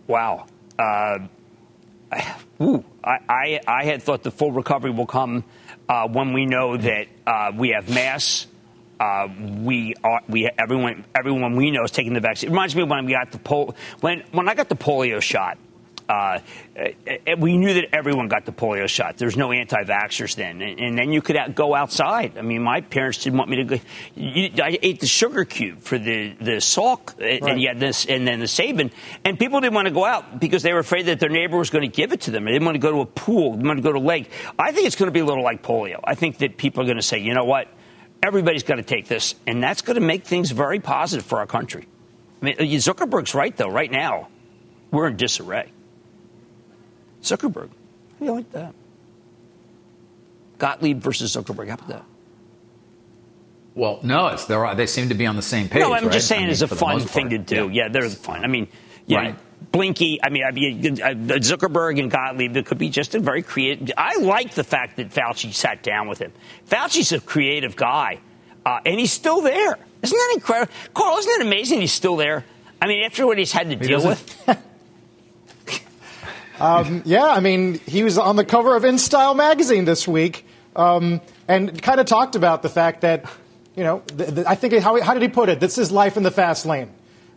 Wow. 0.07 0.47
Uh, 0.77 1.19
ooh, 2.61 2.83
I, 3.03 3.17
I, 3.29 3.59
I, 3.67 3.85
had 3.85 4.03
thought 4.03 4.23
the 4.23 4.31
full 4.31 4.51
recovery 4.51 4.91
will 4.91 5.05
come 5.05 5.43
uh, 5.87 6.07
when 6.07 6.33
we 6.33 6.45
know 6.45 6.77
that 6.77 7.07
uh, 7.25 7.51
we 7.55 7.69
have 7.69 7.89
mass. 7.89 8.47
Uh, 8.99 9.27
we 9.61 9.95
are, 10.03 10.21
we 10.29 10.49
everyone 10.57 11.03
everyone 11.15 11.55
we 11.55 11.71
know 11.71 11.83
is 11.83 11.91
taking 11.91 12.13
the 12.13 12.19
vaccine. 12.19 12.49
It 12.49 12.51
reminds 12.51 12.75
me 12.75 12.83
when 12.83 13.05
we 13.05 13.11
got 13.11 13.31
the 13.31 13.39
pol- 13.39 13.75
when 13.99 14.23
when 14.31 14.47
I 14.47 14.53
got 14.53 14.69
the 14.69 14.75
polio 14.75 15.21
shot. 15.21 15.57
Uh, 16.09 16.39
eh, 16.75 16.91
eh, 17.07 17.35
we 17.37 17.57
knew 17.57 17.73
that 17.73 17.85
everyone 17.93 18.27
got 18.27 18.45
the 18.45 18.51
polio 18.51 18.87
shot. 18.87 19.17
There's 19.17 19.37
no 19.37 19.51
anti-vaxxers 19.53 20.35
then, 20.35 20.61
and, 20.61 20.79
and, 20.79 20.97
then 20.97 21.13
you 21.13 21.21
could 21.21 21.55
go 21.55 21.73
outside. 21.73 22.37
I 22.37 22.41
mean, 22.41 22.61
my 22.61 22.81
parents 22.81 23.19
didn't 23.19 23.37
want 23.37 23.49
me 23.49 23.57
to 23.57 23.63
go. 23.63 23.79
You, 24.15 24.49
I 24.61 24.77
ate 24.81 24.99
the 24.99 25.07
sugar 25.07 25.45
cube 25.45 25.81
for 25.81 25.97
the 25.97 26.33
the 26.33 26.57
Salk, 26.57 27.15
eh, 27.19 27.39
right. 27.41 27.51
and 27.51 27.61
you 27.61 27.73
this, 27.75 28.05
and 28.05 28.27
then 28.27 28.41
the 28.41 28.47
Sabin, 28.47 28.91
and 29.23 29.39
people 29.39 29.61
didn't 29.61 29.75
want 29.75 29.87
to 29.87 29.93
go 29.93 30.03
out 30.03 30.39
because 30.39 30.61
they 30.61 30.73
were 30.73 30.79
afraid 30.79 31.05
that 31.05 31.19
their 31.19 31.29
neighbor 31.29 31.57
was 31.57 31.69
going 31.69 31.89
to 31.89 31.95
give 31.95 32.11
it 32.11 32.21
to 32.21 32.31
them. 32.31 32.43
They 32.43 32.51
didn't 32.51 32.65
want 32.65 32.75
to 32.75 32.79
go 32.79 32.91
to 32.91 32.99
a 32.99 33.05
pool. 33.05 33.51
They 33.51 33.57
didn't 33.57 33.67
want 33.67 33.77
to 33.77 33.83
go 33.83 33.93
to 33.93 33.99
a 33.99 33.99
lake. 33.99 34.29
I 34.59 34.73
think 34.73 34.87
it's 34.87 34.97
going 34.97 35.07
to 35.07 35.13
be 35.13 35.21
a 35.21 35.25
little 35.25 35.43
like 35.43 35.63
polio. 35.63 35.99
I 36.03 36.15
think 36.15 36.39
that 36.39 36.57
people 36.57 36.83
are 36.83 36.85
going 36.85 36.97
to 36.97 37.03
say, 37.03 37.19
you 37.19 37.33
know 37.33 37.45
what, 37.45 37.69
everybody's 38.21 38.63
got 38.63 38.75
to 38.75 38.83
take 38.83 39.07
this, 39.07 39.35
and 39.47 39.63
that's 39.63 39.81
going 39.81 39.95
to 39.95 40.05
make 40.05 40.25
things 40.25 40.51
very 40.51 40.79
positive 40.81 41.25
for 41.25 41.39
our 41.39 41.47
country. 41.47 41.87
I 42.41 42.45
mean, 42.45 42.55
Zuckerberg's 42.57 43.33
right 43.33 43.55
though. 43.55 43.69
Right 43.69 43.89
now, 43.89 44.27
we're 44.91 45.07
in 45.07 45.15
disarray. 45.15 45.71
Zuckerberg. 47.23 47.69
How 47.69 48.19
do 48.19 48.25
you 48.25 48.31
like 48.33 48.51
that? 48.51 48.73
Gottlieb 50.59 51.01
versus 51.01 51.35
Zuckerberg. 51.35 51.67
How 51.67 51.75
about 51.75 51.87
that? 51.87 52.05
Well, 53.75 53.99
no, 54.03 54.27
it's 54.27 54.45
they're, 54.45 54.75
they 54.75 54.85
seem 54.85 55.09
to 55.09 55.15
be 55.15 55.25
on 55.25 55.35
the 55.35 55.41
same 55.41 55.67
page. 55.67 55.81
No, 55.81 55.93
I'm 55.93 56.03
right? 56.03 56.13
just 56.13 56.27
saying 56.27 56.43
I 56.43 56.45
mean, 56.45 56.51
it's 56.51 56.61
a 56.61 56.67
fun 56.67 56.99
thing 56.99 57.31
to 57.31 57.39
do. 57.39 57.69
Yeah, 57.69 57.85
yeah 57.85 57.89
they're 57.89 58.09
fun. 58.09 58.43
I 58.43 58.47
mean, 58.47 58.67
yeah. 59.07 59.17
Right. 59.17 59.35
Blinky, 59.71 60.19
I 60.21 60.29
mean, 60.29 60.43
I 60.43 60.51
mean, 60.51 61.01
uh, 61.01 61.39
Zuckerberg 61.39 61.97
and 61.97 62.11
Gottlieb, 62.11 62.55
it 62.55 62.65
could 62.65 62.77
be 62.77 62.89
just 62.89 63.15
a 63.15 63.19
very 63.19 63.41
creative. 63.41 63.91
I 63.97 64.17
like 64.17 64.53
the 64.53 64.63
fact 64.63 64.97
that 64.97 65.09
Fauci 65.09 65.53
sat 65.53 65.81
down 65.81 66.09
with 66.09 66.19
him. 66.19 66.33
Fauci's 66.69 67.11
a 67.13 67.19
creative 67.19 67.75
guy, 67.75 68.19
uh, 68.65 68.81
and 68.85 68.99
he's 68.99 69.13
still 69.13 69.41
there. 69.41 69.77
Isn't 70.01 70.17
that 70.17 70.31
incredible? 70.35 70.71
Carl, 70.93 71.17
isn't 71.17 71.41
it 71.41 71.47
amazing 71.47 71.79
he's 71.79 71.93
still 71.93 72.17
there? 72.17 72.45
I 72.81 72.87
mean, 72.87 73.03
after 73.05 73.25
what 73.25 73.37
he's 73.37 73.53
had 73.53 73.69
to 73.69 73.77
he 73.77 73.87
deal 73.87 74.05
with. 74.05 74.47
Um, 76.59 77.01
yeah, 77.05 77.25
I 77.25 77.39
mean, 77.39 77.79
he 77.79 78.03
was 78.03 78.17
on 78.17 78.35
the 78.35 78.45
cover 78.45 78.75
of 78.75 78.83
InStyle 78.83 79.35
magazine 79.35 79.85
this 79.85 80.07
week 80.07 80.45
um, 80.75 81.21
and 81.47 81.81
kind 81.81 81.99
of 81.99 82.05
talked 82.05 82.35
about 82.35 82.61
the 82.61 82.69
fact 82.69 83.01
that, 83.01 83.25
you 83.75 83.83
know, 83.83 84.03
the, 84.07 84.25
the, 84.25 84.49
I 84.49 84.55
think, 84.55 84.73
how, 84.75 85.01
how, 85.01 85.13
did 85.13 85.23
he 85.23 85.29
put 85.29 85.49
it? 85.49 85.59
This 85.59 85.77
is 85.77 85.91
life 85.91 86.17
in 86.17 86.23
the 86.23 86.31
fast 86.31 86.65
lane. 86.65 86.91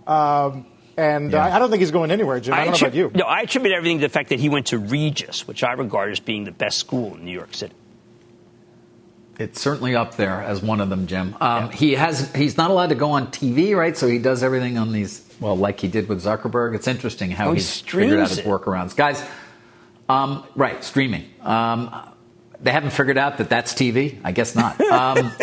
Um, 0.06 0.66
and 0.96 1.32
yeah. 1.32 1.44
I, 1.44 1.56
I, 1.56 1.58
don't 1.58 1.70
think 1.70 1.80
he's 1.80 1.90
going 1.90 2.10
anywhere, 2.10 2.40
Jim. 2.40 2.54
I, 2.54 2.62
I 2.62 2.64
don't 2.64 2.80
know 2.80 2.86
about 2.86 2.96
you. 2.96 3.10
No, 3.14 3.24
I 3.24 3.40
attribute 3.40 3.74
everything 3.74 3.98
to 3.98 4.06
the 4.06 4.12
fact 4.12 4.30
that 4.30 4.40
he 4.40 4.48
went 4.48 4.66
to 4.66 4.78
Regis, 4.78 5.46
which 5.46 5.62
I 5.62 5.72
regard 5.72 6.12
as 6.12 6.20
being 6.20 6.44
the 6.44 6.52
best 6.52 6.78
school 6.78 7.14
in 7.14 7.24
New 7.24 7.32
York 7.32 7.54
City. 7.54 7.74
It's 9.38 9.60
certainly 9.60 9.94
up 9.94 10.16
there 10.16 10.40
as 10.42 10.62
one 10.62 10.80
of 10.80 10.88
them, 10.88 11.06
Jim. 11.06 11.36
Um, 11.40 11.66
yeah. 11.66 11.72
He 11.72 11.92
has 11.94 12.34
he's 12.34 12.56
not 12.56 12.70
allowed 12.70 12.88
to 12.88 12.94
go 12.94 13.10
on 13.10 13.26
TV, 13.26 13.76
right? 13.76 13.94
So 13.94 14.06
he 14.08 14.18
does 14.18 14.42
everything 14.42 14.78
on 14.78 14.92
these 14.92 15.25
well, 15.40 15.56
like 15.56 15.80
he 15.80 15.88
did 15.88 16.08
with 16.08 16.22
Zuckerberg. 16.22 16.74
It's 16.74 16.88
interesting 16.88 17.30
how 17.30 17.50
oh, 17.50 17.52
he's 17.52 17.82
he 17.82 17.90
figured 17.90 18.20
out 18.20 18.30
his 18.30 18.40
workarounds, 18.40 18.96
guys. 18.96 19.22
Um, 20.08 20.44
right, 20.54 20.82
streaming. 20.84 21.28
Um, 21.42 21.94
they 22.60 22.70
haven't 22.70 22.90
figured 22.90 23.18
out 23.18 23.38
that 23.38 23.48
that's 23.48 23.74
TV. 23.74 24.20
I 24.24 24.32
guess 24.32 24.54
not. 24.54 24.80
Um, 24.80 25.32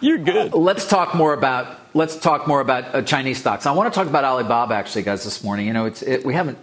You're 0.00 0.18
good. 0.18 0.52
Uh, 0.52 0.58
let's 0.58 0.86
talk 0.86 1.14
more 1.14 1.32
about 1.32 1.80
let's 1.94 2.16
talk 2.16 2.46
more 2.46 2.60
about 2.60 2.94
uh, 2.94 3.02
Chinese 3.02 3.38
stocks. 3.38 3.66
I 3.66 3.72
want 3.72 3.92
to 3.92 3.98
talk 3.98 4.08
about 4.08 4.24
Alibaba 4.24 4.74
actually, 4.74 5.02
guys. 5.02 5.24
This 5.24 5.42
morning, 5.42 5.66
you 5.66 5.72
know, 5.72 5.86
it's 5.86 6.02
it, 6.02 6.24
we 6.24 6.34
haven't 6.34 6.58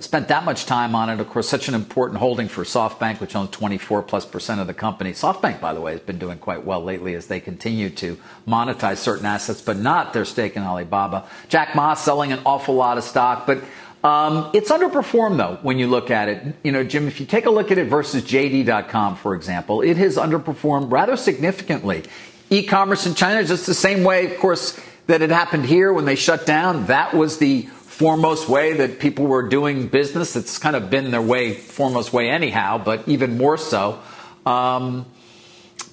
spent 0.00 0.28
that 0.28 0.44
much 0.44 0.66
time 0.66 0.94
on 0.94 1.10
it. 1.10 1.20
Of 1.20 1.28
course, 1.28 1.48
such 1.48 1.68
an 1.68 1.74
important 1.74 2.18
holding 2.18 2.48
for 2.48 2.64
SoftBank, 2.64 3.20
which 3.20 3.36
owns 3.36 3.50
24 3.50 4.02
plus 4.02 4.26
percent 4.26 4.60
of 4.60 4.66
the 4.66 4.74
company. 4.74 5.12
SoftBank, 5.12 5.60
by 5.60 5.72
the 5.72 5.80
way, 5.80 5.92
has 5.92 6.00
been 6.00 6.18
doing 6.18 6.38
quite 6.38 6.64
well 6.64 6.82
lately 6.82 7.14
as 7.14 7.26
they 7.26 7.40
continue 7.40 7.90
to 7.90 8.18
monetize 8.46 8.96
certain 8.96 9.26
assets, 9.26 9.60
but 9.60 9.76
not 9.76 10.12
their 10.12 10.24
stake 10.24 10.56
in 10.56 10.62
Alibaba. 10.62 11.28
Jack 11.48 11.74
Ma 11.74 11.94
selling 11.94 12.32
an 12.32 12.40
awful 12.44 12.74
lot 12.74 12.98
of 12.98 13.04
stock, 13.04 13.46
but 13.46 13.62
um, 14.04 14.50
it's 14.52 14.70
underperformed 14.70 15.36
though 15.36 15.58
when 15.62 15.78
you 15.78 15.86
look 15.86 16.10
at 16.10 16.28
it. 16.28 16.54
You 16.62 16.72
know, 16.72 16.84
Jim, 16.84 17.08
if 17.08 17.20
you 17.20 17.26
take 17.26 17.46
a 17.46 17.50
look 17.50 17.70
at 17.70 17.78
it 17.78 17.88
versus 17.88 18.22
JD.com, 18.22 19.16
for 19.16 19.34
example, 19.34 19.82
it 19.82 19.96
has 19.96 20.16
underperformed 20.16 20.90
rather 20.90 21.16
significantly. 21.16 22.04
E-commerce 22.50 23.06
in 23.06 23.14
China 23.14 23.42
just 23.44 23.66
the 23.66 23.74
same 23.74 24.04
way, 24.04 24.32
of 24.32 24.38
course 24.38 24.78
that 25.06 25.22
it 25.22 25.30
happened 25.30 25.64
here 25.64 25.92
when 25.92 26.04
they 26.04 26.16
shut 26.16 26.46
down. 26.46 26.86
That 26.86 27.14
was 27.14 27.38
the 27.38 27.68
foremost 27.96 28.46
way 28.46 28.74
that 28.74 28.98
people 28.98 29.26
were 29.26 29.48
doing 29.48 29.88
business. 29.88 30.36
It's 30.36 30.58
kind 30.58 30.76
of 30.76 30.90
been 30.90 31.10
their 31.10 31.22
way, 31.22 31.54
foremost 31.54 32.12
way 32.12 32.28
anyhow, 32.28 32.76
but 32.76 33.08
even 33.08 33.38
more 33.38 33.56
so. 33.56 33.98
Um, 34.44 35.06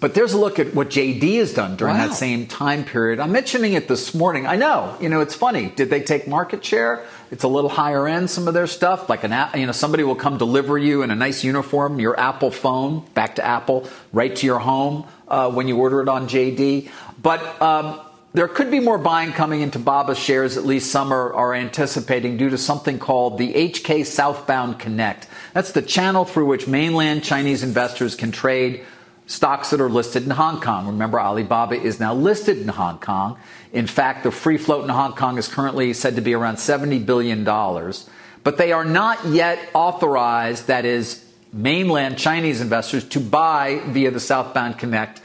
but 0.02 0.14
there's 0.14 0.34
a 0.34 0.38
look 0.38 0.60
at 0.60 0.76
what 0.76 0.90
JD 0.90 1.38
has 1.38 1.54
done 1.54 1.78
during 1.78 1.96
wow. 1.96 2.08
that 2.08 2.14
same 2.14 2.46
time 2.46 2.84
period. 2.84 3.22
I'm 3.22 3.32
mentioning 3.32 3.72
it 3.72 3.88
this 3.88 4.14
morning. 4.14 4.46
I 4.46 4.58
know, 4.58 4.98
you 5.00 5.08
know, 5.08 5.22
it's 5.22 5.34
funny. 5.34 5.70
Did 5.70 5.90
they 5.90 6.02
take 6.02 6.28
market 6.28 6.66
share? 6.66 7.06
It's 7.32 7.46
a 7.46 7.48
little 7.48 7.70
higher 7.70 8.06
end, 8.06 8.30
some 8.30 8.50
of 8.50 8.54
their 8.54 8.68
stuff. 8.68 9.08
Like 9.08 9.24
an, 9.24 9.32
app, 9.32 9.56
you 9.56 9.66
know, 9.66 9.72
somebody 9.72 10.04
will 10.04 10.16
come 10.16 10.38
deliver 10.38 10.78
you 10.78 11.04
in 11.04 11.12
a 11.12 11.16
nice 11.16 11.46
uniform 11.46 12.02
your 12.02 12.20
Apple 12.20 12.52
phone 12.52 13.06
back 13.14 13.36
to 13.36 13.46
Apple, 13.46 13.88
right 14.12 14.36
to 14.36 14.46
your 14.46 14.60
home 14.60 15.06
uh, 15.30 15.50
when 15.50 15.70
you 15.70 15.78
order 15.78 16.02
it 16.02 16.10
on 16.10 16.28
JD. 16.28 16.90
But 17.22 17.62
um, 17.62 18.02
there 18.34 18.48
could 18.48 18.72
be 18.72 18.80
more 18.80 18.98
buying 18.98 19.32
coming 19.32 19.62
into 19.62 19.78
Baba 19.78 20.16
shares, 20.16 20.58
at 20.58 20.66
least 20.66 20.92
some 20.92 21.14
are, 21.14 21.34
are, 21.34 21.54
anticipating, 21.54 22.36
due 22.36 22.50
to 22.50 22.58
something 22.58 22.98
called 22.98 23.38
the 23.38 23.54
HK 23.54 24.08
Southbound 24.08 24.80
Connect. 24.80 25.28
That's 25.54 25.72
the 25.72 25.84
channel 25.84 26.26
through 26.26 26.48
which 26.48 26.68
mainland 26.68 27.24
Chinese 27.24 27.62
investors 27.62 28.16
can 28.16 28.32
trade 28.32 28.84
stocks 29.28 29.70
that 29.70 29.80
are 29.80 29.90
listed 29.90 30.24
in 30.24 30.32
Hong 30.32 30.60
Kong. 30.62 30.88
Remember, 30.88 31.20
Alibaba 31.20 31.76
is 31.76 32.00
now 32.00 32.16
listed 32.16 32.58
in 32.58 32.70
Hong 32.70 32.98
Kong. 32.98 33.38
In 33.72 33.86
fact, 33.86 34.24
the 34.24 34.32
free 34.32 34.58
float 34.58 34.84
in 34.84 34.90
Hong 34.90 35.14
Kong 35.14 35.38
is 35.38 35.48
currently 35.48 35.94
said 35.94 36.16
to 36.16 36.22
be 36.22 36.34
around 36.34 36.56
$70 36.56 37.06
billion. 37.06 37.44
But 37.44 38.58
they 38.58 38.72
are 38.72 38.84
not 38.84 39.26
yet 39.28 39.60
authorized, 39.74 40.68
that 40.68 40.86
is, 40.86 41.24
mainland 41.54 42.18
Chinese 42.18 42.62
investors, 42.62 43.04
to 43.10 43.20
buy 43.20 43.82
via 43.86 44.10
the 44.10 44.20
Southbound 44.20 44.80
Connect 44.80 45.22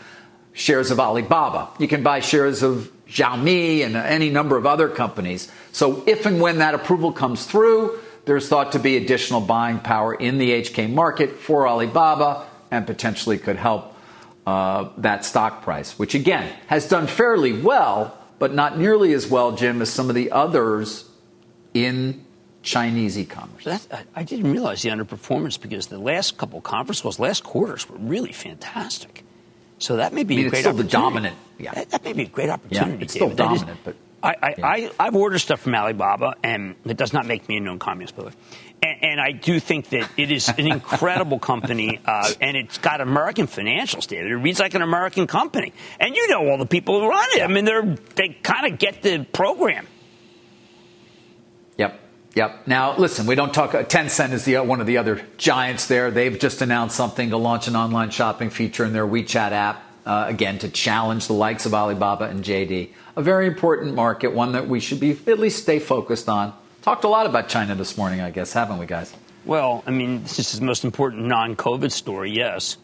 shares 0.52 0.90
of 0.90 1.00
Alibaba. 1.00 1.70
You 1.78 1.88
can 1.88 2.02
buy 2.02 2.20
shares 2.20 2.62
of 2.62 2.92
Xiaomi 3.08 3.84
and 3.84 3.96
any 3.96 4.30
number 4.30 4.56
of 4.56 4.66
other 4.66 4.88
companies. 4.88 5.50
So 5.72 6.04
if 6.06 6.26
and 6.26 6.40
when 6.40 6.58
that 6.58 6.74
approval 6.74 7.12
comes 7.12 7.46
through, 7.46 7.98
there's 8.26 8.48
thought 8.48 8.72
to 8.72 8.78
be 8.78 8.96
additional 8.96 9.40
buying 9.40 9.78
power 9.78 10.14
in 10.14 10.38
the 10.38 10.50
HK 10.50 10.92
market 10.92 11.36
for 11.36 11.66
Alibaba 11.66 12.46
and 12.70 12.86
potentially 12.86 13.38
could 13.38 13.56
help 13.56 13.94
uh, 14.46 14.90
that 14.98 15.24
stock 15.24 15.62
price, 15.62 15.98
which 15.98 16.14
again 16.14 16.54
has 16.66 16.88
done 16.88 17.06
fairly 17.06 17.52
well, 17.52 18.16
but 18.38 18.52
not 18.52 18.78
nearly 18.78 19.12
as 19.14 19.26
well, 19.26 19.52
Jim, 19.52 19.80
as 19.80 19.90
some 19.90 20.08
of 20.08 20.14
the 20.14 20.30
others 20.30 21.08
in 21.72 22.24
Chinese 22.62 23.18
e-commerce. 23.18 23.88
I, 24.14 24.22
didn't 24.24 24.50
realize 24.50 24.82
the 24.82 24.90
underperformance 24.90 25.60
because 25.60 25.86
the 25.86 25.98
last 25.98 26.36
couple 26.36 26.60
conference 26.60 27.00
calls, 27.00 27.18
last 27.18 27.44
quarters 27.44 27.88
were 27.88 27.96
really 27.98 28.32
fantastic. 28.32 29.24
So 29.78 29.96
that 29.96 30.12
may 30.12 30.24
be 30.24 30.34
I 30.34 30.36
mean, 30.38 30.46
a 30.46 30.50
great 30.50 30.66
opportunity. 30.66 30.88
the 30.88 30.90
dominant. 30.90 31.36
Yeah. 31.58 31.74
That, 31.74 31.90
that, 31.90 32.04
may 32.04 32.12
be 32.12 32.22
a 32.22 32.26
great 32.26 32.50
opportunity. 32.50 32.98
Yeah, 32.98 33.02
it's 33.02 33.14
still 33.14 33.28
David. 33.28 33.36
dominant, 33.36 33.80
but 33.84 33.96
I, 34.22 34.28
I, 34.28 34.54
yeah. 34.58 34.90
I, 34.98 35.04
have 35.04 35.16
ordered 35.16 35.38
stuff 35.38 35.60
from 35.60 35.74
Alibaba, 35.74 36.34
and 36.42 36.74
it 36.84 36.96
does 36.96 37.12
not 37.12 37.26
make 37.26 37.48
me 37.48 37.56
a 37.56 37.60
known 37.60 37.78
communist, 37.78 38.16
by 38.16 38.22
the 38.22 38.28
way. 38.28 38.34
And, 38.82 39.04
and 39.04 39.20
I 39.20 39.32
do 39.32 39.60
think 39.60 39.90
that 39.90 40.10
it 40.16 40.30
is 40.30 40.48
an 40.48 40.66
incredible 40.66 41.38
company, 41.38 42.00
uh, 42.04 42.32
and 42.40 42.56
it's 42.56 42.78
got 42.78 43.00
American 43.00 43.46
financials, 43.46 44.06
David. 44.06 44.30
It 44.32 44.36
reads 44.36 44.58
like 44.58 44.74
an 44.74 44.82
American 44.82 45.26
company, 45.26 45.72
and 46.00 46.16
you 46.16 46.28
know 46.28 46.48
all 46.48 46.58
the 46.58 46.66
people 46.66 47.00
who 47.00 47.08
run 47.08 47.28
it. 47.32 47.42
I 47.42 47.46
mean, 47.46 47.64
they're 47.64 47.96
they 48.16 48.28
kind 48.28 48.72
of 48.72 48.78
get 48.78 49.02
the 49.02 49.24
program. 49.24 49.86
Yep. 52.38 52.68
Now, 52.68 52.96
listen, 52.96 53.26
we 53.26 53.34
don't 53.34 53.52
talk. 53.52 53.74
Uh, 53.74 53.82
Tencent 53.82 54.30
is 54.30 54.44
the 54.44 54.58
uh, 54.58 54.62
one 54.62 54.80
of 54.80 54.86
the 54.86 54.98
other 54.98 55.26
giants 55.38 55.88
there. 55.88 56.12
They've 56.12 56.38
just 56.38 56.62
announced 56.62 56.94
something 56.94 57.30
to 57.30 57.36
launch 57.36 57.66
an 57.66 57.74
online 57.74 58.10
shopping 58.10 58.48
feature 58.48 58.84
in 58.84 58.92
their 58.92 59.08
WeChat 59.08 59.50
app. 59.50 59.82
Uh, 60.06 60.26
again, 60.28 60.56
to 60.60 60.68
challenge 60.68 61.26
the 61.26 61.32
likes 61.32 61.66
of 61.66 61.74
Alibaba 61.74 62.26
and 62.26 62.44
JD. 62.44 62.90
A 63.16 63.22
very 63.22 63.48
important 63.48 63.96
market, 63.96 64.32
one 64.32 64.52
that 64.52 64.68
we 64.68 64.78
should 64.78 65.00
be 65.00 65.18
at 65.26 65.40
least 65.40 65.60
stay 65.64 65.80
focused 65.80 66.28
on. 66.28 66.54
Talked 66.82 67.02
a 67.02 67.08
lot 67.08 67.26
about 67.26 67.48
China 67.48 67.74
this 67.74 67.98
morning, 67.98 68.20
I 68.20 68.30
guess, 68.30 68.52
haven't 68.52 68.78
we, 68.78 68.86
guys? 68.86 69.12
Well, 69.44 69.82
I 69.84 69.90
mean, 69.90 70.22
this 70.22 70.38
is 70.38 70.60
the 70.60 70.64
most 70.64 70.84
important 70.84 71.26
non 71.26 71.56
COVID 71.56 71.90
story, 71.90 72.30
yes. 72.30 72.76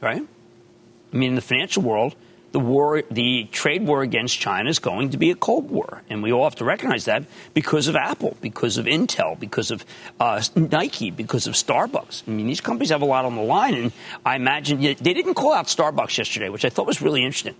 Right? 0.00 0.22
I 1.12 1.16
mean, 1.16 1.30
in 1.30 1.34
the 1.34 1.42
financial 1.42 1.82
world, 1.82 2.14
the 2.52 2.58
war, 2.58 3.02
the 3.10 3.44
trade 3.52 3.86
war 3.86 4.02
against 4.02 4.38
China 4.38 4.68
is 4.68 4.78
going 4.78 5.10
to 5.10 5.18
be 5.18 5.30
a 5.30 5.34
Cold 5.34 5.70
War, 5.70 6.02
and 6.10 6.22
we 6.22 6.32
all 6.32 6.44
have 6.44 6.56
to 6.56 6.64
recognize 6.64 7.04
that 7.04 7.24
because 7.54 7.86
of 7.86 7.94
Apple, 7.94 8.36
because 8.40 8.76
of 8.76 8.86
Intel, 8.86 9.38
because 9.38 9.70
of 9.70 9.84
uh, 10.18 10.42
Nike, 10.56 11.10
because 11.10 11.46
of 11.46 11.54
Starbucks. 11.54 12.24
I 12.26 12.30
mean, 12.32 12.46
these 12.46 12.60
companies 12.60 12.90
have 12.90 13.02
a 13.02 13.06
lot 13.06 13.24
on 13.24 13.36
the 13.36 13.42
line, 13.42 13.74
and 13.74 13.92
I 14.26 14.34
imagine 14.34 14.80
they 14.80 14.94
didn't 14.94 15.34
call 15.34 15.52
out 15.52 15.66
Starbucks 15.66 16.18
yesterday, 16.18 16.48
which 16.48 16.64
I 16.64 16.70
thought 16.70 16.86
was 16.86 17.00
really 17.00 17.24
interesting. 17.24 17.54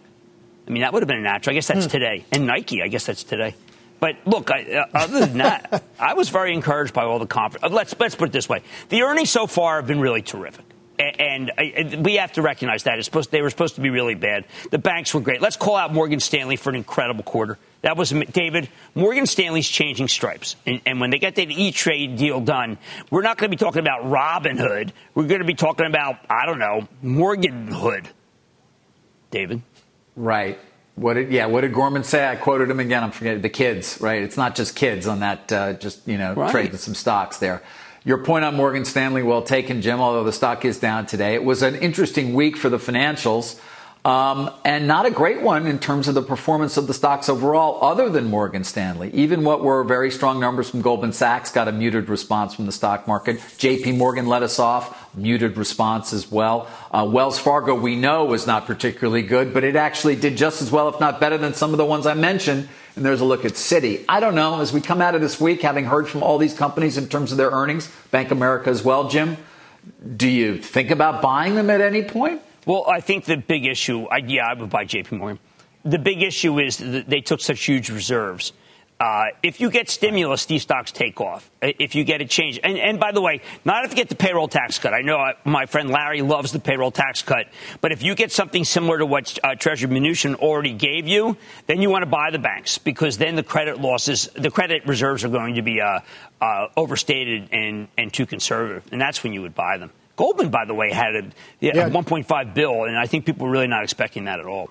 I 0.67 0.71
mean, 0.73 0.83
that 0.83 0.93
would 0.93 1.03
have 1.03 1.09
been 1.09 1.19
a 1.19 1.23
natural. 1.23 1.53
I 1.53 1.55
guess 1.55 1.69
that's 1.69 1.87
hmm. 1.87 1.91
today, 1.91 2.25
and 2.33 2.47
Nike. 2.47 2.83
I 2.83 2.89
guess 2.89 3.07
that's 3.07 3.25
today. 3.25 3.55
But 4.01 4.17
look, 4.25 4.51
I, 4.51 4.65
uh, 4.73 4.87
other 4.95 5.21
than 5.21 5.39
that, 5.39 5.85
I 6.01 6.15
was 6.15 6.31
very 6.31 6.55
encouraged 6.55 6.95
by 6.95 7.05
all 7.05 7.19
the 7.19 7.27
conference. 7.27 7.65
Uh, 7.65 7.69
let's 7.69 7.95
let's 8.01 8.15
put 8.15 8.29
it 8.31 8.33
this 8.33 8.49
way: 8.49 8.63
the 8.89 9.03
earnings 9.03 9.31
so 9.31 9.47
far 9.47 9.77
have 9.77 9.87
been 9.87 10.01
really 10.01 10.23
terrific. 10.23 10.65
And, 11.01 11.51
and 11.59 12.05
we 12.05 12.17
have 12.17 12.33
to 12.33 12.43
recognize 12.43 12.83
that. 12.83 12.99
It's 12.99 13.07
supposed, 13.07 13.31
they 13.31 13.41
were 13.41 13.49
supposed 13.49 13.77
to 13.77 13.81
be 13.81 13.89
really 13.89 14.15
bad. 14.15 14.45
The 14.71 14.79
banks 14.79 15.15
were 15.15 15.21
great. 15.23 15.41
Let's 15.41 15.57
call 15.57 15.77
out 15.77 15.95
Morgan 15.95 16.21
Stanley 16.21 16.57
for 16.57 16.69
an 16.69 16.77
incredible 16.77 17.25
quarter. 17.25 17.59
That 17.83 17.97
was 17.97 18.11
David. 18.11 18.69
Morgan 18.95 19.25
Stanley's 19.25 19.67
changing 19.67 20.09
stripes, 20.09 20.57
and, 20.67 20.83
and 20.85 21.01
when 21.01 21.09
they 21.09 21.19
get 21.19 21.37
that 21.37 21.51
E 21.51 21.73
Trade 21.73 22.19
deal 22.19 22.41
done, 22.41 22.77
we're 23.11 23.23
not 23.23 23.39
going 23.39 23.51
to 23.51 23.57
be 23.57 23.59
talking 23.59 23.81
about 23.81 24.03
Robinhood. 24.03 24.93
We're 25.15 25.27
going 25.27 25.41
to 25.41 25.47
be 25.47 25.55
talking 25.55 25.87
about 25.87 26.19
I 26.29 26.45
don't 26.45 26.59
know 26.59 26.87
Morgan 27.01 27.69
Hood. 27.69 28.07
David, 29.31 29.63
right? 30.15 30.59
What 30.97 31.15
did 31.15 31.33
yeah? 31.33 31.47
What 31.47 31.63
did 31.63 31.73
Gorman 31.73 32.05
say? 32.05 32.29
I 32.29 32.37
quoted 32.37 32.71
him 32.71 32.81
again. 32.81 33.03
I'm 33.03 33.13
forgetting 33.13 33.41
the 33.41 33.49
kids, 33.49 33.99
right? 34.03 34.23
It's 34.23 34.37
not 34.37 34.55
just 34.55 34.77
kids 34.77 35.07
on 35.07 35.21
that. 35.21 35.51
Uh, 35.51 35.73
just 35.73 36.07
you 36.07 36.19
know, 36.19 36.35
right. 36.35 36.51
trading 36.51 36.77
some 36.77 36.95
stocks 36.95 37.39
there. 37.39 37.63
Your 38.03 38.19
point 38.19 38.47
on 38.47 38.57
Morgan 38.57 38.87
Stanley, 38.87 39.23
well 39.23 39.43
taken, 39.43 39.83
Jim. 39.83 40.01
Although 40.01 40.25
the 40.25 40.33
stock 40.33 40.65
is 40.65 40.79
down 40.79 41.05
today, 41.05 41.35
it 41.35 41.45
was 41.45 41.63
an 41.63 41.75
interesting 41.77 42.33
week 42.33 42.57
for 42.57 42.71
the 42.71 42.79
financials. 42.79 43.61
Um, 44.03 44.51
and 44.65 44.87
not 44.87 45.05
a 45.05 45.11
great 45.11 45.43
one 45.43 45.67
in 45.67 45.79
terms 45.79 46.09
of 46.09 46.15
the 46.15 46.23
performance 46.23 46.79
of 46.79 46.87
the 46.87 46.95
stocks 46.95 47.29
overall, 47.29 47.85
other 47.85 48.09
than 48.09 48.31
Morgan 48.31 48.65
Stanley. 48.65 49.11
Even 49.13 49.45
what 49.45 49.63
were 49.63 49.85
very 49.85 50.11
strong 50.11 50.41
numbers 50.41 50.71
from 50.71 50.81
Goldman 50.81 51.13
Sachs 51.13 51.53
got 51.53 51.69
a 51.69 51.73
muted 51.73 52.09
response 52.09 52.55
from 52.55 52.65
the 52.65 52.73
stock 52.73 53.07
market. 53.07 53.37
JP 53.37 53.99
Morgan 53.99 54.27
let 54.27 54.43
us 54.43 54.59
off, 54.59 55.15
muted 55.15 55.59
response 55.59 56.15
as 56.15 56.31
well. 56.31 56.67
Uh, 56.91 57.07
Wells 57.13 57.39
Fargo, 57.39 57.75
we 57.75 57.95
know, 57.95 58.25
was 58.25 58.47
not 58.47 58.65
particularly 58.65 59.21
good, 59.21 59.53
but 59.53 59.65
it 59.65 59.77
actually 59.77 60.17
did 60.17 60.39
just 60.39 60.63
as 60.63 60.73
well, 60.73 60.89
if 60.89 60.99
not 60.99 61.21
better, 61.21 61.37
than 61.37 61.53
some 61.53 61.73
of 61.73 61.77
the 61.77 61.85
ones 61.85 62.07
I 62.07 62.15
mentioned. 62.15 62.71
And 63.01 63.07
there's 63.07 63.23
a 63.23 63.25
look 63.25 63.47
at 63.47 63.53
Citi. 63.53 64.05
I 64.11 64.21
don't 64.21 64.35
know, 64.35 64.61
as 64.61 64.75
we 64.75 64.83
come 64.83 65.01
out 65.01 65.15
of 65.15 65.23
this 65.23 65.41
week, 65.41 65.63
having 65.63 65.87
heard 65.87 66.07
from 66.07 66.23
all 66.23 66.37
these 66.37 66.53
companies 66.53 66.99
in 66.99 67.09
terms 67.09 67.33
of 67.33 67.39
their 67.39 67.49
earnings, 67.49 67.91
Bank 68.11 68.31
America 68.31 68.69
as 68.69 68.85
well, 68.85 69.09
Jim, 69.09 69.39
do 70.19 70.29
you 70.29 70.59
think 70.59 70.91
about 70.91 71.23
buying 71.23 71.55
them 71.55 71.71
at 71.71 71.81
any 71.81 72.03
point? 72.03 72.43
Well, 72.67 72.85
I 72.87 73.01
think 73.01 73.25
the 73.25 73.39
big 73.39 73.65
issue, 73.65 74.05
I, 74.05 74.19
yeah, 74.19 74.45
I 74.47 74.53
would 74.53 74.69
buy 74.69 74.85
JP 74.85 75.13
Morgan. 75.13 75.39
The 75.83 75.99
big 75.99 76.21
issue 76.21 76.61
is 76.61 76.77
that 76.77 77.09
they 77.09 77.23
took 77.23 77.41
such 77.41 77.65
huge 77.65 77.89
reserves. 77.89 78.53
Uh, 79.01 79.29
if 79.43 79.63
you 79.63 79.71
get 79.71 79.89
stimulus, 79.89 80.45
these 80.45 80.61
stocks 80.61 80.93
take 80.93 81.23
off. 81.23 81.51
If 81.63 81.95
you 81.95 82.05
get 82.05 82.21
a 82.21 82.27
change, 82.27 82.61
and, 82.63 82.77
and 82.77 83.01
by 83.01 83.13
the 83.13 83.23
way, 83.23 83.41
not 83.65 83.87
if 83.87 83.93
you 83.93 83.97
get 83.97 84.11
the 84.11 84.15
payroll 84.15 84.47
tax 84.47 84.79
cut. 84.79 84.93
I 84.93 85.01
know 85.01 85.17
I, 85.17 85.37
my 85.47 85.65
friend 85.65 85.89
Larry 85.89 86.21
loves 86.21 86.53
the 86.53 86.61
payroll 86.61 86.91
tax 86.91 87.23
cut, 87.23 87.47
but 87.81 87.93
if 87.93 88.03
you 88.03 88.15
get 88.15 88.31
something 88.31 88.63
similar 88.63 88.99
to 88.99 89.07
what 89.07 89.39
uh, 89.43 89.55
Treasury 89.55 89.91
Mnuchin 89.91 90.35
already 90.35 90.75
gave 90.75 91.09
you, 91.09 91.39
then 91.67 91.81
you 91.81 91.89
want 91.89 92.03
to 92.03 92.11
buy 92.11 92.31
the 92.31 92.39
banks 92.39 92.77
because 92.77 93.17
then 93.17 93.37
the 93.37 93.43
credit 93.43 93.81
losses, 93.81 94.29
the 94.35 94.51
credit 94.51 94.87
reserves 94.87 95.25
are 95.25 95.31
going 95.31 95.55
to 95.55 95.63
be 95.63 95.81
uh, 95.81 96.01
uh 96.43 96.67
overstated 96.77 97.49
and, 97.53 97.89
and 97.97 98.13
too 98.13 98.27
conservative, 98.27 98.85
and 98.93 99.01
that's 99.01 99.25
when 99.25 99.33
you 99.33 99.41
would 99.41 99.55
buy 99.55 99.79
them. 99.79 99.91
Goldman, 100.17 100.51
by 100.51 100.67
the 100.67 100.75
way, 100.75 100.93
had 100.93 101.17
a, 101.17 101.23
yeah, 101.61 101.73
yeah. 101.75 101.89
1.5 101.89 102.53
bill, 102.53 102.85
and 102.85 102.99
I 102.99 103.07
think 103.07 103.25
people 103.25 103.47
were 103.47 103.53
really 103.53 103.67
not 103.67 103.83
expecting 103.83 104.27
that 104.27 104.41
at 104.41 104.45
all. 104.45 104.69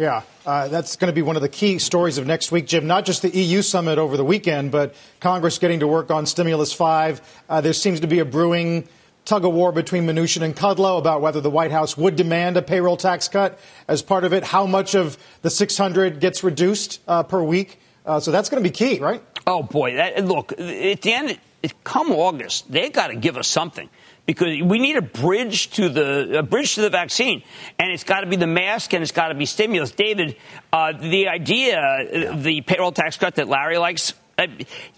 Yeah, 0.00 0.22
uh, 0.46 0.68
that's 0.68 0.96
going 0.96 1.10
to 1.10 1.14
be 1.14 1.20
one 1.20 1.36
of 1.36 1.42
the 1.42 1.48
key 1.50 1.78
stories 1.78 2.16
of 2.16 2.26
next 2.26 2.50
week, 2.50 2.66
Jim. 2.66 2.86
Not 2.86 3.04
just 3.04 3.20
the 3.20 3.28
EU 3.36 3.60
summit 3.60 3.98
over 3.98 4.16
the 4.16 4.24
weekend, 4.24 4.72
but 4.72 4.94
Congress 5.20 5.58
getting 5.58 5.80
to 5.80 5.86
work 5.86 6.10
on 6.10 6.24
Stimulus 6.24 6.72
5. 6.72 7.20
Uh, 7.50 7.60
there 7.60 7.74
seems 7.74 8.00
to 8.00 8.06
be 8.06 8.18
a 8.18 8.24
brewing 8.24 8.88
tug 9.26 9.44
of 9.44 9.52
war 9.52 9.72
between 9.72 10.06
Mnuchin 10.06 10.40
and 10.40 10.56
Kudlow 10.56 10.96
about 10.96 11.20
whether 11.20 11.42
the 11.42 11.50
White 11.50 11.70
House 11.70 11.98
would 11.98 12.16
demand 12.16 12.56
a 12.56 12.62
payroll 12.62 12.96
tax 12.96 13.28
cut 13.28 13.58
as 13.88 14.00
part 14.00 14.24
of 14.24 14.32
it, 14.32 14.42
how 14.42 14.64
much 14.64 14.94
of 14.94 15.18
the 15.42 15.50
600 15.50 16.18
gets 16.18 16.42
reduced 16.42 17.00
uh, 17.06 17.22
per 17.22 17.42
week. 17.42 17.78
Uh, 18.06 18.20
so 18.20 18.30
that's 18.30 18.48
going 18.48 18.62
to 18.64 18.66
be 18.66 18.72
key, 18.72 19.00
right? 19.00 19.22
Oh, 19.46 19.62
boy. 19.62 19.96
That, 19.96 20.24
look, 20.24 20.52
at 20.52 21.02
the 21.02 21.12
end, 21.12 21.38
come 21.84 22.10
August, 22.10 22.72
they 22.72 22.88
got 22.88 23.08
to 23.08 23.16
give 23.16 23.36
us 23.36 23.48
something 23.48 23.90
because 24.26 24.62
we 24.62 24.78
need 24.78 24.96
a 24.96 25.02
bridge 25.02 25.70
to 25.72 25.88
the 25.88 26.38
a 26.38 26.42
bridge 26.42 26.74
to 26.76 26.82
the 26.82 26.90
vaccine, 26.90 27.42
and 27.78 27.90
it's 27.90 28.04
got 28.04 28.20
to 28.20 28.26
be 28.26 28.36
the 28.36 28.46
mask 28.46 28.92
and 28.92 29.02
it's 29.02 29.12
got 29.12 29.28
to 29.28 29.34
be 29.34 29.46
stimulus. 29.46 29.90
David, 29.90 30.36
uh, 30.72 30.92
the 30.92 31.28
idea, 31.28 31.78
yeah. 32.12 32.36
the 32.36 32.60
payroll 32.60 32.92
tax 32.92 33.16
cut 33.16 33.36
that 33.36 33.48
Larry 33.48 33.78
likes, 33.78 34.14
uh, 34.38 34.46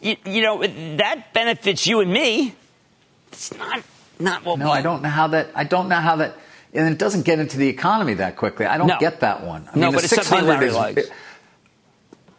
you, 0.01 0.17
you, 0.27 0.43
know, 0.43 0.67
that 0.97 1.33
benefits 1.33 1.87
you 1.87 2.01
and 2.01 2.13
me. 2.13 2.55
It's 3.33 3.57
not 3.57 3.83
not 4.19 4.45
what. 4.45 4.59
No, 4.59 4.71
I 4.71 4.83
don't 4.83 5.03
know 5.03 5.09
how 5.09 5.29
that. 5.29 5.49
I 5.55 5.65
don't 5.65 5.89
know 5.89 5.97
how 5.97 6.17
that. 6.17 6.37
and 6.75 6.93
it 6.93 6.99
doesn't 6.99 7.25
get 7.25 7.39
into 7.39 7.57
the 7.57 7.69
economy 7.69 8.15
that 8.15 8.37
quickly. 8.37 8.67
I 8.67 8.77
don't 8.79 8.87
no. 8.87 8.99
get 8.99 9.21
that 9.21 9.45
one. 9.45 9.69
I 9.73 9.79
no, 9.79 9.87
mean, 9.87 9.95
but 9.95 10.05
it's 10.05 10.15
something 10.15 10.47
Larry 10.47 10.69
is, 10.69 10.75
likes. 10.75 11.09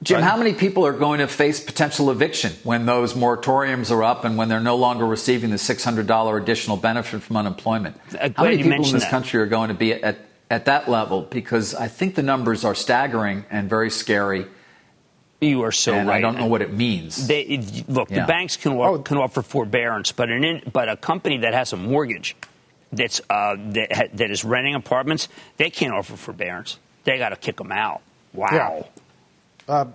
Jim, 0.04 0.20
right. 0.20 0.30
how 0.30 0.36
many 0.36 0.54
people 0.54 0.86
are 0.86 0.94
going 0.94 1.20
to 1.20 1.28
face 1.28 1.64
potential 1.64 2.12
eviction 2.12 2.52
when 2.64 2.86
those 2.86 3.14
moratoriums 3.14 3.90
are 3.90 4.04
up 4.04 4.26
and 4.26 4.38
when 4.38 4.50
they're 4.50 4.60
no 4.60 4.76
longer 4.76 5.06
receiving 5.06 5.50
the 5.50 5.56
$600 5.56 6.42
additional 6.42 6.78
benefit 6.78 7.22
from 7.22 7.38
unemployment? 7.38 7.98
How 8.36 8.44
many 8.44 8.58
people 8.58 8.86
in 8.86 8.92
this 8.92 9.04
that. 9.04 9.10
country 9.10 9.42
are 9.42 9.46
going 9.46 9.70
to 9.70 9.74
be 9.74 9.94
at, 9.94 10.18
at 10.50 10.66
that 10.66 10.90
level? 10.90 11.22
Because 11.22 11.74
I 11.74 11.88
think 11.88 12.16
the 12.16 12.24
numbers 12.24 12.66
are 12.66 12.76
staggering 12.76 13.46
and 13.50 13.70
very 13.70 13.90
scary. 13.90 14.46
You 15.40 15.64
are 15.64 15.72
so 15.72 15.94
and 15.94 16.08
right. 16.08 16.18
I 16.18 16.22
don't 16.22 16.38
know 16.38 16.48
what 16.48 16.62
it 16.62 16.74
means. 16.74 17.28
They, 17.28 17.64
look, 17.88 18.10
yeah. 18.10 18.22
the 18.22 18.28
banks 18.28 18.58
can, 18.58 18.74
oh. 18.74 19.00
can 19.00 19.18
offer 19.18 19.42
forbearance, 19.42 20.12
but 20.12 20.30
an 20.30 20.64
but 20.72 20.90
a 20.90 20.96
company 20.98 21.38
that 21.40 21.54
has 21.54 21.74
a 21.74 21.78
mortgage 21.78 22.36
that's 22.94 23.20
uh, 23.30 23.56
that, 23.58 24.12
that 24.14 24.32
is 24.32 24.44
renting 24.46 24.76
apartments, 24.76 25.28
they 25.58 25.70
can't 25.70 25.94
offer 25.94 26.16
forbearance. 26.16 26.80
They 27.04 27.18
got 27.18 27.30
to 27.30 27.36
kick 27.36 27.58
them 27.58 27.72
out. 27.72 28.02
Wow. 28.34 28.50
Yeah. 28.52 28.84
Uh, 29.68 29.86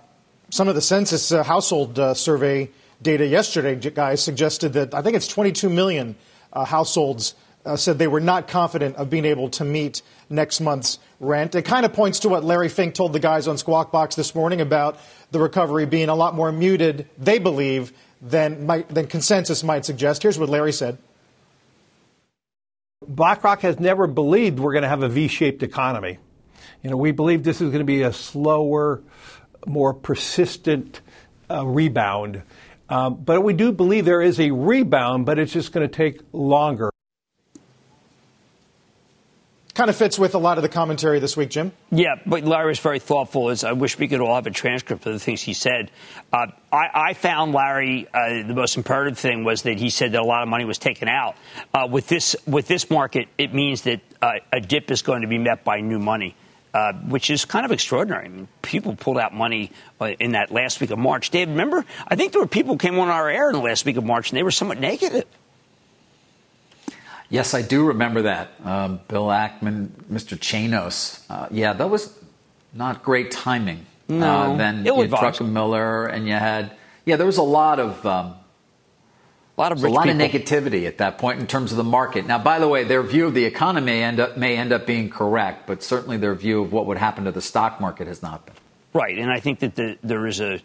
some 0.49 0.67
of 0.67 0.75
the 0.75 0.81
census 0.81 1.31
uh, 1.31 1.43
household 1.43 1.99
uh, 1.99 2.13
survey 2.13 2.69
data 3.01 3.25
yesterday, 3.25 3.75
guys, 3.75 4.23
suggested 4.23 4.73
that 4.73 4.93
I 4.93 5.01
think 5.01 5.15
it's 5.15 5.27
22 5.27 5.69
million 5.69 6.15
uh, 6.51 6.65
households 6.65 7.35
uh, 7.65 7.75
said 7.75 7.99
they 7.99 8.07
were 8.07 8.19
not 8.19 8.47
confident 8.47 8.95
of 8.95 9.09
being 9.09 9.25
able 9.25 9.49
to 9.49 9.63
meet 9.63 10.01
next 10.29 10.59
month's 10.59 10.97
rent. 11.19 11.53
It 11.55 11.63
kind 11.63 11.85
of 11.85 11.93
points 11.93 12.19
to 12.19 12.29
what 12.29 12.43
Larry 12.43 12.69
Fink 12.69 12.95
told 12.95 13.13
the 13.13 13.19
guys 13.19 13.47
on 13.47 13.57
Squawk 13.57 13.91
Box 13.91 14.15
this 14.15 14.33
morning 14.33 14.61
about 14.61 14.97
the 15.31 15.39
recovery 15.39 15.85
being 15.85 16.09
a 16.09 16.15
lot 16.15 16.33
more 16.33 16.51
muted, 16.51 17.07
they 17.17 17.37
believe, 17.37 17.93
than, 18.21 18.65
might, 18.65 18.89
than 18.89 19.07
consensus 19.07 19.63
might 19.63 19.85
suggest. 19.85 20.23
Here's 20.23 20.39
what 20.39 20.49
Larry 20.49 20.73
said. 20.73 20.97
BlackRock 23.07 23.61
has 23.61 23.79
never 23.79 24.07
believed 24.07 24.59
we're 24.59 24.73
going 24.73 24.83
to 24.83 24.89
have 24.89 25.03
a 25.03 25.09
V 25.09 25.27
shaped 25.27 25.63
economy. 25.63 26.19
You 26.83 26.89
know, 26.89 26.97
we 26.97 27.11
believe 27.11 27.43
this 27.43 27.61
is 27.61 27.69
going 27.69 27.79
to 27.79 27.85
be 27.85 28.03
a 28.03 28.13
slower, 28.13 29.01
more 29.65 29.93
persistent 29.93 31.01
uh, 31.49 31.65
rebound. 31.65 32.43
Um, 32.89 33.15
but 33.15 33.41
we 33.41 33.53
do 33.53 33.71
believe 33.71 34.05
there 34.05 34.21
is 34.21 34.39
a 34.39 34.51
rebound, 34.51 35.25
but 35.25 35.37
it's 35.37 35.53
just 35.53 35.71
going 35.71 35.87
to 35.87 35.93
take 35.93 36.21
longer. 36.33 36.91
Kind 39.79 39.89
of 39.89 39.95
fits 39.95 40.19
with 40.19 40.35
a 40.35 40.39
lot 40.39 40.57
of 40.57 40.61
the 40.61 40.67
commentary 40.67 41.19
this 41.19 41.37
week, 41.37 41.51
Jim. 41.51 41.71
Yeah, 41.89 42.15
but 42.25 42.43
Larry 42.43 42.67
was 42.67 42.79
very 42.79 42.99
thoughtful. 42.99 43.49
As 43.49 43.63
I 43.63 43.71
wish 43.71 43.97
we 43.97 44.09
could 44.09 44.19
all 44.19 44.35
have 44.35 44.45
a 44.45 44.51
transcript 44.51 45.05
of 45.05 45.13
the 45.13 45.19
things 45.19 45.41
he 45.41 45.53
said. 45.53 45.89
Uh, 46.33 46.47
I, 46.73 46.89
I, 46.93 47.13
found 47.13 47.53
Larry 47.53 48.05
uh, 48.13 48.45
the 48.45 48.53
most 48.55 48.75
imperative 48.75 49.17
thing 49.17 49.45
was 49.45 49.61
that 49.61 49.79
he 49.79 49.89
said 49.89 50.11
that 50.11 50.21
a 50.21 50.25
lot 50.25 50.43
of 50.43 50.49
money 50.49 50.65
was 50.65 50.79
taken 50.79 51.07
out. 51.07 51.37
Uh, 51.73 51.87
with 51.89 52.07
this 52.07 52.35
with 52.45 52.67
this 52.67 52.89
market, 52.89 53.29
it 53.37 53.53
means 53.53 53.83
that 53.83 54.01
uh, 54.21 54.39
a 54.51 54.59
dip 54.59 54.91
is 54.91 55.01
going 55.01 55.21
to 55.21 55.29
be 55.29 55.37
met 55.37 55.63
by 55.63 55.79
new 55.79 55.99
money. 55.99 56.35
Uh, 56.71 56.93
which 56.93 57.31
is 57.31 57.45
kind 57.45 57.65
of 57.65 57.71
extraordinary. 57.71 58.25
I 58.25 58.27
mean, 58.27 58.47
people 58.61 58.95
pulled 58.95 59.17
out 59.17 59.33
money 59.33 59.71
uh, 59.99 60.05
in 60.19 60.33
that 60.33 60.51
last 60.51 60.79
week 60.79 60.91
of 60.91 60.99
March. 60.99 61.31
Dave, 61.31 61.49
remember? 61.49 61.83
I 62.07 62.15
think 62.15 62.31
there 62.31 62.41
were 62.41 62.47
people 62.47 62.75
who 62.75 62.77
came 62.77 62.99
on 62.99 63.09
our 63.09 63.27
air 63.27 63.49
in 63.49 63.55
the 63.55 63.61
last 63.61 63.85
week 63.85 63.97
of 63.97 64.03
March, 64.03 64.29
and 64.29 64.37
they 64.37 64.43
were 64.43 64.51
somewhat 64.51 64.79
negative. 64.79 65.25
Yes, 67.27 67.55
I 67.55 67.63
do 67.63 67.87
remember 67.87 68.21
that. 68.21 68.51
Um, 68.63 68.99
Bill 69.07 69.25
Ackman, 69.27 69.89
Mr. 70.11 70.37
Chanos. 70.37 71.23
Uh, 71.27 71.47
yeah, 71.49 71.73
that 71.73 71.89
was 71.89 72.15
not 72.73 73.01
great 73.03 73.31
timing. 73.31 73.87
No, 74.07 74.53
uh, 74.53 74.55
then 74.55 74.85
you 74.85 74.93
had 74.93 75.09
Druckenmiller, 75.09 76.11
and 76.11 76.27
you 76.27 76.33
had 76.33 76.71
yeah, 77.05 77.15
there 77.15 77.25
was 77.25 77.37
a 77.37 77.43
lot 77.43 77.79
of 77.79 78.05
um, 78.05 78.35
a 79.59 79.61
lot 79.61 79.71
of 79.73 79.83
a 79.83 79.89
lot 79.89 80.05
people. 80.05 80.21
of 80.21 80.31
negativity 80.31 80.87
at 80.87 80.99
that 80.99 81.17
point 81.17 81.41
in 81.41 81.45
terms 81.45 81.71
of 81.71 81.77
the 81.77 81.83
market. 81.83 82.25
Now, 82.25 82.39
by 82.39 82.59
the 82.59 82.67
way, 82.67 82.85
their 82.85 83.03
view 83.03 83.27
of 83.27 83.33
the 83.33 83.43
economy 83.43 83.87
may 83.87 84.03
end 84.03 84.19
up 84.21 84.37
may 84.37 84.55
end 84.55 84.71
up 84.71 84.87
being 84.87 85.09
correct, 85.09 85.67
but 85.67 85.83
certainly 85.83 86.15
their 86.15 86.33
view 86.33 86.61
of 86.61 86.71
what 86.71 86.85
would 86.85 86.97
happen 86.97 87.25
to 87.25 87.31
the 87.33 87.41
stock 87.41 87.81
market 87.81 88.07
has 88.07 88.21
not 88.21 88.45
been. 88.45 88.55
Right, 88.93 89.17
and 89.17 89.29
I 89.29 89.39
think 89.39 89.59
that 89.59 89.75
the, 89.75 89.97
there 90.01 90.25
is 90.27 90.39
a 90.39 90.61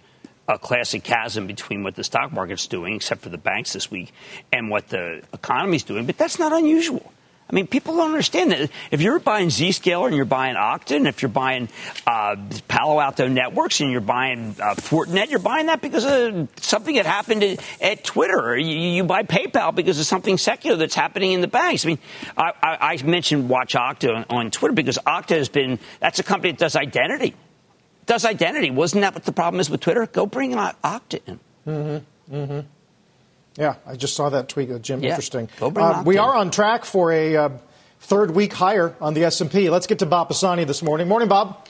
a 0.47 0.59
classic 0.59 1.03
chasm 1.03 1.47
between 1.47 1.82
what 1.82 1.97
the 1.97 2.05
stock 2.05 2.32
market's 2.32 2.68
doing, 2.68 2.95
except 2.95 3.22
for 3.22 3.30
the 3.30 3.38
banks 3.38 3.72
this 3.72 3.90
week, 3.90 4.12
and 4.53 4.70
what 4.70 4.88
the 4.88 5.22
economy's 5.32 5.82
doing. 5.82 6.07
But 6.07 6.16
that's 6.16 6.38
not 6.38 6.53
unusual. 6.53 7.12
I 7.49 7.55
mean, 7.55 7.66
people 7.66 7.97
don't 7.97 8.11
understand 8.11 8.53
that. 8.53 8.70
If 8.90 9.03
you're 9.03 9.18
buying 9.18 9.49
Zscaler 9.49 10.07
and 10.07 10.16
you're 10.16 10.24
buying 10.24 10.57
and 10.57 11.07
if 11.07 11.20
you're 11.20 11.28
buying 11.28 11.68
uh, 12.07 12.36
Palo 12.68 12.99
Alto 12.99 13.28
Networks 13.28 13.80
and 13.80 13.90
you're 13.90 14.01
buying 14.01 14.57
uh, 14.59 14.74
Fortinet, 14.74 15.30
you're 15.30 15.38
buying 15.38 15.66
that 15.66 15.82
because 15.82 16.05
of 16.05 16.49
something 16.57 16.95
that 16.97 17.07
happened 17.07 17.42
at, 17.42 17.61
at 17.82 18.05
Twitter. 18.05 18.57
You, 18.57 18.74
you, 18.74 19.05
buy 19.05 19.24
PayPal 19.24 19.74
because 19.74 20.01
of 20.01 20.07
something 20.07 20.38
secular 20.38 20.76
that's 20.76 20.95
happening 20.95 21.32
in 21.32 21.42
the 21.42 21.47
banks. 21.47 21.84
I 21.84 21.88
mean, 21.88 21.99
I, 22.36 22.53
I, 22.62 22.92
I 22.95 23.03
mentioned 23.03 23.49
Watch 23.51 23.74
Okta 23.74 24.14
on, 24.16 24.24
on 24.30 24.51
Twitter 24.51 24.74
because 24.74 24.99
Okta 25.07 25.36
has 25.36 25.51
been, 25.51 25.78
that's 26.01 26.18
a 26.18 26.22
company 26.22 26.53
that 26.53 26.59
does 26.59 26.76
identity 26.76 27.34
does 28.07 28.24
identity. 28.24 28.70
Wasn't 28.70 29.01
that 29.01 29.14
what 29.14 29.24
the 29.24 29.32
problem 29.32 29.61
is 29.61 29.70
with 29.70 29.80
Twitter? 29.80 30.07
Go 30.07 30.26
bring 30.26 30.53
Okta 30.53 31.20
in. 31.26 31.40
Mm-hmm. 31.66 32.34
Mm-hmm. 32.34 32.61
Yeah, 33.57 33.76
I 33.86 33.96
just 33.96 34.16
saw 34.16 34.30
that 34.30 34.48
tweet, 34.48 34.82
Jim. 34.82 35.02
Yeah. 35.02 35.11
Interesting. 35.11 35.48
Uh, 35.61 36.02
we 36.05 36.18
are 36.18 36.34
on 36.34 36.50
track 36.50 36.84
for 36.84 37.12
a 37.12 37.36
uh, 37.36 37.48
third 38.00 38.32
week 38.32 38.52
higher 38.52 38.96
on 39.00 39.14
the 39.14 39.24
S&P. 39.24 39.70
Let's 39.70 39.86
get 39.86 40.00
to 40.00 40.07
Bob 40.07 40.28
Pisani 40.28 40.64
this 40.64 40.82
morning. 40.82 41.07
Morning, 41.07 41.28
Bob. 41.28 41.68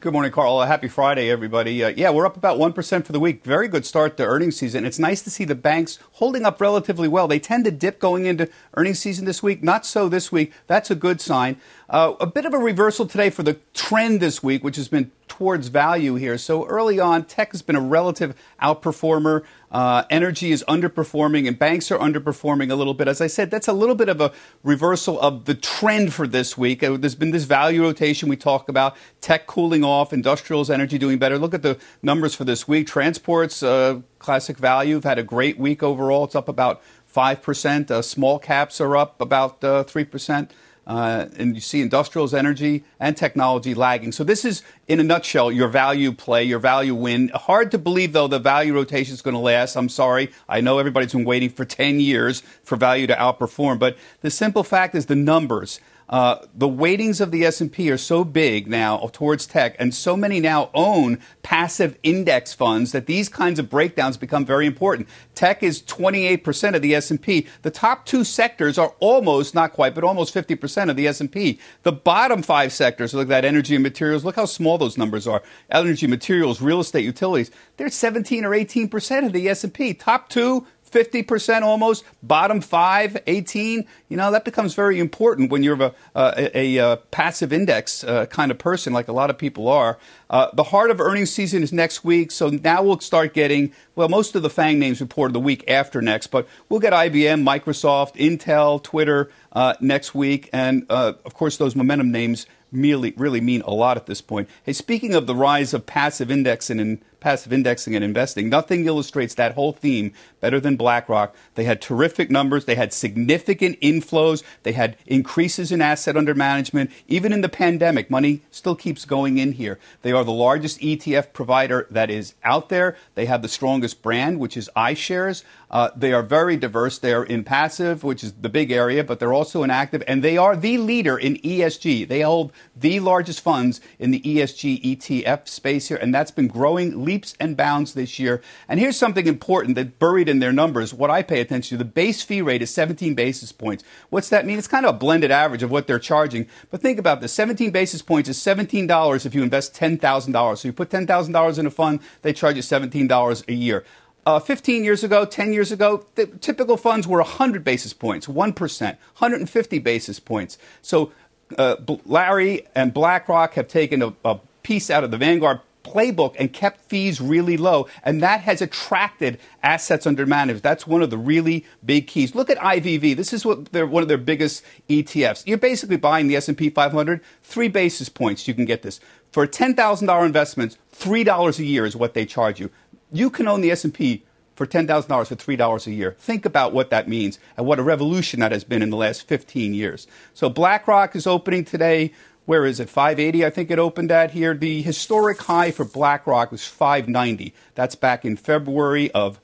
Good 0.00 0.12
morning, 0.12 0.30
Carl. 0.30 0.58
Uh, 0.58 0.66
happy 0.66 0.86
Friday, 0.86 1.28
everybody. 1.28 1.82
Uh, 1.82 1.88
yeah, 1.88 2.10
we're 2.10 2.24
up 2.24 2.36
about 2.36 2.56
1% 2.56 3.04
for 3.04 3.10
the 3.10 3.18
week. 3.18 3.42
Very 3.42 3.66
good 3.66 3.84
start 3.84 4.16
to 4.18 4.24
earnings 4.24 4.56
season. 4.56 4.84
It's 4.84 5.00
nice 5.00 5.22
to 5.22 5.30
see 5.30 5.44
the 5.44 5.56
banks 5.56 5.98
holding 6.12 6.46
up 6.46 6.60
relatively 6.60 7.08
well. 7.08 7.26
They 7.26 7.40
tend 7.40 7.64
to 7.64 7.72
dip 7.72 7.98
going 7.98 8.24
into 8.24 8.48
earnings 8.74 9.00
season 9.00 9.24
this 9.24 9.42
week. 9.42 9.60
Not 9.60 9.84
so 9.84 10.08
this 10.08 10.30
week. 10.30 10.52
That's 10.68 10.88
a 10.88 10.94
good 10.94 11.20
sign. 11.20 11.56
Uh, 11.90 12.14
a 12.20 12.28
bit 12.28 12.44
of 12.44 12.54
a 12.54 12.58
reversal 12.58 13.06
today 13.06 13.28
for 13.28 13.42
the 13.42 13.54
trend 13.74 14.20
this 14.20 14.40
week, 14.40 14.62
which 14.62 14.76
has 14.76 14.86
been 14.86 15.10
towards 15.26 15.66
value 15.66 16.14
here. 16.14 16.38
So 16.38 16.64
early 16.66 17.00
on, 17.00 17.24
tech 17.24 17.50
has 17.50 17.62
been 17.62 17.74
a 17.74 17.80
relative 17.80 18.36
outperformer. 18.62 19.44
Uh, 19.70 20.04
energy 20.08 20.50
is 20.50 20.64
underperforming, 20.66 21.46
and 21.46 21.58
banks 21.58 21.90
are 21.90 21.98
underperforming 21.98 22.70
a 22.70 22.74
little 22.74 22.94
bit. 22.94 23.06
As 23.06 23.20
I 23.20 23.26
said, 23.26 23.50
that's 23.50 23.68
a 23.68 23.72
little 23.72 23.94
bit 23.94 24.08
of 24.08 24.20
a 24.20 24.32
reversal 24.62 25.20
of 25.20 25.44
the 25.44 25.54
trend 25.54 26.14
for 26.14 26.26
this 26.26 26.56
week. 26.56 26.82
Uh, 26.82 26.96
there's 26.96 27.14
been 27.14 27.32
this 27.32 27.44
value 27.44 27.82
rotation 27.82 28.28
we 28.28 28.36
talk 28.36 28.68
about, 28.68 28.96
tech 29.20 29.46
cooling 29.46 29.84
off, 29.84 30.12
industrials, 30.12 30.70
energy 30.70 30.96
doing 30.96 31.18
better. 31.18 31.38
Look 31.38 31.54
at 31.54 31.62
the 31.62 31.78
numbers 32.02 32.34
for 32.34 32.44
this 32.44 32.66
week. 32.66 32.86
Transports, 32.86 33.62
uh, 33.62 34.00
classic 34.18 34.56
value, 34.56 34.94
have 34.94 35.04
had 35.04 35.18
a 35.18 35.22
great 35.22 35.58
week 35.58 35.82
overall. 35.82 36.24
It's 36.24 36.34
up 36.34 36.48
about 36.48 36.82
5%. 37.14 37.90
Uh, 37.90 38.00
small 38.00 38.38
caps 38.38 38.80
are 38.80 38.96
up 38.96 39.20
about 39.20 39.60
3%. 39.60 40.50
Uh, 40.88 41.26
and 41.36 41.54
you 41.54 41.60
see 41.60 41.82
industrials, 41.82 42.32
energy, 42.32 42.82
and 42.98 43.14
technology 43.14 43.74
lagging. 43.74 44.10
So 44.10 44.24
this 44.24 44.42
is, 44.42 44.62
in 44.86 44.98
a 44.98 45.04
nutshell, 45.04 45.52
your 45.52 45.68
value 45.68 46.12
play, 46.12 46.44
your 46.44 46.58
value 46.58 46.94
win. 46.94 47.28
Hard 47.28 47.70
to 47.72 47.78
believe, 47.78 48.14
though, 48.14 48.26
the 48.26 48.38
value 48.38 48.74
rotation 48.74 49.12
is 49.12 49.20
going 49.20 49.34
to 49.34 49.40
last. 49.40 49.76
I'm 49.76 49.90
sorry. 49.90 50.32
I 50.48 50.62
know 50.62 50.78
everybody's 50.78 51.12
been 51.12 51.26
waiting 51.26 51.50
for 51.50 51.66
10 51.66 52.00
years 52.00 52.40
for 52.64 52.76
value 52.76 53.06
to 53.06 53.14
outperform, 53.14 53.78
but 53.78 53.98
the 54.22 54.30
simple 54.30 54.64
fact 54.64 54.94
is 54.94 55.06
the 55.06 55.14
numbers. 55.14 55.78
Uh, 56.08 56.38
the 56.54 56.68
weightings 56.68 57.20
of 57.20 57.30
the 57.30 57.44
S&P 57.44 57.90
are 57.90 57.98
so 57.98 58.24
big 58.24 58.66
now 58.66 58.98
towards 59.12 59.46
tech, 59.46 59.76
and 59.78 59.94
so 59.94 60.16
many 60.16 60.40
now 60.40 60.70
own 60.72 61.18
passive 61.42 61.98
index 62.02 62.54
funds 62.54 62.92
that 62.92 63.06
these 63.06 63.28
kinds 63.28 63.58
of 63.58 63.68
breakdowns 63.68 64.16
become 64.16 64.44
very 64.44 64.66
important. 64.66 65.08
Tech 65.34 65.62
is 65.62 65.82
28% 65.82 66.74
of 66.74 66.82
the 66.82 66.94
S&P. 66.94 67.46
The 67.62 67.70
top 67.70 68.06
two 68.06 68.24
sectors 68.24 68.78
are 68.78 68.94
almost, 69.00 69.54
not 69.54 69.72
quite, 69.72 69.94
but 69.94 70.04
almost 70.04 70.34
50% 70.34 70.90
of 70.90 70.96
the 70.96 71.06
S&P. 71.06 71.58
The 71.82 71.92
bottom 71.92 72.42
five 72.42 72.72
sectors, 72.72 73.12
look 73.12 73.26
at 73.26 73.28
that 73.28 73.44
energy 73.44 73.74
and 73.74 73.82
materials, 73.82 74.24
look 74.24 74.36
how 74.36 74.46
small 74.46 74.78
those 74.78 74.96
numbers 74.96 75.26
are. 75.26 75.42
Energy, 75.70 76.06
materials, 76.06 76.60
real 76.60 76.80
estate, 76.80 77.04
utilities, 77.04 77.50
they're 77.76 77.90
17 77.90 78.44
or 78.44 78.50
18% 78.50 79.26
of 79.26 79.32
the 79.32 79.48
S&P. 79.48 79.94
Top 79.94 80.28
two, 80.28 80.66
50% 80.90 81.62
almost, 81.62 82.04
bottom 82.22 82.60
five, 82.60 83.16
18. 83.26 83.86
You 84.08 84.16
know, 84.16 84.30
that 84.30 84.44
becomes 84.44 84.74
very 84.74 84.98
important 84.98 85.50
when 85.50 85.62
you're 85.62 85.80
a, 85.82 85.94
a, 86.14 86.58
a, 86.58 86.76
a 86.76 86.96
passive 87.10 87.52
index 87.52 88.04
uh, 88.04 88.26
kind 88.26 88.50
of 88.50 88.58
person, 88.58 88.92
like 88.92 89.08
a 89.08 89.12
lot 89.12 89.30
of 89.30 89.38
people 89.38 89.68
are. 89.68 89.98
Uh, 90.30 90.48
the 90.52 90.64
heart 90.64 90.90
of 90.90 91.00
earnings 91.00 91.30
season 91.30 91.62
is 91.62 91.72
next 91.72 92.04
week, 92.04 92.30
so 92.30 92.48
now 92.48 92.82
we'll 92.82 93.00
start 93.00 93.32
getting, 93.34 93.72
well, 93.94 94.08
most 94.08 94.34
of 94.34 94.42
the 94.42 94.50
FANG 94.50 94.78
names 94.78 95.00
reported 95.00 95.32
the 95.32 95.40
week 95.40 95.64
after 95.68 96.02
next, 96.02 96.28
but 96.28 96.46
we'll 96.68 96.80
get 96.80 96.92
IBM, 96.92 97.42
Microsoft, 97.42 98.14
Intel, 98.16 98.82
Twitter 98.82 99.30
uh, 99.52 99.74
next 99.80 100.14
week, 100.14 100.50
and 100.52 100.84
uh, 100.90 101.14
of 101.24 101.34
course, 101.34 101.56
those 101.56 101.74
momentum 101.74 102.10
names 102.10 102.46
really, 102.72 103.12
really 103.16 103.40
mean 103.40 103.62
a 103.62 103.72
lot 103.72 103.96
at 103.96 104.06
this 104.06 104.20
point. 104.20 104.48
Hey, 104.64 104.72
speaking 104.72 105.14
of 105.14 105.26
the 105.26 105.34
rise 105.34 105.72
of 105.72 105.86
passive 105.86 106.30
indexing 106.30 106.80
and 106.80 106.98
passive 107.20 107.52
indexing 107.52 107.94
and 107.94 108.04
investing, 108.04 108.48
nothing 108.48 108.86
illustrates 108.86 109.34
that 109.34 109.54
whole 109.54 109.72
theme 109.72 110.12
better 110.40 110.60
than 110.60 110.76
BlackRock. 110.76 111.34
They 111.54 111.64
had 111.64 111.80
terrific 111.80 112.30
numbers. 112.30 112.64
They 112.64 112.74
had 112.74 112.92
significant 112.92 113.80
inflows. 113.80 114.42
They 114.62 114.72
had 114.72 114.96
increases 115.06 115.72
in 115.72 115.82
asset 115.82 116.16
under 116.16 116.34
management. 116.34 116.90
Even 117.06 117.32
in 117.32 117.40
the 117.40 117.48
pandemic, 117.48 118.10
money 118.10 118.42
still 118.50 118.76
keeps 118.76 119.04
going 119.04 119.38
in 119.38 119.52
here. 119.52 119.78
They 120.02 120.12
are 120.12 120.24
the 120.24 120.32
largest 120.32 120.80
ETF 120.80 121.32
provider 121.32 121.86
that 121.90 122.10
is 122.10 122.34
out 122.44 122.68
there. 122.68 122.96
They 123.14 123.26
have 123.26 123.42
the 123.42 123.48
strongest 123.48 124.02
brand, 124.02 124.38
which 124.38 124.56
is 124.56 124.70
iShares. 124.76 125.42
Uh, 125.70 125.90
they 125.94 126.12
are 126.12 126.22
very 126.22 126.56
diverse. 126.56 126.98
They 126.98 127.12
are 127.12 127.24
in 127.24 127.44
passive, 127.44 128.02
which 128.02 128.24
is 128.24 128.32
the 128.32 128.48
big 128.48 128.70
area, 128.70 129.04
but 129.04 129.20
they're 129.20 129.34
also 129.34 129.62
in 129.62 129.70
active, 129.70 130.02
and 130.06 130.22
they 130.22 130.38
are 130.38 130.56
the 130.56 130.78
leader 130.78 131.18
in 131.18 131.36
ESG. 131.36 132.08
They 132.08 132.22
hold 132.22 132.52
the 132.74 133.00
largest 133.00 133.40
funds 133.40 133.80
in 133.98 134.10
the 134.10 134.20
ESG 134.20 134.96
ETF 134.96 135.48
space 135.48 135.88
here, 135.88 135.98
and 135.98 136.14
that's 136.14 136.30
been 136.30 136.48
growing 136.48 137.04
leaps 137.08 137.34
and 137.40 137.56
bounds 137.56 137.94
this 137.94 138.18
year. 138.18 138.42
And 138.68 138.78
here's 138.78 138.98
something 138.98 139.26
important 139.26 139.76
that 139.76 139.98
buried 139.98 140.28
in 140.28 140.40
their 140.40 140.52
numbers, 140.52 140.92
what 140.92 141.10
I 141.10 141.22
pay 141.22 141.40
attention 141.40 141.78
to, 141.78 141.82
the 141.82 141.90
base 141.90 142.22
fee 142.22 142.42
rate 142.42 142.60
is 142.60 142.70
17 142.70 143.14
basis 143.14 143.50
points. 143.50 143.82
What's 144.10 144.28
that 144.28 144.44
mean? 144.44 144.58
It's 144.58 144.68
kind 144.68 144.84
of 144.84 144.94
a 144.94 144.98
blended 144.98 145.30
average 145.30 145.62
of 145.62 145.70
what 145.70 145.86
they're 145.86 145.98
charging. 145.98 146.46
But 146.70 146.82
think 146.82 146.98
about 146.98 147.22
this 147.22 147.32
17 147.32 147.70
basis 147.70 148.02
points 148.02 148.28
is 148.28 148.36
$17 148.36 149.24
if 149.24 149.34
you 149.34 149.42
invest 149.42 149.74
$10,000. 149.74 150.58
So 150.58 150.68
you 150.68 150.72
put 150.72 150.90
$10,000 150.90 151.58
in 151.58 151.66
a 151.66 151.70
fund, 151.70 152.00
they 152.20 152.34
charge 152.34 152.56
you 152.56 152.62
$17 152.62 153.48
a 153.48 153.54
year. 153.54 153.84
Uh, 154.26 154.38
15 154.38 154.84
years 154.84 155.02
ago, 155.02 155.24
10 155.24 155.54
years 155.54 155.72
ago, 155.72 156.04
the 156.16 156.26
typical 156.26 156.76
funds 156.76 157.08
were 157.08 157.20
100 157.20 157.64
basis 157.64 157.94
points, 157.94 158.26
1%, 158.26 158.80
150 158.80 159.78
basis 159.78 160.20
points. 160.20 160.58
So 160.82 161.12
uh, 161.56 161.76
Larry 162.04 162.66
and 162.74 162.92
BlackRock 162.92 163.54
have 163.54 163.68
taken 163.68 164.02
a, 164.02 164.12
a 164.26 164.40
piece 164.62 164.90
out 164.90 165.02
of 165.02 165.10
the 165.10 165.16
Vanguard 165.16 165.60
playbook 165.84 166.36
and 166.38 166.52
kept 166.52 166.80
fees 166.82 167.20
really 167.20 167.56
low, 167.56 167.88
and 168.02 168.22
that 168.22 168.40
has 168.42 168.60
attracted 168.60 169.38
assets 169.62 170.06
under 170.06 170.26
management. 170.26 170.62
That's 170.62 170.86
one 170.86 171.02
of 171.02 171.10
the 171.10 171.18
really 171.18 171.64
big 171.84 172.06
keys. 172.06 172.34
Look 172.34 172.50
at 172.50 172.58
IVV. 172.58 173.16
This 173.16 173.32
is 173.32 173.44
what 173.44 173.72
they're 173.72 173.86
one 173.86 174.02
of 174.02 174.08
their 174.08 174.18
biggest 174.18 174.64
ETFs. 174.88 175.44
You're 175.46 175.58
basically 175.58 175.96
buying 175.96 176.28
the 176.28 176.36
S&P 176.36 176.70
500, 176.70 177.20
three 177.42 177.68
basis 177.68 178.08
points. 178.08 178.46
You 178.46 178.54
can 178.54 178.64
get 178.64 178.82
this 178.82 179.00
for 179.32 179.46
ten 179.46 179.74
thousand 179.74 180.06
dollar 180.06 180.26
investments. 180.26 180.76
Three 180.90 181.24
dollars 181.24 181.58
a 181.58 181.64
year 181.64 181.86
is 181.86 181.96
what 181.96 182.14
they 182.14 182.26
charge 182.26 182.60
you. 182.60 182.70
You 183.12 183.30
can 183.30 183.48
own 183.48 183.62
the 183.62 183.70
S&P 183.70 184.24
for 184.58 184.66
$10,000 184.66 185.06
for 185.28 185.36
$3 185.36 185.86
a 185.86 185.92
year. 185.92 186.16
Think 186.18 186.44
about 186.44 186.72
what 186.72 186.90
that 186.90 187.08
means 187.08 187.38
and 187.56 187.64
what 187.64 187.78
a 187.78 187.82
revolution 187.84 188.40
that 188.40 188.50
has 188.50 188.64
been 188.64 188.82
in 188.82 188.90
the 188.90 188.96
last 188.96 189.22
15 189.28 189.72
years. 189.72 190.08
So 190.34 190.50
BlackRock 190.50 191.14
is 191.14 191.28
opening 191.28 191.64
today. 191.64 192.12
Where 192.48 192.64
is 192.64 192.80
it? 192.80 192.88
580, 192.88 193.44
I 193.44 193.50
think 193.50 193.70
it 193.70 193.78
opened 193.78 194.10
at 194.10 194.30
here. 194.30 194.54
The 194.54 194.80
historic 194.80 195.36
high 195.36 195.70
for 195.70 195.84
BlackRock 195.84 196.50
was 196.50 196.66
590. 196.66 197.52
That's 197.74 197.94
back 197.94 198.24
in 198.24 198.38
February 198.38 199.10
of 199.10 199.38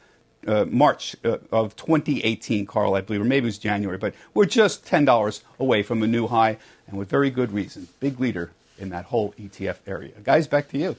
uh, 0.47 0.65
March 0.65 1.15
uh, 1.23 1.37
of 1.53 1.77
2018, 1.77 2.65
Carl, 2.65 2.95
I 2.95 3.03
believe, 3.03 3.21
or 3.21 3.25
maybe 3.25 3.45
it 3.45 3.49
was 3.49 3.59
January. 3.59 3.99
But 3.99 4.15
we're 4.33 4.47
just 4.47 4.87
$10 4.87 5.43
away 5.59 5.83
from 5.83 6.03
a 6.03 6.07
new 6.07 6.29
high, 6.29 6.57
and 6.89 6.97
with 6.97 7.11
very 7.11 7.29
good 7.29 7.53
reason. 7.53 7.89
Big 8.01 8.19
leader 8.21 8.53
in 8.79 8.89
that 8.89 9.05
whole 9.05 9.35
ETF 9.39 9.81
area. 9.87 10.13
Guys, 10.23 10.49
back 10.49 10.69
to 10.71 10.79
you. 10.79 10.97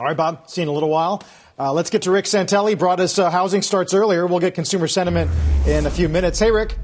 All 0.00 0.06
right, 0.06 0.16
Bob. 0.16 0.50
See 0.50 0.62
you 0.62 0.64
in 0.64 0.68
a 0.70 0.72
little 0.72 0.90
while. 0.90 1.22
Uh, 1.56 1.72
let's 1.72 1.88
get 1.88 2.02
to 2.02 2.10
Rick 2.10 2.24
Santelli. 2.24 2.76
Brought 2.76 2.98
us 2.98 3.16
uh, 3.16 3.30
housing 3.30 3.62
starts 3.62 3.94
earlier. 3.94 4.26
We'll 4.26 4.40
get 4.40 4.56
consumer 4.56 4.88
sentiment 4.88 5.30
in 5.68 5.86
a 5.86 5.90
few 5.90 6.08
minutes. 6.08 6.40
Hey, 6.40 6.50
Rick. 6.50 6.76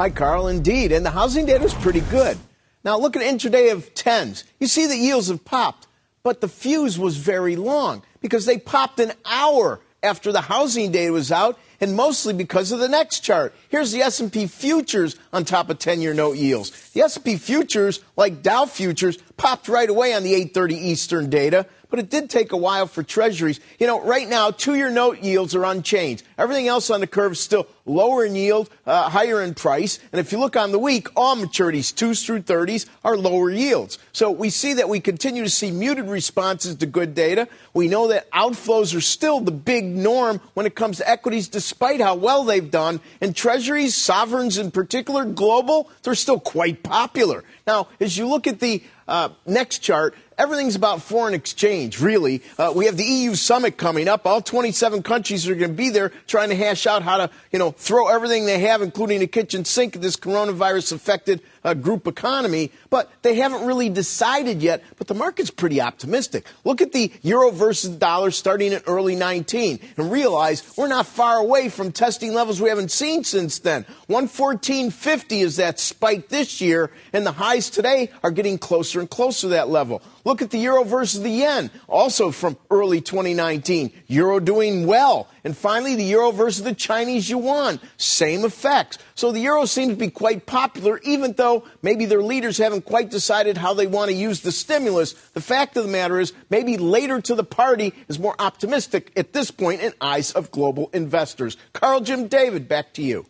Hi, 0.00 0.08
Carl. 0.08 0.48
Indeed. 0.48 0.92
And 0.92 1.04
the 1.04 1.10
housing 1.10 1.44
data 1.44 1.62
is 1.62 1.74
pretty 1.74 2.00
good. 2.00 2.38
Now, 2.84 2.96
look 2.96 3.16
at 3.16 3.22
intraday 3.22 3.70
of 3.70 3.92
10s. 3.92 4.44
You 4.58 4.66
see 4.66 4.86
the 4.86 4.96
yields 4.96 5.28
have 5.28 5.44
popped, 5.44 5.88
but 6.22 6.40
the 6.40 6.48
fuse 6.48 6.98
was 6.98 7.18
very 7.18 7.54
long 7.54 8.02
because 8.22 8.46
they 8.46 8.56
popped 8.56 8.98
an 8.98 9.12
hour 9.26 9.78
after 10.02 10.32
the 10.32 10.40
housing 10.40 10.90
data 10.90 11.12
was 11.12 11.30
out 11.30 11.58
and 11.82 11.94
mostly 11.94 12.32
because 12.32 12.72
of 12.72 12.78
the 12.78 12.88
next 12.88 13.20
chart. 13.20 13.54
Here's 13.68 13.92
the 13.92 14.00
S&P 14.00 14.46
futures 14.46 15.16
on 15.34 15.44
top 15.44 15.68
of 15.68 15.78
10-year 15.78 16.14
note 16.14 16.38
yields. 16.38 16.70
The 16.92 17.02
S&P 17.02 17.36
futures, 17.36 18.00
like 18.16 18.40
Dow 18.40 18.64
futures, 18.64 19.18
popped 19.40 19.68
right 19.68 19.88
away 19.88 20.12
on 20.12 20.22
the 20.22 20.34
8:30 20.34 20.74
Eastern 20.74 21.30
data 21.30 21.64
but 21.90 21.98
it 21.98 22.08
did 22.08 22.30
take 22.30 22.52
a 22.52 22.56
while 22.56 22.86
for 22.86 23.02
treasuries. 23.02 23.60
You 23.78 23.86
know, 23.86 24.00
right 24.00 24.28
now, 24.28 24.50
two 24.50 24.76
year 24.76 24.90
note 24.90 25.18
yields 25.22 25.54
are 25.54 25.64
unchanged. 25.64 26.24
Everything 26.38 26.68
else 26.68 26.88
on 26.88 27.00
the 27.00 27.06
curve 27.06 27.32
is 27.32 27.40
still 27.40 27.66
lower 27.84 28.24
in 28.24 28.36
yield, 28.36 28.70
uh, 28.86 29.10
higher 29.10 29.42
in 29.42 29.54
price. 29.54 29.98
And 30.12 30.20
if 30.20 30.30
you 30.30 30.38
look 30.38 30.56
on 30.56 30.70
the 30.70 30.78
week, 30.78 31.08
all 31.16 31.36
maturities, 31.36 31.94
twos 31.94 32.24
through 32.24 32.42
30s, 32.42 32.86
are 33.04 33.16
lower 33.16 33.50
yields. 33.50 33.98
So 34.12 34.30
we 34.30 34.48
see 34.50 34.74
that 34.74 34.88
we 34.88 35.00
continue 35.00 35.42
to 35.42 35.50
see 35.50 35.72
muted 35.72 36.08
responses 36.08 36.76
to 36.76 36.86
good 36.86 37.14
data. 37.14 37.48
We 37.74 37.88
know 37.88 38.08
that 38.08 38.30
outflows 38.30 38.96
are 38.96 39.00
still 39.00 39.40
the 39.40 39.50
big 39.50 39.84
norm 39.84 40.40
when 40.54 40.66
it 40.66 40.76
comes 40.76 40.98
to 40.98 41.10
equities, 41.10 41.48
despite 41.48 42.00
how 42.00 42.14
well 42.14 42.44
they've 42.44 42.70
done. 42.70 43.00
And 43.20 43.34
treasuries, 43.34 43.96
sovereigns 43.96 44.56
in 44.56 44.70
particular, 44.70 45.24
global, 45.24 45.90
they're 46.02 46.14
still 46.14 46.40
quite 46.40 46.82
popular. 46.82 47.44
Now, 47.70 47.86
as 48.00 48.18
you 48.18 48.26
look 48.26 48.48
at 48.48 48.58
the 48.58 48.82
uh, 49.06 49.28
next 49.46 49.78
chart, 49.78 50.16
everything's 50.36 50.74
about 50.74 51.02
foreign 51.02 51.34
exchange, 51.34 52.00
really. 52.00 52.42
Uh, 52.58 52.72
we 52.74 52.86
have 52.86 52.96
the 52.96 53.04
EU 53.04 53.36
summit 53.36 53.76
coming 53.76 54.08
up. 54.08 54.26
All 54.26 54.42
27 54.42 55.04
countries 55.04 55.48
are 55.48 55.54
going 55.54 55.70
to 55.70 55.76
be 55.76 55.88
there 55.88 56.08
trying 56.26 56.48
to 56.48 56.56
hash 56.56 56.88
out 56.88 57.04
how 57.04 57.18
to, 57.18 57.30
you 57.52 57.60
know, 57.60 57.70
throw 57.70 58.08
everything 58.08 58.44
they 58.44 58.58
have, 58.58 58.82
including 58.82 59.20
the 59.20 59.28
kitchen 59.28 59.64
sink, 59.64 59.94
this 59.94 60.16
coronavirus 60.16 60.94
affected 60.94 61.42
uh, 61.64 61.74
group 61.74 62.06
economy. 62.06 62.70
But 62.88 63.10
they 63.22 63.34
haven't 63.34 63.66
really 63.66 63.88
decided 63.88 64.62
yet. 64.62 64.82
But 64.96 65.06
the 65.06 65.14
market's 65.14 65.50
pretty 65.50 65.80
optimistic. 65.80 66.46
Look 66.64 66.80
at 66.80 66.92
the 66.92 67.12
euro 67.22 67.50
versus 67.50 67.90
dollar 67.96 68.30
starting 68.30 68.72
in 68.72 68.82
early 68.86 69.16
19 69.16 69.80
and 69.96 70.12
realize 70.12 70.62
we're 70.76 70.88
not 70.88 71.06
far 71.06 71.38
away 71.38 71.68
from 71.68 71.92
testing 71.92 72.34
levels 72.34 72.60
we 72.60 72.68
haven't 72.68 72.90
seen 72.90 73.24
since 73.24 73.58
then. 73.58 73.84
114.50 74.08 75.42
is 75.42 75.56
that 75.56 75.78
spike 75.78 76.28
this 76.28 76.60
year, 76.60 76.90
and 77.12 77.24
the 77.24 77.32
highs 77.32 77.70
today 77.70 78.10
are 78.22 78.30
getting 78.30 78.58
closer 78.58 79.00
and 79.00 79.08
closer 79.08 79.42
to 79.42 79.48
that 79.48 79.68
level. 79.68 80.02
Look 80.24 80.42
at 80.42 80.50
the 80.50 80.58
euro 80.58 80.84
versus 80.84 81.22
the 81.22 81.30
yen, 81.30 81.70
also 81.88 82.30
from 82.30 82.56
early 82.70 83.00
2019. 83.00 83.92
Euro 84.08 84.40
doing 84.40 84.86
well. 84.86 85.28
And 85.44 85.56
finally, 85.56 85.94
the 85.94 86.04
euro 86.04 86.30
versus 86.32 86.64
the 86.64 86.74
Chinese 86.74 87.30
yuan, 87.30 87.80
same 87.96 88.44
effects. 88.44 88.98
So 89.14 89.32
the 89.32 89.40
euro 89.40 89.64
seems 89.64 89.92
to 89.92 89.96
be 89.96 90.10
quite 90.10 90.46
popular, 90.46 91.00
even 91.02 91.32
though 91.32 91.64
maybe 91.82 92.06
their 92.06 92.22
leaders 92.22 92.58
haven't 92.58 92.84
quite 92.84 93.10
decided 93.10 93.56
how 93.56 93.74
they 93.74 93.86
want 93.86 94.10
to 94.10 94.16
use 94.16 94.40
the 94.40 94.52
stimulus. 94.52 95.12
The 95.12 95.40
fact 95.40 95.76
of 95.76 95.84
the 95.84 95.90
matter 95.90 96.20
is, 96.20 96.32
maybe 96.50 96.76
later 96.76 97.20
to 97.22 97.34
the 97.34 97.44
party 97.44 97.94
is 98.08 98.18
more 98.18 98.34
optimistic 98.38 99.12
at 99.16 99.32
this 99.32 99.50
point 99.50 99.80
in 99.80 99.92
eyes 100.00 100.32
of 100.32 100.50
global 100.50 100.90
investors. 100.92 101.56
Carl 101.72 102.00
Jim 102.00 102.28
David, 102.28 102.68
back 102.68 102.92
to 102.94 103.02
you. 103.02 103.26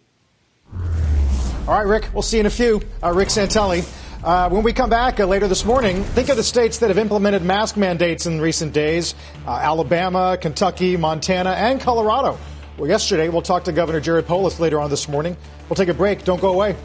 All 0.72 1.76
right, 1.76 1.86
Rick, 1.86 2.11
we'll 2.12 2.22
see 2.22 2.38
you 2.38 2.40
in 2.40 2.46
a 2.46 2.50
few. 2.50 2.80
Uh, 3.02 3.12
Rick 3.12 3.28
Santelli. 3.28 3.99
Uh, 4.22 4.50
when 4.50 4.62
we 4.62 4.72
come 4.72 4.90
back 4.90 5.18
uh, 5.18 5.24
later 5.24 5.48
this 5.48 5.64
morning, 5.64 6.02
think 6.04 6.28
of 6.28 6.36
the 6.36 6.42
states 6.42 6.78
that 6.78 6.88
have 6.88 6.98
implemented 6.98 7.42
mask 7.42 7.78
mandates 7.78 8.26
in 8.26 8.38
recent 8.38 8.72
days 8.74 9.14
uh, 9.46 9.52
Alabama, 9.52 10.36
Kentucky, 10.38 10.96
Montana, 10.98 11.50
and 11.50 11.80
Colorado. 11.80 12.38
Well, 12.76 12.88
yesterday, 12.88 13.30
we'll 13.30 13.40
talk 13.40 13.64
to 13.64 13.72
Governor 13.72 14.00
Jared 14.00 14.26
Polis 14.26 14.60
later 14.60 14.78
on 14.78 14.90
this 14.90 15.08
morning. 15.08 15.36
We'll 15.68 15.76
take 15.76 15.88
a 15.88 15.94
break. 15.94 16.24
Don't 16.24 16.40
go 16.40 16.52
away. 16.52 16.76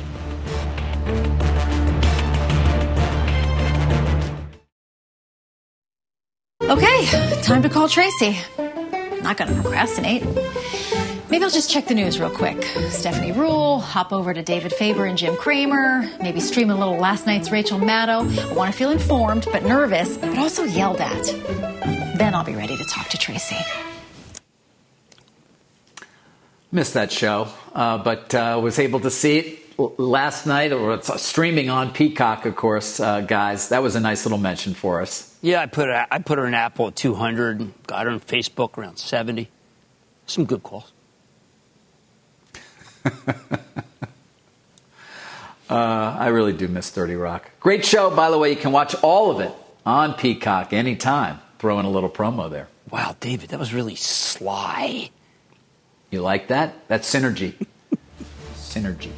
Okay, 6.63 7.05
time 7.41 7.61
to 7.61 7.69
call 7.69 7.89
Tracy. 7.89 8.37
not 9.21 9.35
going 9.35 9.53
to 9.53 9.61
procrastinate. 9.61 10.23
Maybe 11.27 11.43
I'll 11.43 11.49
just 11.49 11.71
check 11.71 11.87
the 11.87 11.95
news 11.95 12.19
real 12.19 12.29
quick. 12.29 12.63
Stephanie 12.89 13.31
Ruhle, 13.31 13.81
hop 13.81 14.13
over 14.13 14.31
to 14.31 14.43
David 14.43 14.71
Faber 14.71 15.05
and 15.05 15.17
Jim 15.17 15.35
Cramer, 15.35 16.07
maybe 16.21 16.39
stream 16.39 16.69
a 16.69 16.75
little 16.75 16.97
last 16.97 17.25
night's 17.25 17.49
Rachel 17.51 17.79
Maddow. 17.79 18.51
I 18.51 18.53
want 18.53 18.71
to 18.71 18.77
feel 18.77 18.91
informed, 18.91 19.47
but 19.51 19.63
nervous, 19.63 20.17
but 20.17 20.37
also 20.37 20.65
yelled 20.65 21.01
at. 21.01 21.23
Then 22.17 22.35
I'll 22.35 22.43
be 22.43 22.53
ready 22.53 22.77
to 22.77 22.83
talk 22.85 23.09
to 23.09 23.17
Tracy. 23.17 23.57
Missed 26.71 26.93
that 26.93 27.11
show, 27.11 27.47
uh, 27.73 27.97
but 27.97 28.35
uh, 28.35 28.59
was 28.61 28.77
able 28.77 28.99
to 28.99 29.09
see 29.09 29.37
it 29.39 29.99
last 29.99 30.45
night, 30.45 30.73
or 30.73 30.93
it's 30.93 31.21
streaming 31.21 31.71
on 31.71 31.91
Peacock, 31.91 32.45
of 32.45 32.55
course, 32.55 32.99
uh, 32.99 33.21
guys. 33.21 33.69
That 33.69 33.81
was 33.81 33.95
a 33.95 33.99
nice 33.99 34.25
little 34.25 34.37
mention 34.37 34.75
for 34.75 35.01
us. 35.01 35.35
Yeah, 35.41 35.61
I 35.61 35.65
put 35.65 35.87
her, 35.87 36.05
I 36.11 36.19
put 36.19 36.37
her 36.37 36.45
in 36.45 36.53
Apple 36.53 36.89
at 36.89 36.95
200, 36.95 37.87
got 37.87 38.05
her 38.05 38.11
on 38.11 38.19
Facebook 38.19 38.77
around 38.77 38.97
70. 38.99 39.49
Some 40.27 40.45
good 40.45 40.61
calls. 40.61 40.91
Uh, 45.69 45.69
I 45.69 46.27
really 46.27 46.53
do 46.53 46.67
miss 46.67 46.89
30 46.89 47.15
Rock. 47.15 47.51
Great 47.59 47.85
show, 47.85 48.09
by 48.09 48.29
the 48.29 48.37
way. 48.37 48.49
You 48.49 48.55
can 48.55 48.71
watch 48.71 48.95
all 49.03 49.31
of 49.31 49.39
it 49.39 49.51
on 49.85 50.13
Peacock 50.13 50.73
anytime. 50.73 51.39
Throw 51.59 51.79
in 51.79 51.85
a 51.85 51.89
little 51.89 52.09
promo 52.09 52.49
there. 52.49 52.67
Wow, 52.91 53.15
David, 53.19 53.49
that 53.49 53.59
was 53.59 53.73
really 53.73 53.95
sly. 53.95 55.09
You 56.11 56.21
like 56.21 56.47
that? 56.49 56.87
That's 56.87 57.11
synergy. 57.11 57.53
synergy. 58.55 59.11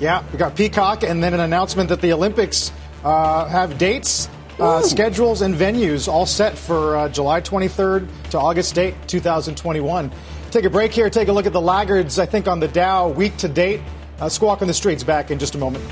Yeah, 0.00 0.24
we 0.32 0.38
got 0.38 0.56
Peacock, 0.56 1.04
and 1.04 1.22
then 1.22 1.34
an 1.34 1.40
announcement 1.40 1.88
that 1.88 2.00
the 2.00 2.12
Olympics 2.12 2.72
uh, 3.04 3.46
have 3.46 3.78
dates, 3.78 4.28
uh, 4.58 4.82
schedules, 4.82 5.40
and 5.42 5.54
venues 5.54 6.08
all 6.08 6.26
set 6.26 6.58
for 6.58 6.96
uh, 6.96 7.08
July 7.08 7.40
23rd 7.40 8.08
to 8.30 8.38
August 8.38 8.76
8, 8.76 8.94
2021. 9.06 10.10
Take 10.54 10.66
a 10.66 10.70
break 10.70 10.92
here. 10.92 11.10
Take 11.10 11.26
a 11.26 11.32
look 11.32 11.46
at 11.46 11.52
the 11.52 11.60
laggards, 11.60 12.20
I 12.20 12.26
think, 12.26 12.46
on 12.46 12.60
the 12.60 12.68
Dow 12.68 13.08
week 13.08 13.36
to 13.38 13.48
date. 13.48 13.80
Uh, 14.20 14.28
squawk 14.28 14.62
on 14.62 14.68
the 14.68 14.74
streets 14.74 15.02
back 15.02 15.32
in 15.32 15.40
just 15.40 15.56
a 15.56 15.58
moment. 15.58 15.84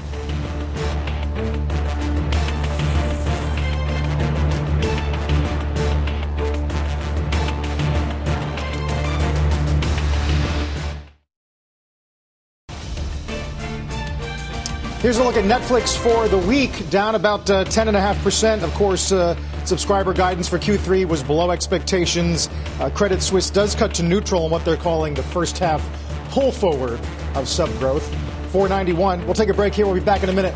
Here's 15.03 15.18
a 15.18 15.24
look 15.24 15.36
at 15.36 15.42
Netflix 15.42 15.96
for 15.96 16.28
the 16.28 16.38
week, 16.38 16.88
down 16.88 17.16
about 17.16 17.50
uh, 17.50 17.64
10.5%. 17.64 18.62
Of 18.62 18.72
course, 18.74 19.11
uh, 19.11 19.36
subscriber 19.64 20.12
guidance 20.12 20.48
for 20.48 20.61
Q3 20.61 21.09
was 21.09 21.24
below 21.24 21.50
expectations. 21.50 22.48
Uh, 22.78 22.88
Credit 22.88 23.20
Suisse 23.20 23.50
does 23.50 23.74
cut 23.74 23.92
to 23.94 24.05
neutral 24.05 24.44
on 24.44 24.53
what 24.53 24.64
they're 24.64 24.76
calling 24.76 25.12
the 25.12 25.22
first 25.24 25.59
half 25.59 25.84
pull 26.30 26.53
forward 26.53 27.00
of 27.34 27.48
sub 27.48 27.68
growth. 27.80 28.09
491. 28.53 29.24
We'll 29.24 29.34
take 29.34 29.48
a 29.48 29.55
break 29.55 29.74
here. 29.74 29.86
We'll 29.86 29.96
be 29.96 30.00
back 30.00 30.22
in 30.22 30.28
a 30.28 30.32
minute. 30.32 30.55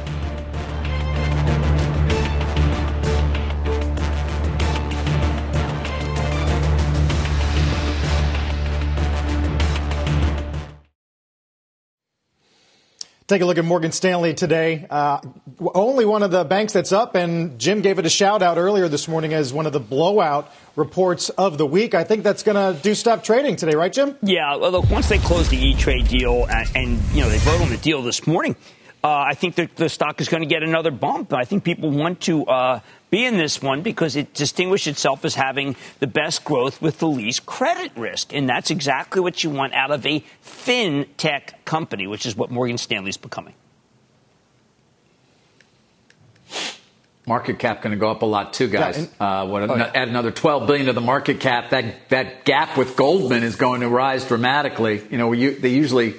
Take 13.26 13.42
a 13.42 13.44
look 13.44 13.58
at 13.58 13.64
Morgan 13.64 13.90
Stanley 13.90 14.34
today. 14.34 14.86
Uh, 14.88 15.18
only 15.74 16.04
one 16.04 16.22
of 16.22 16.30
the 16.30 16.44
banks 16.44 16.72
that's 16.72 16.92
up, 16.92 17.16
and 17.16 17.58
Jim 17.58 17.80
gave 17.80 17.98
it 17.98 18.06
a 18.06 18.08
shout 18.08 18.40
out 18.40 18.56
earlier 18.56 18.86
this 18.86 19.08
morning 19.08 19.34
as 19.34 19.52
one 19.52 19.66
of 19.66 19.72
the 19.72 19.80
blowout 19.80 20.48
reports 20.76 21.28
of 21.30 21.58
the 21.58 21.66
week. 21.66 21.92
I 21.92 22.04
think 22.04 22.22
that's 22.22 22.44
going 22.44 22.54
to 22.54 22.80
do 22.80 22.94
stop 22.94 23.24
trading 23.24 23.56
today, 23.56 23.74
right, 23.74 23.92
Jim? 23.92 24.16
Yeah. 24.22 24.52
Look, 24.52 24.88
once 24.90 25.08
they 25.08 25.18
close 25.18 25.48
the 25.48 25.56
E 25.56 25.74
Trade 25.74 26.06
deal, 26.06 26.46
and, 26.48 26.70
and, 26.76 27.02
you 27.12 27.22
know 27.22 27.28
they 27.28 27.38
vote 27.38 27.60
on 27.60 27.68
the 27.68 27.78
deal 27.78 28.00
this 28.00 28.28
morning, 28.28 28.54
uh, 29.02 29.08
I 29.08 29.34
think 29.34 29.56
the 29.56 29.88
stock 29.88 30.20
is 30.20 30.28
going 30.28 30.44
to 30.44 30.48
get 30.48 30.62
another 30.62 30.92
bump. 30.92 31.32
I 31.32 31.44
think 31.44 31.64
people 31.64 31.90
want 31.90 32.20
to 32.22 32.46
uh, 32.46 32.80
be 33.10 33.24
in 33.24 33.36
this 33.36 33.62
one 33.62 33.82
because 33.82 34.16
it 34.16 34.34
distinguished 34.34 34.86
itself 34.86 35.24
as 35.24 35.34
having 35.34 35.76
the 36.00 36.06
best 36.06 36.44
growth 36.44 36.82
with 36.82 36.98
the 36.98 37.06
least 37.06 37.46
credit 37.46 37.92
risk. 37.96 38.34
And 38.34 38.48
that's 38.48 38.70
exactly 38.70 39.20
what 39.20 39.44
you 39.44 39.50
want 39.50 39.74
out 39.74 39.90
of 39.90 40.04
a 40.04 40.24
fintech 40.44 41.64
company, 41.64 42.06
which 42.06 42.26
is 42.26 42.36
what 42.36 42.50
Morgan 42.50 42.78
Stanley's 42.78 43.16
becoming. 43.16 43.54
Market 47.28 47.58
cap 47.58 47.82
going 47.82 47.90
to 47.90 47.98
go 47.98 48.08
up 48.08 48.22
a 48.22 48.26
lot 48.26 48.52
too, 48.52 48.68
guys. 48.68 48.96
Yeah, 48.96 49.02
and, 49.02 49.10
uh, 49.18 49.46
what, 49.50 49.68
oh, 49.68 49.76
yeah. 49.76 49.90
Add 49.94 50.08
another 50.08 50.30
12 50.30 50.66
billion 50.68 50.86
to 50.86 50.92
the 50.92 51.00
market 51.00 51.40
cap. 51.40 51.70
That 51.70 52.08
that 52.10 52.44
gap 52.44 52.78
with 52.78 52.96
Goldman 52.96 53.42
is 53.42 53.56
going 53.56 53.80
to 53.80 53.88
rise 53.88 54.24
dramatically. 54.24 55.02
You 55.10 55.18
know, 55.18 55.26
we, 55.26 55.48
they 55.48 55.70
usually, 55.70 56.14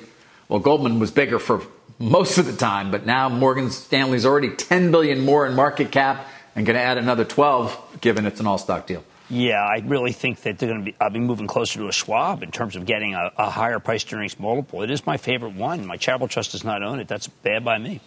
well, 0.50 0.60
Goldman 0.60 1.00
was 1.00 1.12
bigger 1.12 1.40
for 1.40 1.62
most 1.98 2.38
of 2.38 2.46
the 2.46 2.58
time, 2.58 2.92
but 2.92 3.06
now 3.06 3.30
Morgan 3.30 3.72
Stanley's 3.72 4.26
already 4.26 4.50
10 4.50 4.92
billion 4.92 5.22
more 5.24 5.48
in 5.48 5.56
market 5.56 5.92
cap 5.92 6.28
and 6.58 6.66
going 6.66 6.76
to 6.76 6.82
add 6.82 6.98
another 6.98 7.24
12 7.24 8.00
given 8.02 8.26
it's 8.26 8.40
an 8.40 8.48
all 8.48 8.58
stock 8.58 8.88
deal. 8.88 9.04
Yeah, 9.30 9.64
I 9.64 9.84
really 9.86 10.12
think 10.12 10.42
that 10.42 10.58
they're 10.58 10.70
going 10.70 10.84
to 10.84 10.86
be, 10.92 10.96
I'll 11.00 11.12
be 11.12 11.20
moving 11.20 11.48
closer 11.48 11.80
to 11.80 11.88
a 11.88 11.92
Schwab 11.92 12.42
in 12.42 12.50
terms 12.50 12.76
of 12.76 12.86
getting 12.86 13.14
a, 13.14 13.32
a 13.38 13.50
higher 13.50 13.80
price 13.80 14.04
to 14.06 14.16
earnings 14.16 14.40
multiple. 14.40 14.82
It 14.82 14.90
is 14.90 15.06
my 15.06 15.18
favorite 15.18 15.54
one. 15.54 15.86
My 15.86 15.98
charitable 15.98 16.30
trust 16.30 16.54
does 16.54 16.64
not 16.64 16.82
own 16.82 17.00
it. 17.00 17.08
That's 17.08 17.28
bad 17.28 17.64
by 17.64 17.78
me. 17.78 18.02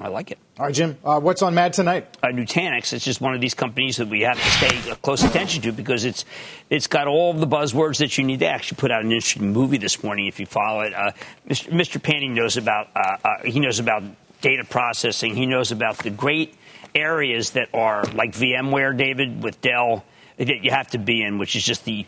I 0.00 0.08
like 0.08 0.30
it. 0.30 0.38
All 0.58 0.66
right, 0.66 0.74
Jim. 0.74 0.96
Uh, 1.04 1.20
what's 1.20 1.42
on 1.42 1.54
Mad 1.54 1.74
tonight? 1.74 2.16
Uh, 2.22 2.28
Nutanix. 2.28 2.92
It's 2.92 3.04
just 3.04 3.20
one 3.20 3.34
of 3.34 3.40
these 3.40 3.52
companies 3.52 3.98
that 3.98 4.08
we 4.08 4.22
have 4.22 4.36
to 4.36 4.50
stay 4.50 4.94
close 5.02 5.22
attention 5.22 5.62
to 5.62 5.72
because 5.72 6.04
it's 6.04 6.24
it's 6.70 6.86
got 6.86 7.08
all 7.08 7.30
of 7.30 7.40
the 7.40 7.46
buzzwords 7.46 7.98
that 7.98 8.16
you 8.16 8.24
need. 8.24 8.40
They 8.40 8.46
actually 8.46 8.76
put 8.76 8.90
out 8.90 9.04
an 9.04 9.12
interesting 9.12 9.52
movie 9.52 9.76
this 9.76 10.02
morning. 10.02 10.26
If 10.26 10.40
you 10.40 10.46
follow 10.46 10.80
it, 10.80 10.94
uh, 10.94 11.12
Mr. 11.46 11.68
Mr. 11.70 12.00
Pandey 12.00 12.30
knows 12.30 12.56
about 12.56 12.88
uh, 12.96 13.16
uh, 13.22 13.28
he 13.44 13.60
knows 13.60 13.80
about 13.80 14.02
data 14.42 14.64
processing. 14.64 15.34
He 15.34 15.46
knows 15.46 15.72
about 15.72 15.98
the 15.98 16.10
great 16.10 16.54
areas 16.94 17.52
that 17.52 17.68
are 17.72 18.04
like 18.04 18.32
VMware, 18.32 18.96
David, 18.96 19.42
with 19.42 19.60
Dell, 19.62 20.04
that 20.36 20.62
you 20.62 20.70
have 20.70 20.88
to 20.90 20.98
be 20.98 21.22
in, 21.22 21.38
which 21.38 21.56
is 21.56 21.64
just 21.64 21.84
the 21.84 22.06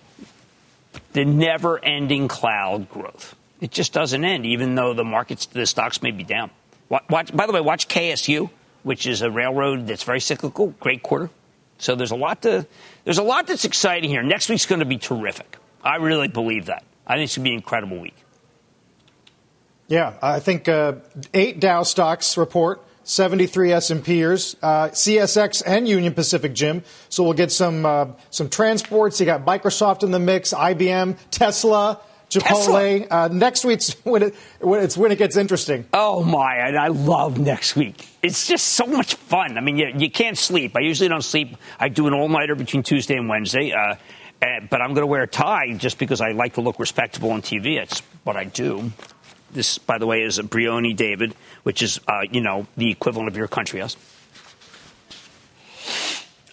the 1.12 1.24
never-ending 1.24 2.28
cloud 2.28 2.88
growth. 2.88 3.34
It 3.60 3.70
just 3.70 3.92
doesn't 3.92 4.24
end, 4.24 4.46
even 4.46 4.74
though 4.74 4.94
the 4.94 5.04
markets, 5.04 5.46
the 5.46 5.66
stocks 5.66 6.02
may 6.02 6.10
be 6.10 6.22
down. 6.22 6.50
Watch, 6.88 7.34
by 7.34 7.46
the 7.46 7.52
way, 7.52 7.60
watch 7.60 7.88
KSU, 7.88 8.50
which 8.82 9.06
is 9.06 9.22
a 9.22 9.30
railroad 9.30 9.86
that's 9.86 10.02
very 10.02 10.20
cyclical. 10.20 10.68
Great 10.80 11.02
quarter. 11.02 11.30
So 11.78 11.94
there's 11.94 12.10
a 12.10 12.16
lot 12.16 12.42
to 12.42 12.66
there's 13.04 13.18
a 13.18 13.22
lot 13.22 13.46
that's 13.46 13.64
exciting 13.64 14.10
here. 14.10 14.22
Next 14.22 14.48
week's 14.48 14.66
going 14.66 14.80
to 14.80 14.84
be 14.84 14.98
terrific. 14.98 15.56
I 15.82 15.96
really 15.96 16.28
believe 16.28 16.66
that. 16.66 16.84
I 17.06 17.14
think 17.14 17.24
it's 17.24 17.36
going 17.36 17.44
to 17.44 17.48
be 17.48 17.54
an 17.54 17.58
incredible 17.58 17.98
week. 17.98 18.14
Yeah, 19.94 20.14
I 20.20 20.40
think 20.40 20.68
uh, 20.68 20.94
eight 21.34 21.60
Dow 21.60 21.84
stocks 21.84 22.36
report, 22.36 22.82
73 23.04 23.70
S&Pers, 23.74 24.56
uh, 24.60 24.88
CSX 24.88 25.62
and 25.64 25.86
Union 25.86 26.12
Pacific, 26.12 26.52
Jim. 26.52 26.82
So 27.10 27.22
we'll 27.22 27.34
get 27.34 27.52
some 27.52 27.86
uh, 27.86 28.06
some 28.30 28.50
transports. 28.50 29.20
You 29.20 29.26
got 29.26 29.46
Microsoft 29.46 30.02
in 30.02 30.10
the 30.10 30.18
mix, 30.18 30.52
IBM, 30.52 31.16
Tesla. 31.30 32.00
Chipotle. 32.28 33.06
Uh, 33.08 33.28
next 33.28 33.64
week's 33.64 33.92
when 34.04 34.24
it 34.24 34.34
when 34.58 34.82
it's 34.82 34.96
when 34.96 35.12
it 35.12 35.18
gets 35.18 35.36
interesting. 35.36 35.86
Oh 35.92 36.24
my! 36.24 36.56
And 36.56 36.76
I 36.76 36.88
love 36.88 37.38
next 37.38 37.76
week. 37.76 38.08
It's 38.20 38.48
just 38.48 38.66
so 38.70 38.86
much 38.86 39.14
fun. 39.14 39.56
I 39.56 39.60
mean, 39.60 39.76
you, 39.76 39.92
you 39.96 40.10
can't 40.10 40.36
sleep. 40.36 40.74
I 40.74 40.80
usually 40.80 41.08
don't 41.08 41.22
sleep. 41.22 41.56
I 41.78 41.88
do 41.88 42.08
an 42.08 42.14
all 42.14 42.28
nighter 42.28 42.56
between 42.56 42.82
Tuesday 42.82 43.14
and 43.14 43.28
Wednesday. 43.28 43.70
Uh, 43.70 43.94
and, 44.42 44.68
but 44.68 44.82
I'm 44.82 44.88
going 44.88 45.02
to 45.02 45.06
wear 45.06 45.22
a 45.22 45.28
tie 45.28 45.72
just 45.74 45.98
because 45.98 46.20
I 46.20 46.32
like 46.32 46.54
to 46.54 46.62
look 46.62 46.80
respectable 46.80 47.30
on 47.30 47.42
TV. 47.42 47.80
It's 47.80 48.00
what 48.24 48.36
I 48.36 48.42
do. 48.42 48.90
This, 49.54 49.78
by 49.78 49.98
the 49.98 50.06
way, 50.06 50.22
is 50.22 50.38
a 50.38 50.42
Brioni 50.42 50.94
David, 50.94 51.34
which 51.62 51.80
is, 51.80 52.00
uh, 52.08 52.22
you 52.30 52.40
know, 52.40 52.66
the 52.76 52.90
equivalent 52.90 53.28
of 53.28 53.36
your 53.36 53.48
country 53.48 53.80
house. 53.80 53.96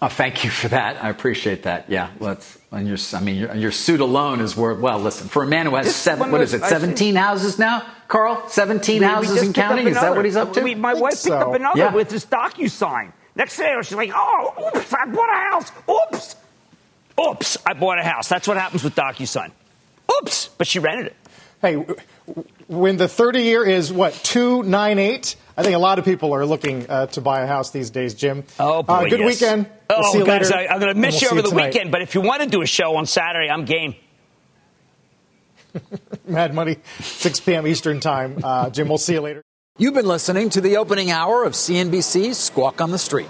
Oh, 0.04 0.08
thank 0.08 0.43
you 0.43 0.49
for 0.49 0.68
that. 0.70 1.04
I 1.04 1.10
appreciate 1.10 1.64
that. 1.64 1.89
Yeah, 1.89 2.10
let's. 2.20 2.58
And 2.72 2.88
your, 2.88 2.97
I 3.14 3.20
mean, 3.20 3.36
your, 3.36 3.54
your, 3.56 3.72
suit 3.72 3.99
alone 3.99 4.39
is 4.39 4.56
worth. 4.56 4.80
Well, 4.80 4.97
listen, 4.97 5.28
for 5.28 5.43
a 5.43 5.47
man 5.47 5.68
who 5.68 5.76
has 5.76 5.93
seven, 5.93 6.32
what 6.32 6.41
is 6.41 6.54
it, 6.56 6.64
seventeen 6.64 7.16
houses 7.16 7.60
now, 7.60 7.86
Carl? 8.08 8.47
Seventeen 8.47 9.02
we, 9.02 9.06
houses 9.06 9.41
we 9.41 9.47
and 9.47 9.56
counting. 9.56 9.88
Is 9.88 9.95
that 9.95 10.16
what 10.16 10.26
he's 10.26 10.36
up 10.36 10.54
to? 10.54 10.62
We, 10.62 10.74
my 10.74 10.95
wife 10.95 11.16
so. 11.16 11.30
picked 11.30 11.41
up 11.41 11.54
another 11.54 11.78
yeah. 11.78 11.93
with 11.93 12.10
his 12.10 12.26
DocuSign. 12.26 13.12
Next 13.36 13.58
day, 13.58 13.76
she's 13.84 13.93
like, 13.93 14.12
"Oh, 14.14 14.72
oops! 14.76 14.93
I 14.93 15.06
bought 15.06 15.30
a 15.30 15.52
house. 15.52 15.72
Oops, 15.88 16.36
oops! 17.20 17.58
I 17.66 17.74
bought 17.74 17.99
a 17.99 18.04
house." 18.04 18.28
That's 18.28 18.47
what 18.47 18.58
happens 18.58 18.84
with 18.84 18.95
DocuSign. 18.95 19.52
Oops! 20.20 20.49
But 20.58 20.66
she 20.66 20.80
rented 20.80 21.08
it. 21.08 21.16
Hey, 21.62 21.86
when 22.68 22.98
the 22.98 23.08
30 23.08 23.42
year 23.42 23.66
is 23.66 23.92
what 23.92 24.14
298 24.14 25.36
i 25.58 25.64
think 25.64 25.76
a 25.76 25.80
lot 25.80 26.00
of 26.00 26.06
people 26.06 26.34
are 26.34 26.46
looking 26.46 26.90
uh, 26.90 27.06
to 27.08 27.22
buy 27.22 27.42
a 27.42 27.48
house 27.48 27.72
these 27.72 27.90
days 27.90 28.14
jim. 28.14 28.44
Oh 28.60 28.84
boy, 28.84 28.94
uh, 28.94 29.10
good 29.10 29.20
yes. 29.20 29.42
weekend. 29.42 29.70
We'll 29.90 30.00
oh 30.06 30.14
see 30.14 30.24
guys, 30.24 30.52
I, 30.52 30.64
am 30.64 30.80
going 30.80 30.94
to 30.94 31.00
miss 31.00 31.22
we'll 31.22 31.22
you 31.22 31.40
over 31.40 31.42
the 31.42 31.50
tonight. 31.50 31.74
weekend 31.74 31.92
but 31.92 32.02
if 32.02 32.16
you 32.16 32.22
want 32.22 32.42
to 32.42 32.48
do 32.48 32.62
a 32.62 32.66
show 32.66 32.96
on 32.96 33.06
saturday 33.06 33.50
i'm 33.50 33.66
game. 33.66 33.96
Mad 36.28 36.54
money 36.54 36.78
6 37.00 37.40
p.m 37.42 37.68
eastern 37.68 38.00
time. 38.00 38.40
Uh, 38.44 38.70
jim 38.70 38.88
we'll 38.88 38.98
see 38.98 39.14
you 39.14 39.22
later. 39.22 39.42
You've 39.78 39.94
been 39.94 40.08
listening 40.08 40.50
to 40.52 40.62
the 40.62 40.78
opening 40.78 41.12
hour 41.12 41.44
of 41.44 41.54
cnbc's 41.54 42.38
squawk 42.38 42.82
on 42.82 42.92
the 42.92 43.00
street 43.00 43.30